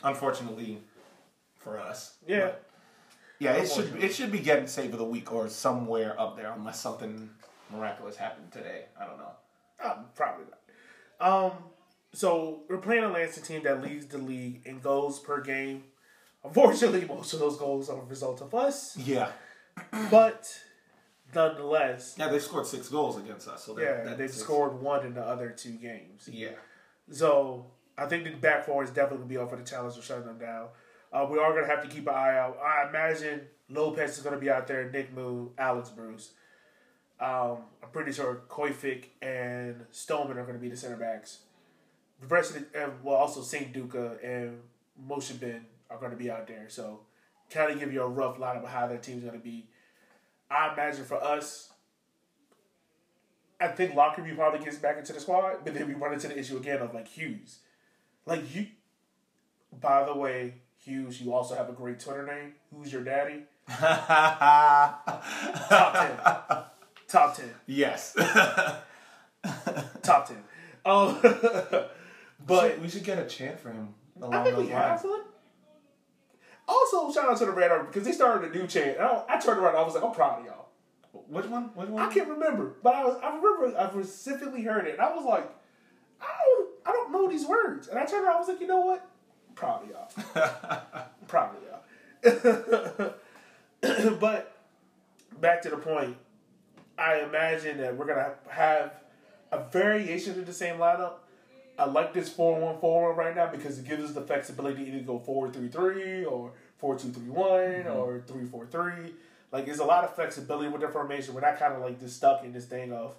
unfortunately 0.04 0.78
for 1.56 1.78
us. 1.80 2.16
Yeah. 2.26 2.40
But, 2.40 2.64
yeah, 3.38 3.52
it 3.54 3.70
should 3.70 4.02
it 4.02 4.12
should 4.14 4.30
be 4.30 4.40
getting 4.40 4.66
save 4.66 4.92
of 4.92 4.98
the 4.98 5.04
week 5.16 5.32
or 5.32 5.48
somewhere 5.48 6.14
up 6.20 6.36
there 6.36 6.52
unless 6.52 6.78
something 6.78 7.30
miraculous 7.72 8.16
happened 8.16 8.52
today. 8.52 8.84
I 9.00 9.06
don't 9.06 9.16
know. 9.18 9.32
Uh, 9.82 9.96
probably 10.14 10.44
not. 10.50 10.56
Um, 11.20 11.52
so 12.12 12.62
we're 12.68 12.78
playing 12.78 13.04
a 13.04 13.08
Lansing 13.08 13.44
team 13.44 13.62
that 13.64 13.82
leads 13.82 14.06
the 14.06 14.18
league 14.18 14.62
in 14.64 14.80
goals 14.80 15.20
per 15.20 15.40
game. 15.40 15.84
Unfortunately, 16.44 17.04
most 17.08 17.32
of 17.34 17.40
those 17.40 17.56
goals 17.58 17.88
are 17.90 18.00
a 18.00 18.04
result 18.04 18.40
of 18.40 18.54
us, 18.54 18.96
Yeah. 18.96 19.30
but 20.10 20.48
nonetheless, 21.34 22.14
Yeah, 22.18 22.28
they 22.28 22.38
scored 22.38 22.66
six 22.66 22.88
goals 22.88 23.16
against 23.18 23.48
us. 23.48 23.64
So 23.64 23.74
that, 23.74 23.82
yeah, 23.82 23.92
that- 23.96 24.04
they've 24.18 24.28
that's- 24.28 24.36
scored 24.36 24.80
one 24.80 25.04
in 25.06 25.14
the 25.14 25.22
other 25.22 25.50
two 25.50 25.72
games. 25.72 26.28
Yeah. 26.30 26.52
So 27.10 27.66
I 27.96 28.06
think 28.06 28.24
the 28.24 28.30
back 28.30 28.64
four 28.66 28.82
is 28.84 28.90
definitely 28.90 29.18
gonna 29.18 29.28
be 29.28 29.36
up 29.38 29.50
for 29.50 29.56
the 29.56 29.64
challenge 29.64 29.96
of 29.96 30.04
shutting 30.04 30.26
them 30.26 30.38
down. 30.38 30.68
Uh, 31.12 31.26
we 31.30 31.38
are 31.38 31.54
gonna 31.54 31.66
have 31.66 31.82
to 31.82 31.88
keep 31.88 32.06
an 32.06 32.14
eye 32.14 32.38
out. 32.38 32.58
I 32.62 32.88
imagine 32.88 33.42
Lopez 33.70 34.16
is 34.18 34.22
gonna 34.22 34.38
be 34.38 34.50
out 34.50 34.66
there, 34.66 34.90
Nick 34.90 35.12
Moon, 35.12 35.50
Alex 35.58 35.88
Bruce. 35.90 36.32
Um, 37.20 37.64
I'm 37.82 37.90
pretty 37.92 38.12
sure 38.12 38.42
Koifik 38.48 39.06
and 39.20 39.86
Stoneman 39.90 40.38
are 40.38 40.44
gonna 40.46 40.58
be 40.58 40.68
the 40.68 40.76
center 40.76 40.96
backs. 40.96 41.38
The 42.20 42.26
rest 42.26 42.56
of 42.56 42.72
the, 42.72 42.82
and 42.82 42.92
well, 43.02 43.16
also 43.16 43.42
Saint 43.42 43.72
Duca 43.72 44.16
and 44.22 44.60
Moshe 45.08 45.38
Ben 45.38 45.64
are 45.90 45.98
gonna 45.98 46.16
be 46.16 46.30
out 46.30 46.46
there. 46.46 46.66
So 46.68 47.00
kind 47.50 47.70
of 47.72 47.78
give 47.78 47.92
you 47.92 48.02
a 48.02 48.08
rough 48.08 48.38
lineup 48.38 48.64
of 48.64 48.68
how 48.68 48.86
that 48.88 49.02
team's 49.02 49.24
gonna 49.24 49.38
be. 49.38 49.66
I 50.50 50.72
imagine 50.72 51.04
for 51.04 51.22
us, 51.22 51.72
I 53.60 53.68
think 53.68 53.94
Lockerbie 53.94 54.32
probably 54.34 54.64
gets 54.64 54.78
back 54.78 54.98
into 54.98 55.12
the 55.12 55.20
squad, 55.20 55.58
but 55.64 55.74
then 55.74 55.86
we 55.86 55.94
run 55.94 56.12
into 56.12 56.28
the 56.28 56.38
issue 56.38 56.56
again 56.56 56.80
of 56.80 56.94
like 56.94 57.08
Hughes. 57.08 57.58
Like 58.26 58.54
you 58.54 58.66
by 59.80 60.04
the 60.04 60.14
way, 60.14 60.54
Hughes, 60.78 61.20
you 61.20 61.34
also 61.34 61.54
have 61.54 61.68
a 61.68 61.72
great 61.72 62.00
Twitter 62.00 62.26
name. 62.26 62.54
Who's 62.74 62.92
your 62.92 63.04
daddy? 63.04 63.44
Top 63.68 65.04
ten. 65.94 66.16
Top 67.08 67.36
ten. 67.36 67.50
yes. 67.66 68.14
Top 70.02 70.28
ten. 70.28 70.42
Um 70.84 71.18
but 72.48 72.80
we 72.80 72.88
should 72.88 73.04
get 73.04 73.18
a 73.18 73.26
chant 73.26 73.60
for 73.60 73.70
him 73.70 73.94
I 74.20 74.26
along 74.26 74.44
think 74.44 74.56
those 74.56 74.66
we 74.66 74.72
have 74.72 75.04
lines. 75.04 75.04
one. 75.04 75.20
Also, 76.66 77.12
shout 77.12 77.30
out 77.30 77.38
to 77.38 77.46
the 77.46 77.52
Red 77.52 77.70
Army 77.70 77.86
because 77.86 78.04
they 78.04 78.12
started 78.12 78.50
a 78.50 78.54
new 78.54 78.66
chant. 78.66 78.98
I, 78.98 79.22
I 79.28 79.38
turned 79.38 79.60
around 79.60 79.74
and 79.74 79.78
I 79.78 79.82
was 79.82 79.94
like, 79.94 80.04
I'm 80.04 80.12
proud 80.12 80.40
of 80.40 80.46
y'all. 80.46 80.66
Which 81.28 81.46
one? 81.46 81.70
Which 81.74 81.88
one? 81.88 82.02
I 82.02 82.12
can't 82.12 82.28
remember, 82.28 82.76
but 82.82 82.94
I, 82.94 83.04
was, 83.04 83.18
I 83.22 83.28
remember 83.28 83.78
I 83.78 83.90
specifically 83.90 84.62
heard 84.62 84.86
it, 84.86 84.94
and 84.94 85.00
I 85.00 85.14
was 85.14 85.24
like, 85.24 85.48
I 86.20 86.26
don't, 86.44 86.68
I 86.86 86.92
don't 86.92 87.12
know 87.12 87.28
these 87.28 87.46
words. 87.46 87.88
And 87.88 87.98
I 87.98 88.04
turned 88.04 88.24
around, 88.24 88.36
I 88.36 88.38
was 88.40 88.48
like, 88.48 88.60
you 88.60 88.66
know 88.66 88.80
what? 88.80 89.08
I'm 89.48 89.54
proud 89.54 89.84
of 89.84 89.90
y'all. 89.90 90.08
I'm 90.92 91.26
proud 91.26 91.54
of 91.56 91.62
y'all. 91.62 93.14
but 94.20 94.56
back 95.40 95.62
to 95.62 95.70
the 95.70 95.76
point, 95.76 96.16
I 96.98 97.20
imagine 97.20 97.78
that 97.78 97.96
we're 97.96 98.06
gonna 98.06 98.34
have 98.48 98.92
a 99.52 99.64
variation 99.70 100.38
of 100.38 100.46
the 100.46 100.52
same 100.52 100.76
lineup. 100.76 101.14
I 101.78 101.84
like 101.86 102.12
this 102.12 102.28
four 102.28 102.58
one 102.60 102.78
four 102.80 103.08
one 103.10 103.16
right 103.16 103.36
now 103.36 103.50
because 103.50 103.78
it 103.78 103.86
gives 103.88 104.02
us 104.02 104.12
the 104.12 104.22
flexibility 104.22 104.84
to 104.84 104.90
either 104.90 105.04
go 105.04 105.18
four 105.18 105.50
three 105.50 105.68
three 105.68 106.24
or 106.24 106.52
4-2-3-1 106.82 107.94
or 107.94 108.22
three 108.26 108.44
four 108.44 108.66
three. 108.66 109.14
Like 109.50 109.66
there's 109.66 109.78
a 109.78 109.84
lot 109.84 110.04
of 110.04 110.14
flexibility 110.14 110.68
with 110.68 110.80
the 110.80 110.88
formation. 110.88 111.34
We're 111.34 111.40
not 111.40 111.58
kind 111.58 111.74
of 111.74 111.80
like 111.80 111.98
just 111.98 112.16
stuck 112.16 112.44
in 112.44 112.52
this 112.52 112.66
thing 112.66 112.92
of, 112.92 113.14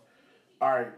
all 0.61 0.69
right, 0.69 0.91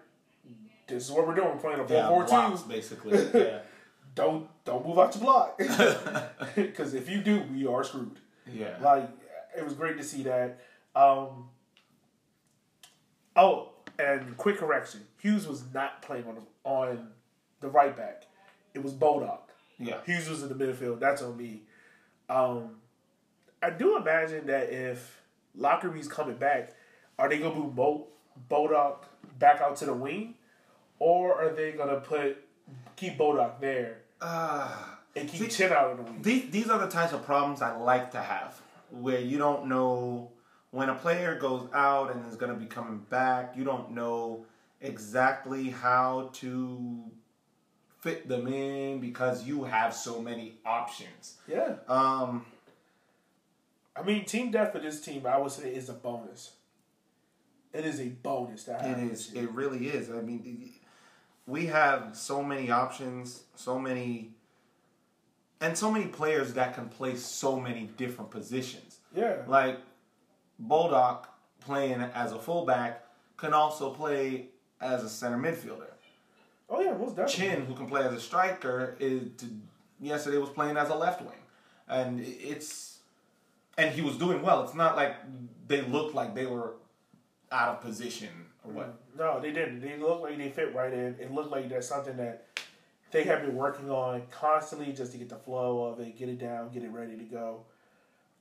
this 0.87 1.05
is 1.05 1.11
what 1.11 1.27
we're 1.27 1.35
doing. 1.35 1.49
We're 1.49 1.57
playing 1.57 1.79
a 1.79 1.87
four 1.87 1.97
yeah, 1.97 2.07
four 2.07 2.25
blocks, 2.25 2.63
two. 2.63 2.69
basically. 2.69 3.17
Yeah. 3.33 3.59
Don't 4.13 4.49
don't 4.65 4.85
move 4.85 4.99
out 4.99 5.15
your 5.15 5.23
block 5.23 5.57
because 6.55 6.93
if 6.93 7.09
you 7.09 7.21
do, 7.21 7.43
we 7.49 7.65
are 7.65 7.81
screwed. 7.81 8.19
Yeah. 8.45 8.75
Like 8.81 9.09
it 9.57 9.63
was 9.63 9.73
great 9.73 9.97
to 9.99 10.03
see 10.03 10.23
that. 10.23 10.59
Um, 10.93 11.47
oh, 13.37 13.69
and 13.97 14.35
quick 14.35 14.57
correction: 14.57 15.07
Hughes 15.21 15.47
was 15.47 15.63
not 15.73 16.01
playing 16.01 16.25
on 16.25 16.45
on 16.65 17.07
the 17.61 17.69
right 17.69 17.95
back. 17.95 18.23
It 18.73 18.83
was 18.83 18.93
Bodock. 18.93 19.39
Yeah. 19.79 19.97
Hughes 20.05 20.29
was 20.29 20.43
in 20.43 20.49
the 20.49 20.55
midfield. 20.55 20.99
That's 20.99 21.21
on 21.21 21.37
me. 21.37 21.61
Um, 22.29 22.75
I 23.63 23.69
do 23.69 23.97
imagine 23.97 24.47
that 24.47 24.69
if 24.71 25.21
Lockerbie's 25.55 26.07
coming 26.07 26.35
back, 26.37 26.73
are 27.17 27.29
they 27.29 27.37
gonna 27.39 27.55
move 27.55 27.75
Bo- 27.75 28.07
Bodock 28.49 29.03
back 29.39 29.61
out 29.61 29.75
to 29.77 29.85
the 29.85 29.93
wing, 29.93 30.35
or 30.99 31.39
are 31.41 31.49
they 31.53 31.71
gonna 31.73 31.99
put 31.99 32.37
keep 32.95 33.17
Bodock 33.17 33.59
there 33.59 33.97
Uh, 34.21 34.75
and 35.15 35.27
keep 35.29 35.41
See- 35.41 35.47
Chin 35.49 35.71
out 35.73 35.91
of 35.91 35.97
the 35.97 36.03
wing? 36.03 36.21
these, 36.21 36.49
these 36.51 36.69
are 36.69 36.79
the 36.79 36.87
types 36.87 37.13
of 37.13 37.23
problems 37.25 37.61
I 37.61 37.75
like 37.75 38.11
to 38.11 38.21
have, 38.21 38.59
where 38.91 39.19
you 39.19 39.37
don't 39.37 39.65
know 39.67 40.31
when 40.71 40.87
a 40.89 40.95
player 40.95 41.35
goes 41.37 41.67
out 41.73 42.11
and 42.11 42.25
is 42.29 42.37
going 42.37 42.51
to 42.53 42.57
be 42.57 42.65
coming 42.65 42.99
back, 43.09 43.57
you 43.57 43.63
don't 43.65 43.91
know 43.91 44.45
exactly 44.79 45.69
how 45.69 46.29
to 46.33 47.03
fit 48.01 48.27
them 48.27 48.47
in 48.47 48.99
because 48.99 49.45
you 49.45 49.63
have 49.63 49.93
so 49.93 50.21
many 50.21 50.55
options. 50.65 51.37
Yeah. 51.47 51.75
Um, 51.87 52.45
I 53.95 54.01
mean, 54.03 54.25
team 54.25 54.51
depth 54.51 54.73
for 54.73 54.79
this 54.79 55.01
team, 55.01 55.25
I 55.25 55.37
would 55.37 55.51
say, 55.51 55.73
is 55.73 55.87
a 55.89 55.93
bonus. 55.93 56.53
It 57.73 57.85
is 57.85 58.01
a 58.01 58.07
bonus 58.07 58.65
to 58.65 58.73
have. 58.73 58.97
It 58.97 59.11
is. 59.11 59.31
It 59.33 59.49
really 59.51 59.87
is. 59.87 60.09
I 60.09 60.21
mean, 60.21 60.71
we 61.45 61.67
have 61.67 62.09
so 62.13 62.43
many 62.43 62.71
options, 62.71 63.43
so 63.55 63.79
many, 63.79 64.31
and 65.61 65.77
so 65.77 65.91
many 65.91 66.07
players 66.07 66.53
that 66.55 66.73
can 66.73 66.89
play 66.89 67.15
so 67.15 67.59
many 67.59 67.89
different 67.97 68.31
positions. 68.31 68.97
Yeah. 69.15 69.43
Like 69.47 69.79
Boldock 70.61 71.25
playing 71.61 72.01
as 72.01 72.33
a 72.33 72.39
fullback 72.39 73.05
can 73.37 73.53
also 73.53 73.91
play 73.91 74.47
as 74.81 75.03
a 75.03 75.09
center 75.09 75.37
midfielder. 75.37 75.90
Oh 76.71 76.79
yeah, 76.79 76.93
most 76.93 77.17
definitely. 77.17 77.47
Chin, 77.47 77.65
who 77.65 77.75
can 77.75 77.87
play 77.87 78.01
as 78.03 78.13
a 78.13 78.19
striker, 78.19 78.95
is 78.97 79.29
to, 79.37 79.45
yesterday 79.99 80.37
was 80.37 80.49
playing 80.49 80.77
as 80.77 80.89
a 80.89 80.95
left 80.95 81.21
wing, 81.21 81.35
and 81.89 82.21
it's 82.21 82.99
and 83.77 83.93
he 83.93 84.01
was 84.01 84.17
doing 84.17 84.41
well. 84.41 84.63
It's 84.63 84.73
not 84.73 84.95
like 84.95 85.17
they 85.67 85.81
looked 85.81 86.15
like 86.15 86.33
they 86.33 86.45
were 86.45 86.75
out 87.51 87.75
of 87.75 87.81
position 87.81 88.29
or 88.63 88.71
what. 88.71 88.99
No, 89.17 89.41
they 89.41 89.51
didn't. 89.51 89.81
They 89.81 89.97
look 89.97 90.21
like 90.21 90.37
they 90.37 90.49
fit 90.49 90.73
right 90.73 90.93
in. 90.93 91.17
It 91.19 91.33
looked 91.33 91.51
like 91.51 91.69
that's 91.69 91.87
something 91.87 92.15
that 92.17 92.45
they 93.11 93.23
have 93.23 93.41
been 93.41 93.55
working 93.55 93.91
on 93.91 94.23
constantly 94.31 94.93
just 94.93 95.11
to 95.11 95.17
get 95.17 95.27
the 95.27 95.35
flow 95.35 95.83
of 95.83 95.99
it, 95.99 96.17
get 96.17 96.29
it 96.29 96.39
down, 96.39 96.69
get 96.69 96.83
it 96.83 96.91
ready 96.91 97.17
to 97.17 97.23
go. 97.25 97.65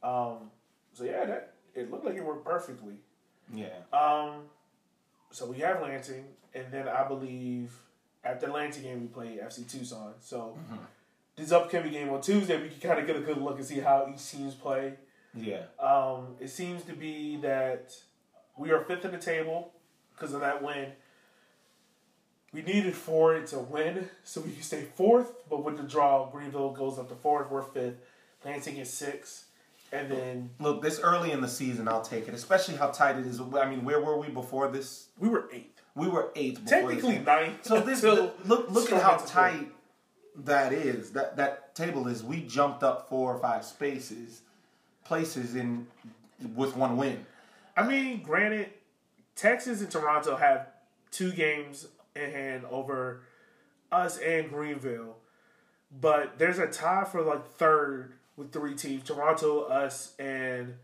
Um, 0.05 0.51
so 0.93 1.03
yeah, 1.03 1.25
that 1.25 1.55
it 1.75 1.91
looked 1.91 2.05
like 2.05 2.15
it 2.15 2.25
worked 2.25 2.45
perfectly. 2.45 2.95
Yeah. 3.53 3.67
Um, 3.93 4.43
so 5.33 5.47
we 5.47 5.59
have 5.59 5.83
Lansing, 5.83 6.25
and 6.55 6.67
then 6.71 6.87
I 6.87 7.07
believe 7.07 7.73
after 8.25 8.47
the 8.47 8.53
Lansing 8.53 8.83
game 8.83 9.01
we 9.01 9.07
play 9.07 9.39
FC 9.43 9.71
Tucson. 9.71 10.15
So 10.21 10.59
this 11.37 11.53
upcoming 11.53 11.93
game 11.93 12.11
on 12.11 12.21
Tuesday, 12.21 12.61
we 12.61 12.69
can 12.69 12.81
kind 12.81 13.01
of 13.01 13.07
get 13.07 13.17
a 13.17 13.21
good 13.21 13.39
look 13.39 13.57
and 13.57 13.65
see 13.67 13.81
how 13.81 14.11
each 14.13 14.31
teams 14.31 14.55
play. 14.55 14.95
Yeah. 15.35 15.63
Um, 15.79 16.37
it 16.41 16.49
seems 16.51 16.83
to 16.85 16.93
be 16.93 17.37
that 17.39 17.95
we 18.57 18.71
are 18.73 18.81
fifth 18.85 19.05
in 19.05 19.13
the 19.13 19.19
table 19.19 19.73
because 20.15 20.35
of 20.35 20.41
that 20.41 20.63
win. 20.63 20.93
We 22.53 22.63
needed 22.63 22.95
for 22.97 23.37
it 23.37 23.47
to 23.49 23.61
win 23.61 24.09
so 24.25 24.41
we 24.41 24.51
can 24.53 24.63
stay 24.63 24.83
fourth, 24.97 25.49
but 25.49 25.65
with 25.65 25.77
the 25.77 25.85
draw, 25.85 26.27
Greenville 26.27 26.73
goes 26.73 26.99
up 26.99 27.09
to 27.09 27.15
fourth. 27.15 27.49
We're 27.49 27.63
fifth. 27.63 27.95
Lansing 28.45 28.79
is 28.79 28.91
sixth, 28.91 29.47
and 29.93 30.11
then 30.11 30.51
Look, 30.59 30.83
this 30.83 30.99
early 30.99 31.31
in 31.31 31.43
the 31.43 31.49
season, 31.49 31.87
I'll 31.87 32.03
take 32.03 32.27
it, 32.27 32.35
especially 32.35 32.77
how 32.77 32.89
tight 32.89 33.19
it 33.19 33.27
is. 33.27 33.39
I 33.41 33.69
mean, 33.69 33.85
where 33.85 34.01
were 34.01 34.19
we 34.19 34.29
before 34.29 34.69
this? 34.69 35.09
we 35.19 35.29
were 35.29 35.49
eighth. 35.53 35.80
We 35.95 36.09
were 36.09 36.31
eighth. 36.37 36.65
Before 36.65 36.91
Technically 36.91 37.19
ninth. 37.19 37.67
So 37.67 37.81
this 37.81 38.03
until 38.05 38.33
look 38.45 38.71
look 38.71 38.93
at 38.93 39.03
how 39.03 39.17
tight 39.17 39.71
that 40.37 40.73
is. 40.73 41.13
That 41.13 41.37
that 41.37 41.75
table 41.75 42.09
is. 42.09 42.23
We 42.23 42.43
jumped 42.43 42.83
up 42.83 43.09
four 43.09 43.35
or 43.35 43.39
five 43.39 43.65
spaces, 43.65 44.43
places 45.05 45.55
in 45.55 45.87
with 46.55 46.77
one 46.77 46.97
win. 46.97 47.27
I 47.77 47.87
mean, 47.87 48.23
granted, 48.23 48.71
Texas 49.37 49.81
and 49.81 49.91
Toronto 49.91 50.37
have 50.37 50.69
two 51.11 51.33
games 51.33 51.89
in 52.15 52.31
hand 52.31 52.65
over 52.71 53.23
us 53.93 54.19
and 54.19 54.49
Greenville, 54.49 55.17
but 56.01 56.39
there's 56.39 56.59
a 56.59 56.67
tie 56.67 57.05
for 57.05 57.23
like 57.23 57.47
third 57.55 58.15
with 58.37 58.53
three 58.53 58.75
teams: 58.75 59.05
Toronto, 59.05 59.63
us, 59.63 60.15
and 60.19 60.75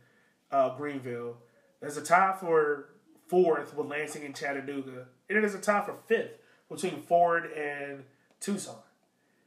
uh, 0.51 0.77
Greenville. 0.77 1.37
There's 1.81 1.97
a 1.97 2.03
tie 2.03 2.35
for 2.39 2.89
fourth 3.29 3.75
with 3.77 3.87
Lansing 3.89 4.25
and 4.25 4.35
Chattanooga, 4.35 5.07
and 5.29 5.39
it 5.39 5.45
is 5.45 5.55
a 5.55 5.59
tie 5.61 5.85
for 5.85 5.95
fifth 6.07 6.33
between 6.71 7.03
Ford 7.03 7.51
and 7.53 8.05
Tucson. 8.41 8.77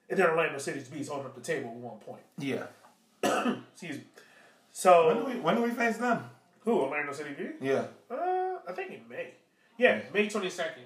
And 0.10 0.18
then 0.18 0.28
Orlando 0.28 0.58
City's 0.58 1.08
holding 1.08 1.28
up 1.28 1.36
the 1.36 1.42
table 1.42 1.70
at 1.70 1.76
one 1.76 2.00
point. 2.00 2.22
Yeah. 2.38 2.64
Excuse 3.74 3.98
me. 3.98 4.04
So 4.72 5.08
When 5.08 5.18
do 5.18 5.26
we 5.26 5.40
when 5.40 5.56
do 5.56 5.62
we 5.64 5.72
face 5.72 5.98
them? 5.98 6.24
who 6.66 6.80
Orlando 6.80 7.12
City 7.14 7.32
Bees? 7.34 7.54
Yeah. 7.62 7.86
Uh, 8.10 8.58
I 8.68 8.72
think 8.74 8.92
in 8.92 9.02
May. 9.10 9.34
Yeah, 9.78 10.02
May 10.14 10.28
twenty 10.30 10.50
second, 10.50 10.84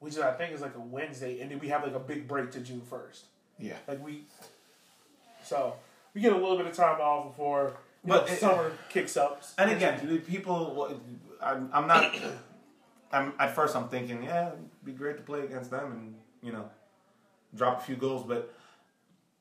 which 0.00 0.14
is 0.14 0.20
I 0.20 0.32
think 0.32 0.52
is 0.54 0.60
like 0.60 0.74
a 0.74 0.80
Wednesday, 0.80 1.40
and 1.40 1.50
then 1.50 1.58
we 1.58 1.68
have 1.68 1.82
like 1.84 1.94
a 1.94 2.00
big 2.00 2.26
break 2.26 2.50
to 2.52 2.60
June 2.60 2.82
first. 2.88 3.26
Yeah. 3.58 3.76
Like 3.88 4.04
we, 4.04 4.24
so 5.42 5.76
we 6.14 6.20
get 6.20 6.32
a 6.32 6.36
little 6.36 6.56
bit 6.56 6.66
of 6.66 6.72
time 6.74 7.00
off 7.00 7.28
before 7.28 7.74
But 8.04 8.26
know, 8.26 8.32
it- 8.32 8.38
summer 8.38 8.72
kicks 8.90 9.16
up. 9.16 9.42
And 9.58 9.70
again, 9.70 10.00
the 10.06 10.18
people, 10.18 10.98
I'm, 11.42 11.70
I'm 11.72 11.86
not. 11.86 12.14
I'm 13.12 13.32
at 13.38 13.54
first 13.54 13.76
I'm 13.76 13.88
thinking, 13.88 14.22
yeah, 14.24 14.48
it'd 14.48 14.84
be 14.84 14.92
great 14.92 15.16
to 15.16 15.22
play 15.22 15.40
against 15.44 15.70
them, 15.70 15.92
and 15.92 16.14
you 16.42 16.52
know, 16.52 16.68
drop 17.54 17.78
a 17.80 17.82
few 17.84 17.96
goals, 17.96 18.24
but 18.26 18.52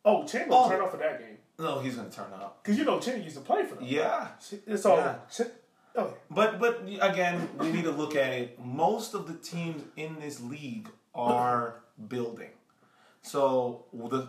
Oh, 0.04 0.24
Chen 0.26 0.48
Oh. 0.50 0.64
will 0.64 0.70
turn 0.70 0.82
off 0.82 0.92
for 0.92 0.98
that 0.98 1.20
game 1.20 1.38
no, 1.58 1.80
he's 1.80 1.96
gonna 1.96 2.10
turn 2.10 2.32
up. 2.34 2.62
because 2.64 2.78
you 2.78 2.86
know 2.86 3.00
Chen 3.00 3.24
used 3.24 3.36
to 3.38 3.42
play 3.42 3.66
for 3.66 3.76
them. 3.76 3.86
Yeah, 3.88 4.28
It's 4.68 4.86
all. 4.86 4.98
Yeah. 4.98 5.16
Chen, 5.32 5.52
oh, 5.96 6.14
but 6.30 6.60
but 6.60 6.82
again, 7.02 7.48
we 7.60 7.72
need 7.72 7.84
to 7.86 7.92
look 7.92 8.16
at 8.16 8.34
it. 8.34 8.60
Most 8.64 9.14
of 9.14 9.28
the 9.28 9.36
teams 9.36 9.84
in 9.96 10.20
this 10.20 10.40
league 10.42 10.90
are 11.14 11.82
building. 12.08 12.50
So 13.22 13.86
the 13.94 14.28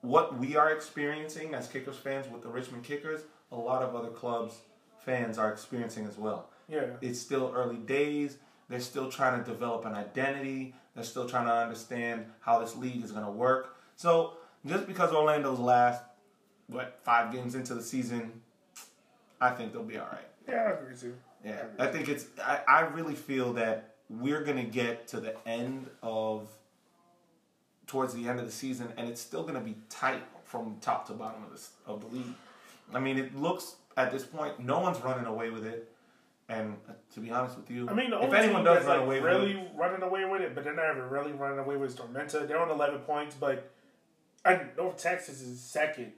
what 0.00 0.38
we 0.38 0.56
are 0.56 0.70
experiencing 0.70 1.54
as 1.54 1.68
Kickers 1.68 1.96
fans 1.98 2.26
with 2.32 2.42
the 2.42 2.48
Richmond 2.48 2.84
Kickers, 2.84 3.20
a 3.52 3.56
lot 3.56 3.82
of 3.82 3.94
other 3.94 4.08
clubs 4.10 4.60
fans 5.04 5.38
are 5.38 5.50
experiencing 5.52 6.06
as 6.06 6.16
well. 6.16 6.50
Yeah. 6.70 6.86
It's 7.00 7.18
still 7.18 7.52
early 7.54 7.76
days. 7.76 8.38
They're 8.68 8.80
still 8.80 9.10
trying 9.10 9.42
to 9.42 9.50
develop 9.50 9.84
an 9.84 9.94
identity. 9.94 10.74
They're 10.94 11.04
still 11.04 11.28
trying 11.28 11.46
to 11.46 11.54
understand 11.54 12.26
how 12.40 12.60
this 12.60 12.76
league 12.76 13.02
is 13.02 13.12
going 13.12 13.24
to 13.24 13.30
work. 13.30 13.76
So 13.96 14.34
just 14.66 14.86
because 14.86 15.12
Orlando's 15.12 15.58
last, 15.58 16.02
what, 16.68 17.00
five 17.02 17.32
games 17.32 17.54
into 17.54 17.74
the 17.74 17.82
season, 17.82 18.40
I 19.40 19.50
think 19.50 19.72
they'll 19.72 19.82
be 19.82 19.98
all 19.98 20.08
right. 20.10 20.28
Yeah, 20.48 20.62
I 20.62 20.70
agree 20.70 20.96
too. 20.96 21.14
Yeah, 21.44 21.62
I 21.78 21.86
think 21.86 22.08
it's. 22.08 22.26
I, 22.42 22.60
I 22.68 22.80
really 22.80 23.14
feel 23.14 23.54
that 23.54 23.94
we're 24.10 24.44
gonna 24.44 24.64
get 24.64 25.08
to 25.08 25.20
the 25.20 25.34
end 25.48 25.88
of, 26.02 26.48
towards 27.86 28.12
the 28.12 28.28
end 28.28 28.38
of 28.40 28.46
the 28.46 28.52
season, 28.52 28.92
and 28.98 29.08
it's 29.08 29.22
still 29.22 29.42
gonna 29.42 29.60
be 29.60 29.76
tight 29.88 30.22
from 30.44 30.76
top 30.82 31.06
to 31.06 31.14
bottom 31.14 31.42
of 31.44 31.50
this 31.50 31.70
of 31.86 32.02
the 32.02 32.14
league. 32.14 32.34
I 32.92 32.98
mean, 32.98 33.16
it 33.16 33.34
looks 33.34 33.76
at 33.96 34.12
this 34.12 34.24
point, 34.24 34.60
no 34.60 34.80
one's 34.80 35.00
running 35.00 35.26
away 35.26 35.50
with 35.50 35.64
it. 35.64 35.89
And 36.50 36.76
uh, 36.88 36.92
to 37.14 37.20
be 37.20 37.30
honest 37.30 37.56
with 37.56 37.70
you, 37.70 37.88
I 37.88 37.92
mean, 37.94 38.10
the 38.10 38.20
if 38.22 38.32
anyone 38.32 38.64
does 38.64 38.84
run 38.84 38.98
like 38.98 39.06
away 39.06 39.20
really 39.20 39.54
with 39.54 39.66
it, 39.66 39.72
running 39.76 40.02
away 40.02 40.24
with 40.24 40.40
it, 40.40 40.54
but 40.54 40.64
they're 40.64 40.74
not 40.74 40.90
even 40.90 41.08
really 41.08 41.32
running 41.32 41.60
away 41.60 41.76
with 41.76 41.96
Tormenta. 41.96 42.46
They're 42.48 42.60
on 42.60 42.70
11 42.70 43.00
points, 43.00 43.36
but 43.38 43.70
and 44.44 44.60
North 44.76 44.96
Texas 44.96 45.40
is 45.42 45.60
second 45.60 46.12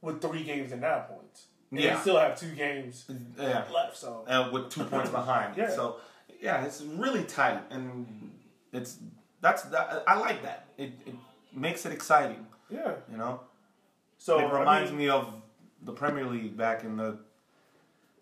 with 0.00 0.20
three 0.20 0.42
games 0.42 0.72
and 0.72 0.80
nine 0.80 1.02
points. 1.02 1.46
And 1.70 1.78
Yeah. 1.78 1.94
They 1.94 2.00
still 2.00 2.18
have 2.18 2.38
two 2.38 2.52
games 2.56 3.04
yeah, 3.38 3.64
left, 3.72 3.96
so. 3.96 4.24
uh, 4.26 4.50
with 4.52 4.68
two 4.70 4.84
points 4.84 5.10
behind. 5.10 5.56
Yeah. 5.56 5.70
So 5.70 5.98
yeah, 6.40 6.64
it's 6.64 6.82
really 6.82 7.22
tight, 7.22 7.60
and 7.70 8.32
it's 8.72 8.98
that's 9.40 9.62
that, 9.64 10.02
I 10.08 10.18
like 10.18 10.42
that. 10.42 10.66
It 10.76 10.92
it 11.06 11.14
makes 11.54 11.86
it 11.86 11.92
exciting. 11.92 12.46
Yeah. 12.68 12.94
You 13.08 13.16
know. 13.16 13.40
So, 14.18 14.38
it 14.38 14.52
reminds 14.52 14.90
I 14.90 14.94
mean, 14.94 15.06
me 15.06 15.08
of 15.08 15.34
the 15.82 15.92
Premier 15.92 16.24
League 16.26 16.56
back 16.56 16.84
in 16.84 16.96
the 16.96 17.18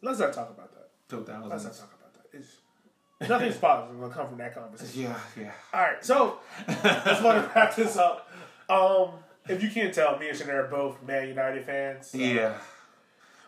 Let's 0.02 0.18
not 0.18 0.32
talk 0.32 0.50
about 0.50 0.72
that. 0.74 0.79
2000s. 1.10 1.48
Let's 1.50 1.64
not 1.64 1.74
talk 1.74 1.92
about 1.98 2.14
that. 2.14 2.38
It's, 2.38 2.56
nothing's 3.28 3.56
positive 3.56 3.98
going 3.98 4.10
to 4.10 4.16
come 4.16 4.28
from 4.28 4.38
that 4.38 4.54
conversation. 4.54 5.02
Yeah, 5.02 5.18
yeah. 5.38 5.52
All 5.74 5.80
right, 5.82 6.04
so 6.04 6.38
let's 6.68 7.22
want 7.22 7.44
to 7.44 7.52
wrap 7.54 7.74
this 7.76 7.96
up. 7.96 8.30
Um, 8.68 9.10
if 9.48 9.62
you 9.62 9.70
can't 9.70 9.92
tell, 9.92 10.18
me 10.18 10.28
and 10.28 10.38
Shanae 10.38 10.54
are 10.54 10.68
both 10.68 11.02
Man 11.02 11.28
United 11.28 11.64
fans. 11.64 12.08
so- 12.08 12.18
Yeah. 12.18 12.54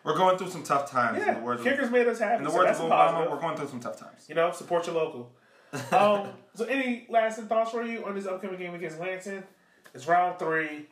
We're 0.05 0.17
going 0.17 0.37
through 0.37 0.51
some 0.51 0.65
tough 0.65 0.91
times. 0.91 1.19
in 1.23 1.27
Yeah, 1.29 1.35
the 1.35 1.41
words 1.41 1.63
kickers 1.63 1.87
of, 1.87 1.93
made 1.93 2.09
us 2.09 2.19
happy. 2.19 2.39
in 2.39 2.43
the 2.43 2.51
so 2.51 2.57
words 2.57 2.81
of 2.81 2.87
Obama, 2.91 3.31
we're 3.31 3.39
going 3.41 3.57
through 3.57 3.69
some 3.69 3.79
tough 3.79 4.01
times. 4.01 4.27
You 4.29 4.35
know, 4.35 4.51
support 4.51 4.85
your 4.87 4.97
local. 4.97 5.31
Um, 5.93 6.29
so, 6.55 6.65
any 6.67 7.07
lasting 7.09 7.47
thoughts 7.47 7.71
for 7.71 7.83
you 7.85 8.05
on 8.05 8.15
this 8.15 8.27
upcoming 8.27 8.59
game 8.59 8.75
against 8.75 8.99
Lansing? 9.01 9.43
It's 9.95 10.07
round 10.07 10.39
three. 10.39 10.87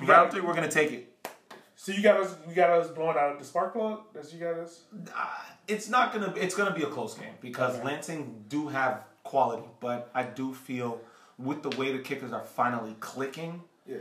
Round 0.00 0.30
three, 0.30 0.40
we're 0.40 0.54
going 0.54 0.68
to 0.68 0.74
take 0.74 0.92
it. 0.92 1.12
So 1.86 1.92
you 1.92 2.02
got 2.02 2.20
us. 2.20 2.34
You 2.48 2.52
got 2.52 2.70
us 2.70 2.90
blowing 2.90 3.16
out 3.16 3.38
the 3.38 3.44
spark 3.44 3.72
plug. 3.72 4.00
That's 4.12 4.34
you 4.34 4.40
got 4.40 4.54
us. 4.54 4.80
Uh, 5.14 5.28
it's 5.68 5.88
not 5.88 6.12
going 6.12 6.28
to. 6.28 6.42
It's 6.42 6.56
to 6.56 6.74
be 6.76 6.82
a 6.82 6.88
close 6.88 7.14
game 7.14 7.34
because 7.40 7.76
Okay. 7.76 7.84
Lansing 7.84 8.44
do 8.48 8.66
have 8.66 9.04
quality, 9.22 9.68
but 9.78 10.10
I 10.12 10.24
do 10.24 10.52
feel 10.52 11.00
with 11.38 11.62
the 11.62 11.70
way 11.78 11.92
the 11.92 12.00
kickers 12.00 12.32
are 12.32 12.42
finally 12.42 12.96
clicking, 12.98 13.62
Yeah. 13.86 13.98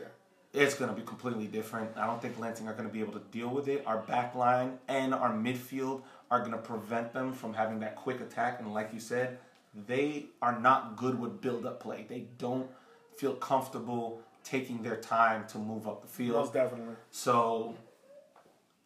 it's 0.52 0.74
going 0.74 0.90
to 0.90 1.00
be 1.00 1.06
completely 1.06 1.46
different. 1.46 1.96
I 1.96 2.08
don't 2.08 2.20
think 2.20 2.40
Lansing 2.40 2.68
are 2.68 2.74
going 2.74 2.88
to 2.88 2.92
be 2.92 3.02
able 3.02 3.14
to 3.14 3.26
deal 3.32 3.50
with 3.50 3.68
it. 3.68 3.84
Our 3.86 4.00
back 4.00 4.34
line 4.34 4.80
and 4.88 5.14
our 5.14 5.32
midfield 5.32 6.02
are 6.32 6.40
going 6.40 6.54
to 6.54 6.58
prevent 6.58 7.14
them 7.14 7.34
from 7.34 7.54
having 7.54 7.82
that 7.82 7.96
quick 7.96 8.20
attack. 8.20 8.62
And 8.62 8.74
like 8.74 8.96
you 8.96 9.00
said, 9.00 9.38
they 9.86 10.26
are 10.42 10.60
not 10.60 10.96
good 10.96 11.20
with 11.20 11.40
build 11.40 11.68
up 11.68 11.82
play. 11.82 12.08
They 12.10 12.26
don't 12.40 12.68
feel 13.16 13.34
comfortable 13.36 14.22
taking 14.46 14.82
their 14.82 14.96
time 14.96 15.46
to 15.48 15.58
move 15.58 15.88
up 15.88 16.02
the 16.02 16.08
field. 16.08 16.38
Most 16.38 16.54
definitely. 16.54 16.96
So, 17.12 17.76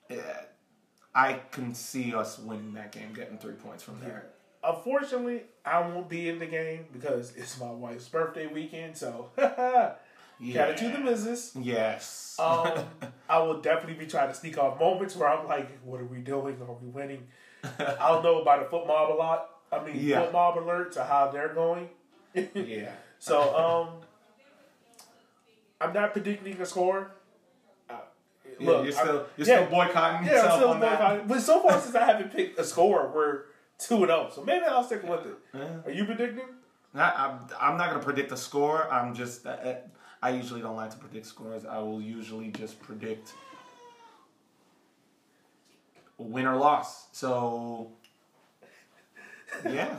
yeah, 0.09 0.17
I 1.13 1.33
can 1.51 1.75
see 1.75 2.15
us 2.15 2.39
winning 2.39 2.73
that 2.73 2.91
game, 2.91 3.13
getting 3.13 3.37
three 3.37 3.53
points 3.53 3.83
from 3.83 3.99
there. 3.99 4.25
Unfortunately, 4.63 5.43
I 5.63 5.79
won't 5.81 6.09
be 6.09 6.27
in 6.29 6.39
the 6.39 6.45
game 6.47 6.85
because 6.91 7.35
it's 7.35 7.59
my 7.59 7.69
wife's 7.71 8.07
birthday 8.09 8.47
weekend. 8.47 8.97
So, 8.97 9.29
Yeah. 10.41 10.53
gotta 10.71 10.75
do 10.77 10.91
the 10.91 11.03
business. 11.03 11.51
Yes. 11.59 12.37
Um, 12.39 12.71
I 13.29 13.39
will 13.39 13.59
definitely 13.61 14.03
be 14.05 14.09
trying 14.09 14.29
to 14.29 14.33
sneak 14.33 14.57
off 14.57 14.79
moments 14.79 15.15
where 15.17 15.27
I'm 15.29 15.45
like, 15.47 15.69
"What 15.83 15.99
are 15.99 16.05
we 16.05 16.19
doing? 16.19 16.57
Are 16.61 16.73
we 16.81 16.87
winning?" 16.87 17.27
I 17.61 18.07
don't 18.07 18.23
know 18.23 18.41
about 18.41 18.69
the 18.71 18.77
FotMob 18.77 19.11
a 19.11 19.13
lot. 19.15 19.49
I 19.71 19.83
mean, 19.83 19.97
Yeah. 19.99 20.21
FotMob 20.25 20.57
alerts 20.57 20.95
or 20.95 21.03
how 21.03 21.29
they're 21.29 21.53
going. 21.53 21.89
yeah. 22.33 22.91
So, 23.19 23.53
um, 23.53 24.01
I'm 25.81 25.93
not 25.93 26.13
predicting 26.13 26.59
a 26.61 26.65
score. 26.65 27.11
Uh, 27.89 27.95
Yeah, 28.59 28.67
look, 28.67 28.83
you're 28.83 28.91
still 28.93 29.25
you're 29.37 29.47
yeah, 29.47 29.57
still 29.57 29.65
boycotting 29.69 30.27
yeah, 30.27 30.31
I'm 30.31 30.35
yourself 30.35 30.59
still 30.59 30.69
on 30.69 30.79
that. 30.81 30.99
boycotting. 30.99 31.27
But 31.27 31.41
so 31.41 31.61
far 31.61 31.79
since 31.79 31.95
I 31.95 32.05
haven't 32.05 32.31
picked 32.33 32.59
a 32.59 32.63
score, 32.63 33.11
we're 33.15 33.43
two 33.77 33.95
and 33.97 34.07
zero. 34.07 34.29
So 34.33 34.43
maybe 34.43 34.65
I'll 34.65 34.83
stick 34.83 35.03
with 35.03 35.25
it. 35.25 35.35
Yeah. 35.53 35.85
Are 35.85 35.91
you 35.91 36.05
predicting? 36.05 36.45
I, 36.95 37.11
I'm, 37.11 37.39
I'm 37.61 37.77
not 37.77 37.89
going 37.91 37.99
to 38.01 38.05
predict 38.05 38.31
a 38.31 38.37
score. 38.37 38.91
I'm 38.91 39.13
just, 39.13 39.45
uh, 39.45 39.49
uh, 39.51 39.75
I 40.23 40.31
usually 40.31 40.61
don't 40.61 40.75
like 40.75 40.89
to 40.91 40.97
predict 40.97 41.27
scores. 41.27 41.63
I 41.63 41.77
will 41.79 42.01
usually 42.01 42.47
just 42.49 42.81
predict 42.81 43.31
win 46.17 46.45
or 46.47 46.55
loss. 46.57 47.07
So, 47.11 47.91
yeah. 49.69 49.97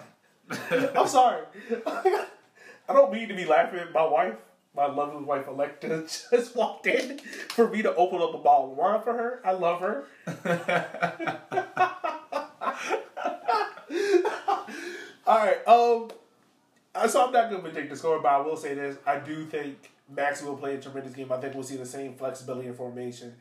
I'm 0.70 1.07
sorry. 1.07 1.45
I 1.87 2.93
don't 2.93 3.12
mean 3.12 3.28
to 3.28 3.35
be 3.35 3.45
laughing. 3.45 3.78
At 3.78 3.93
my 3.93 4.05
wife, 4.05 4.35
my 4.77 4.87
lovely 4.87 5.25
wife 5.25 5.47
Electa, 5.49 6.05
just 6.31 6.55
walked 6.57 6.87
in 6.87 7.18
for 7.49 7.68
me 7.68 7.83
to 7.83 7.95
open 7.97 8.23
up 8.23 8.35
a 8.35 8.39
bottle 8.39 8.73
of 8.73 8.79
wine 8.79 9.03
for 9.03 9.12
her. 9.12 9.41
I 9.45 9.53
love 9.53 9.81
her. 9.81 10.05
All 15.27 15.39
right. 15.39 15.66
Um. 15.68 16.11
uh, 16.95 17.09
So 17.09 17.27
I'm 17.27 17.33
not 17.33 17.51
going 17.51 17.62
to 17.62 17.68
predict 17.68 17.91
the 17.91 17.97
score, 17.97 18.21
but 18.21 18.29
I 18.29 18.39
will 18.41 18.57
say 18.57 18.75
this: 18.75 18.97
I 19.07 19.18
do 19.18 19.45
think 19.47 19.91
Max 20.09 20.43
will 20.43 20.57
play 20.57 20.75
a 20.77 20.81
tremendous 20.81 21.14
game. 21.14 21.31
I 21.33 21.39
think 21.39 21.55
we'll 21.55 21.62
see 21.62 21.77
the 21.77 21.87
same 21.87 22.14
flexibility 22.14 22.68
in 22.68 22.75
formation. 22.75 23.35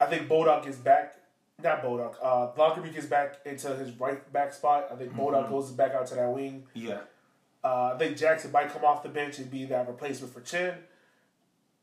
I 0.00 0.06
think 0.06 0.28
Bodak 0.28 0.66
is 0.66 0.76
back. 0.76 1.16
Not 1.62 1.82
Bodak. 1.82 2.14
Uh, 2.22 2.48
Lockerbie 2.56 2.90
gets 2.90 3.06
back 3.06 3.36
into 3.44 3.74
his 3.76 3.92
right 4.00 4.30
back 4.32 4.52
spot. 4.52 4.88
I 4.92 4.96
think 4.96 5.14
Bodak 5.14 5.48
goes 5.50 5.70
back 5.70 5.92
out 5.92 6.06
to 6.08 6.14
that 6.16 6.30
wing. 6.30 6.64
yeah. 6.74 7.00
Uh, 7.64 7.92
I 7.94 7.98
think 7.98 8.16
Jackson 8.18 8.52
might 8.52 8.70
come 8.70 8.84
off 8.84 9.02
the 9.02 9.08
bench 9.08 9.38
and 9.38 9.50
be 9.50 9.64
that 9.66 9.88
replacement 9.88 10.32
for 10.34 10.40
Chin. 10.42 10.74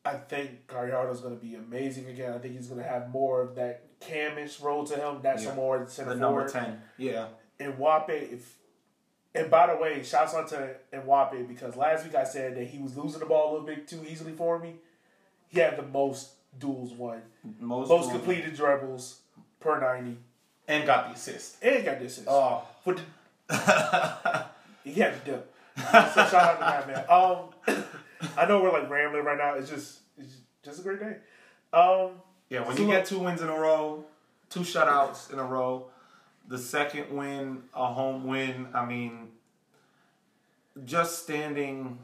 I 0.05 0.13
think 0.13 0.67
Gallardo's 0.67 1.21
going 1.21 1.36
to 1.38 1.43
be 1.43 1.55
amazing 1.55 2.07
again. 2.07 2.34
I 2.34 2.38
think 2.38 2.55
he's 2.55 2.67
going 2.67 2.82
to 2.82 2.88
have 2.88 3.09
more 3.09 3.41
of 3.41 3.55
that 3.55 3.84
camish 3.99 4.59
role 4.59 4.84
to 4.86 4.95
him. 4.95 5.19
That's 5.21 5.43
Yeah. 5.43 5.55
more 5.55 5.88
center 5.88 6.09
The 6.11 6.15
number 6.17 6.47
forward. 6.47 6.65
10. 6.67 6.82
Yeah. 6.97 7.27
And 7.59 7.73
Wape, 7.77 8.09
if 8.32 8.57
and 9.34 9.49
by 9.49 9.67
the 9.73 9.77
way, 9.82 10.03
shouts 10.03 10.34
out 10.34 10.47
to 10.49 10.75
Wape 10.93 11.47
because 11.47 11.75
last 11.75 12.03
week 12.03 12.15
I 12.15 12.23
said 12.25 12.55
that 12.57 12.65
he 12.65 12.79
was 12.79 12.97
losing 12.97 13.19
the 13.19 13.25
ball 13.25 13.49
a 13.49 13.51
little 13.51 13.65
bit 13.67 13.88
too 13.88 14.03
easily 14.07 14.34
for 14.34 14.59
me. 14.59 14.75
He 15.49 15.59
had 15.59 15.77
the 15.77 15.84
most 15.84 16.32
duels 16.59 16.91
won, 16.93 17.21
Most, 17.59 17.89
most 17.89 18.11
completed 18.11 18.55
dribbles 18.55 19.21
per 19.59 19.79
ninety, 19.79 20.17
And 20.67 20.86
got 20.86 21.07
the 21.09 21.13
assist. 21.15 21.63
and 21.63 21.86
got 21.86 21.99
distance. 21.99 22.27
Oh. 22.29 22.63
For 22.84 22.95
the, 22.95 23.01
he 24.84 24.93
had 24.99 25.23
to 25.25 25.32
dip. 25.32 25.50
So 25.78 25.84
shout 25.84 26.34
out 26.34 26.59
to 26.59 26.59
that 26.59 26.88
man. 26.88 27.05
Um, 27.09 27.84
I 28.38 28.45
know 28.45 28.61
we're 28.61 28.72
like 28.72 28.89
rambling 28.89 29.24
right 29.24 29.38
now. 29.38 29.55
It's 29.55 29.69
just 29.69 29.99
it's 30.17 30.38
just 30.63 30.80
a 30.80 30.84
great 30.84 30.99
day. 30.99 31.17
Um, 31.74 32.11
Yeah, 32.49 32.65
when 32.65 32.76
So 32.76 32.84
you 32.84 32.89
get 32.89 33.05
two 33.05 33.19
wins 33.19 33.41
in 33.41 33.49
a 33.49 33.57
row, 33.57 34.03
two 34.49 34.61
shutouts 34.61 35.32
in 35.32 35.39
a 35.39 35.43
row, 35.43 35.88
the 36.47 36.57
second 36.57 37.15
win, 37.15 37.63
a 37.74 37.88
home 37.93 38.26
win, 38.26 38.67
I 38.74 38.86
mean, 38.86 39.30
just 40.86 41.24
standing 41.24 41.97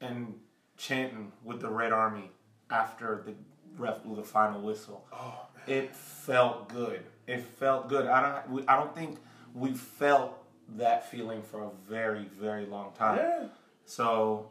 and 0.00 0.34
chanting 0.76 1.32
with 1.44 1.60
the 1.60 1.70
Red 1.70 1.92
Army 1.92 2.30
after 2.70 3.22
the 3.26 3.34
ref 3.76 4.02
blew 4.02 4.16
the 4.16 4.22
final 4.22 4.60
whistle, 4.60 5.04
oh 5.12 5.46
it 5.66 5.94
felt 5.94 6.68
good. 6.68 7.02
It 7.26 7.42
felt 7.42 7.88
good. 7.88 8.06
I 8.06 8.42
don't. 8.48 8.68
I 8.68 8.76
don't 8.76 8.94
think 8.94 9.18
we 9.54 9.72
felt 9.72 10.41
that 10.76 11.10
feeling 11.10 11.42
for 11.42 11.62
a 11.64 11.70
very, 11.88 12.24
very 12.40 12.66
long 12.66 12.92
time. 12.98 13.18
yeah, 13.18 13.46
So, 13.84 14.50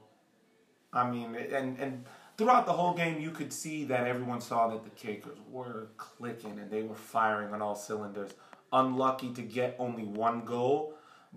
I 0.93 1.09
mean, 1.09 1.35
and 1.35 1.77
and 1.79 2.05
throughout 2.37 2.65
the 2.65 2.73
whole 2.73 2.93
game, 2.93 3.19
you 3.21 3.31
could 3.31 3.51
see 3.53 3.85
that 3.85 4.07
everyone 4.07 4.41
saw 4.41 4.67
that 4.69 4.83
the 4.83 4.89
Kickers 4.91 5.37
were 5.49 5.87
clicking 5.97 6.59
and 6.59 6.69
they 6.69 6.83
were 6.83 6.95
firing 6.95 7.53
on 7.53 7.61
all 7.61 7.75
cylinders. 7.75 8.31
Unlucky 8.73 9.31
to 9.33 9.41
get 9.41 9.75
only 9.79 10.03
one 10.03 10.45
goal, 10.45 10.93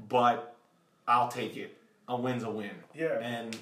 but 0.08 0.56
I'll 1.08 1.28
take 1.28 1.56
it. 1.56 1.76
A 2.08 2.16
win's 2.16 2.44
a 2.44 2.50
win. 2.50 2.70
Yeah. 2.94 3.18
And 3.20 3.56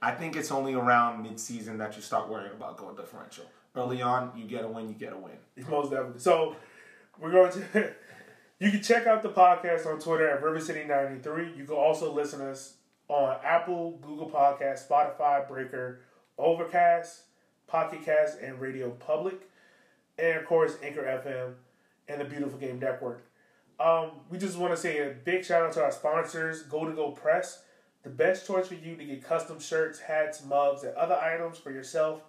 I 0.00 0.12
think 0.12 0.36
it's 0.36 0.50
only 0.50 0.74
around 0.74 1.22
mid-season 1.22 1.78
that 1.78 1.94
you 1.96 2.02
start 2.02 2.28
worrying 2.28 2.52
about 2.52 2.76
goal 2.76 2.92
differential. 2.92 3.44
Early 3.74 4.02
on, 4.02 4.32
you 4.36 4.44
get 4.44 4.64
a 4.64 4.68
win, 4.68 4.88
you 4.88 4.94
get 4.94 5.12
a 5.12 5.16
win. 5.16 5.36
Most 5.68 5.90
definitely. 5.90 6.20
So 6.20 6.56
we're 7.18 7.32
going 7.32 7.52
to. 7.52 7.92
You 8.62 8.70
can 8.70 8.80
check 8.80 9.08
out 9.08 9.24
the 9.24 9.28
podcast 9.28 9.86
on 9.86 9.98
Twitter 9.98 10.30
at 10.30 10.40
River 10.40 10.60
City 10.60 10.84
93. 10.84 11.54
You 11.56 11.64
can 11.64 11.74
also 11.74 12.12
listen 12.12 12.38
to 12.38 12.52
us 12.52 12.74
on 13.08 13.36
Apple, 13.42 13.98
Google 14.00 14.30
Podcast, 14.30 14.86
Spotify, 14.86 15.48
Breaker, 15.48 16.02
Overcast, 16.38 17.22
Pocket 17.66 18.04
Cast, 18.04 18.38
and 18.38 18.60
Radio 18.60 18.90
Public. 18.90 19.50
And 20.16 20.38
of 20.38 20.46
course, 20.46 20.76
Anchor 20.80 21.02
FM 21.02 21.54
and 22.06 22.20
the 22.20 22.24
Beautiful 22.24 22.56
Game 22.56 22.78
Network. 22.78 23.24
Um, 23.80 24.12
we 24.30 24.38
just 24.38 24.56
want 24.56 24.72
to 24.72 24.80
say 24.80 24.98
a 24.98 25.10
big 25.10 25.44
shout 25.44 25.64
out 25.64 25.72
to 25.72 25.82
our 25.82 25.90
sponsors, 25.90 26.62
Go 26.62 26.84
to 26.84 26.92
Go 26.92 27.10
Press, 27.10 27.64
the 28.04 28.10
best 28.10 28.46
choice 28.46 28.68
for 28.68 28.74
you 28.74 28.94
to 28.94 29.04
get 29.04 29.24
custom 29.24 29.58
shirts, 29.58 29.98
hats, 29.98 30.44
mugs, 30.44 30.84
and 30.84 30.94
other 30.94 31.16
items 31.16 31.58
for 31.58 31.72
yourself 31.72 32.22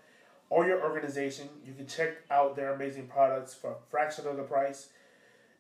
or 0.50 0.66
your 0.66 0.84
organization. 0.84 1.48
You 1.64 1.74
can 1.74 1.86
check 1.86 2.24
out 2.32 2.56
their 2.56 2.74
amazing 2.74 3.06
products 3.06 3.54
for 3.54 3.74
a 3.74 3.76
fraction 3.92 4.26
of 4.26 4.38
the 4.38 4.42
price 4.42 4.90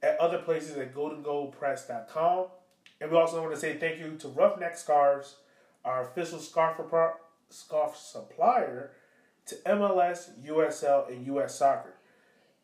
at 0.03 0.19
other 0.19 0.37
places 0.37 0.77
at 0.77 0.93
goldengoldpress.com. 0.93 2.47
And 3.01 3.11
we 3.11 3.17
also 3.17 3.41
want 3.41 3.53
to 3.53 3.59
say 3.59 3.77
thank 3.77 3.99
you 3.99 4.15
to 4.17 4.27
Roughneck 4.27 4.77
Scarves, 4.77 5.37
our 5.83 6.03
official 6.03 6.39
scarf, 6.39 6.79
scarf 7.49 7.97
supplier 7.97 8.91
to 9.47 9.55
MLS, 9.65 10.29
USL, 10.45 11.09
and 11.09 11.25
US 11.27 11.57
Soccer. 11.57 11.95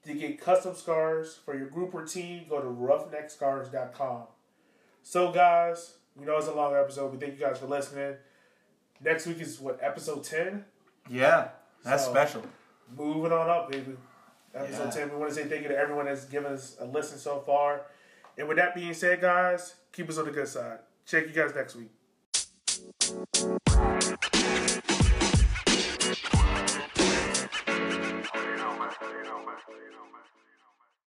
To 0.06 0.14
get 0.14 0.40
custom 0.40 0.76
scarves 0.76 1.36
for 1.36 1.58
your 1.58 1.68
group 1.68 1.94
or 1.94 2.06
team, 2.06 2.46
go 2.50 2.62
to 2.62 2.68
roughneckscarves.com. 2.68 4.24
So, 5.04 5.32
guys, 5.32 5.96
we 6.16 6.26
know 6.26 6.38
it's 6.38 6.48
a 6.48 6.54
long 6.54 6.76
episode. 6.76 7.12
We 7.12 7.18
thank 7.18 7.40
you 7.40 7.46
guys 7.46 7.60
for 7.60 7.68
listening. 7.68 8.16
Next 9.02 9.26
week 9.28 9.40
is 9.40 9.60
what, 9.60 9.80
episode 9.82 10.24
10? 10.24 10.66
Yeah, 11.10 11.50
that's 11.84 12.06
so, 12.06 12.12
special. 12.12 12.44
Moving 12.96 13.32
on 13.32 13.50
up, 13.50 13.72
baby. 13.72 13.96
Episode 14.54 14.86
yeah. 14.86 15.06
10. 15.06 15.12
We 15.12 15.18
want 15.18 15.30
to 15.30 15.36
say 15.36 15.46
thank 15.46 15.64
you 15.64 15.70
to 15.70 15.78
everyone 15.78 16.06
that's 16.06 16.26
given 16.26 16.54
us 16.54 16.76
a 16.80 16.86
listen 16.86 17.18
so 17.18 17.40
far. 17.40 17.82
And 18.38 18.48
with 18.48 18.58
that 18.58 18.74
being 18.74 18.94
said, 18.94 19.22
guys, 19.22 19.76
keep 19.92 20.10
us 20.10 20.18
on 20.18 20.26
the 20.26 20.32
good 20.32 20.48
side. 20.48 20.80
Check 21.06 21.28
you 21.28 21.34
guys 21.34 21.54
next 21.54 21.76
week. 21.76 21.90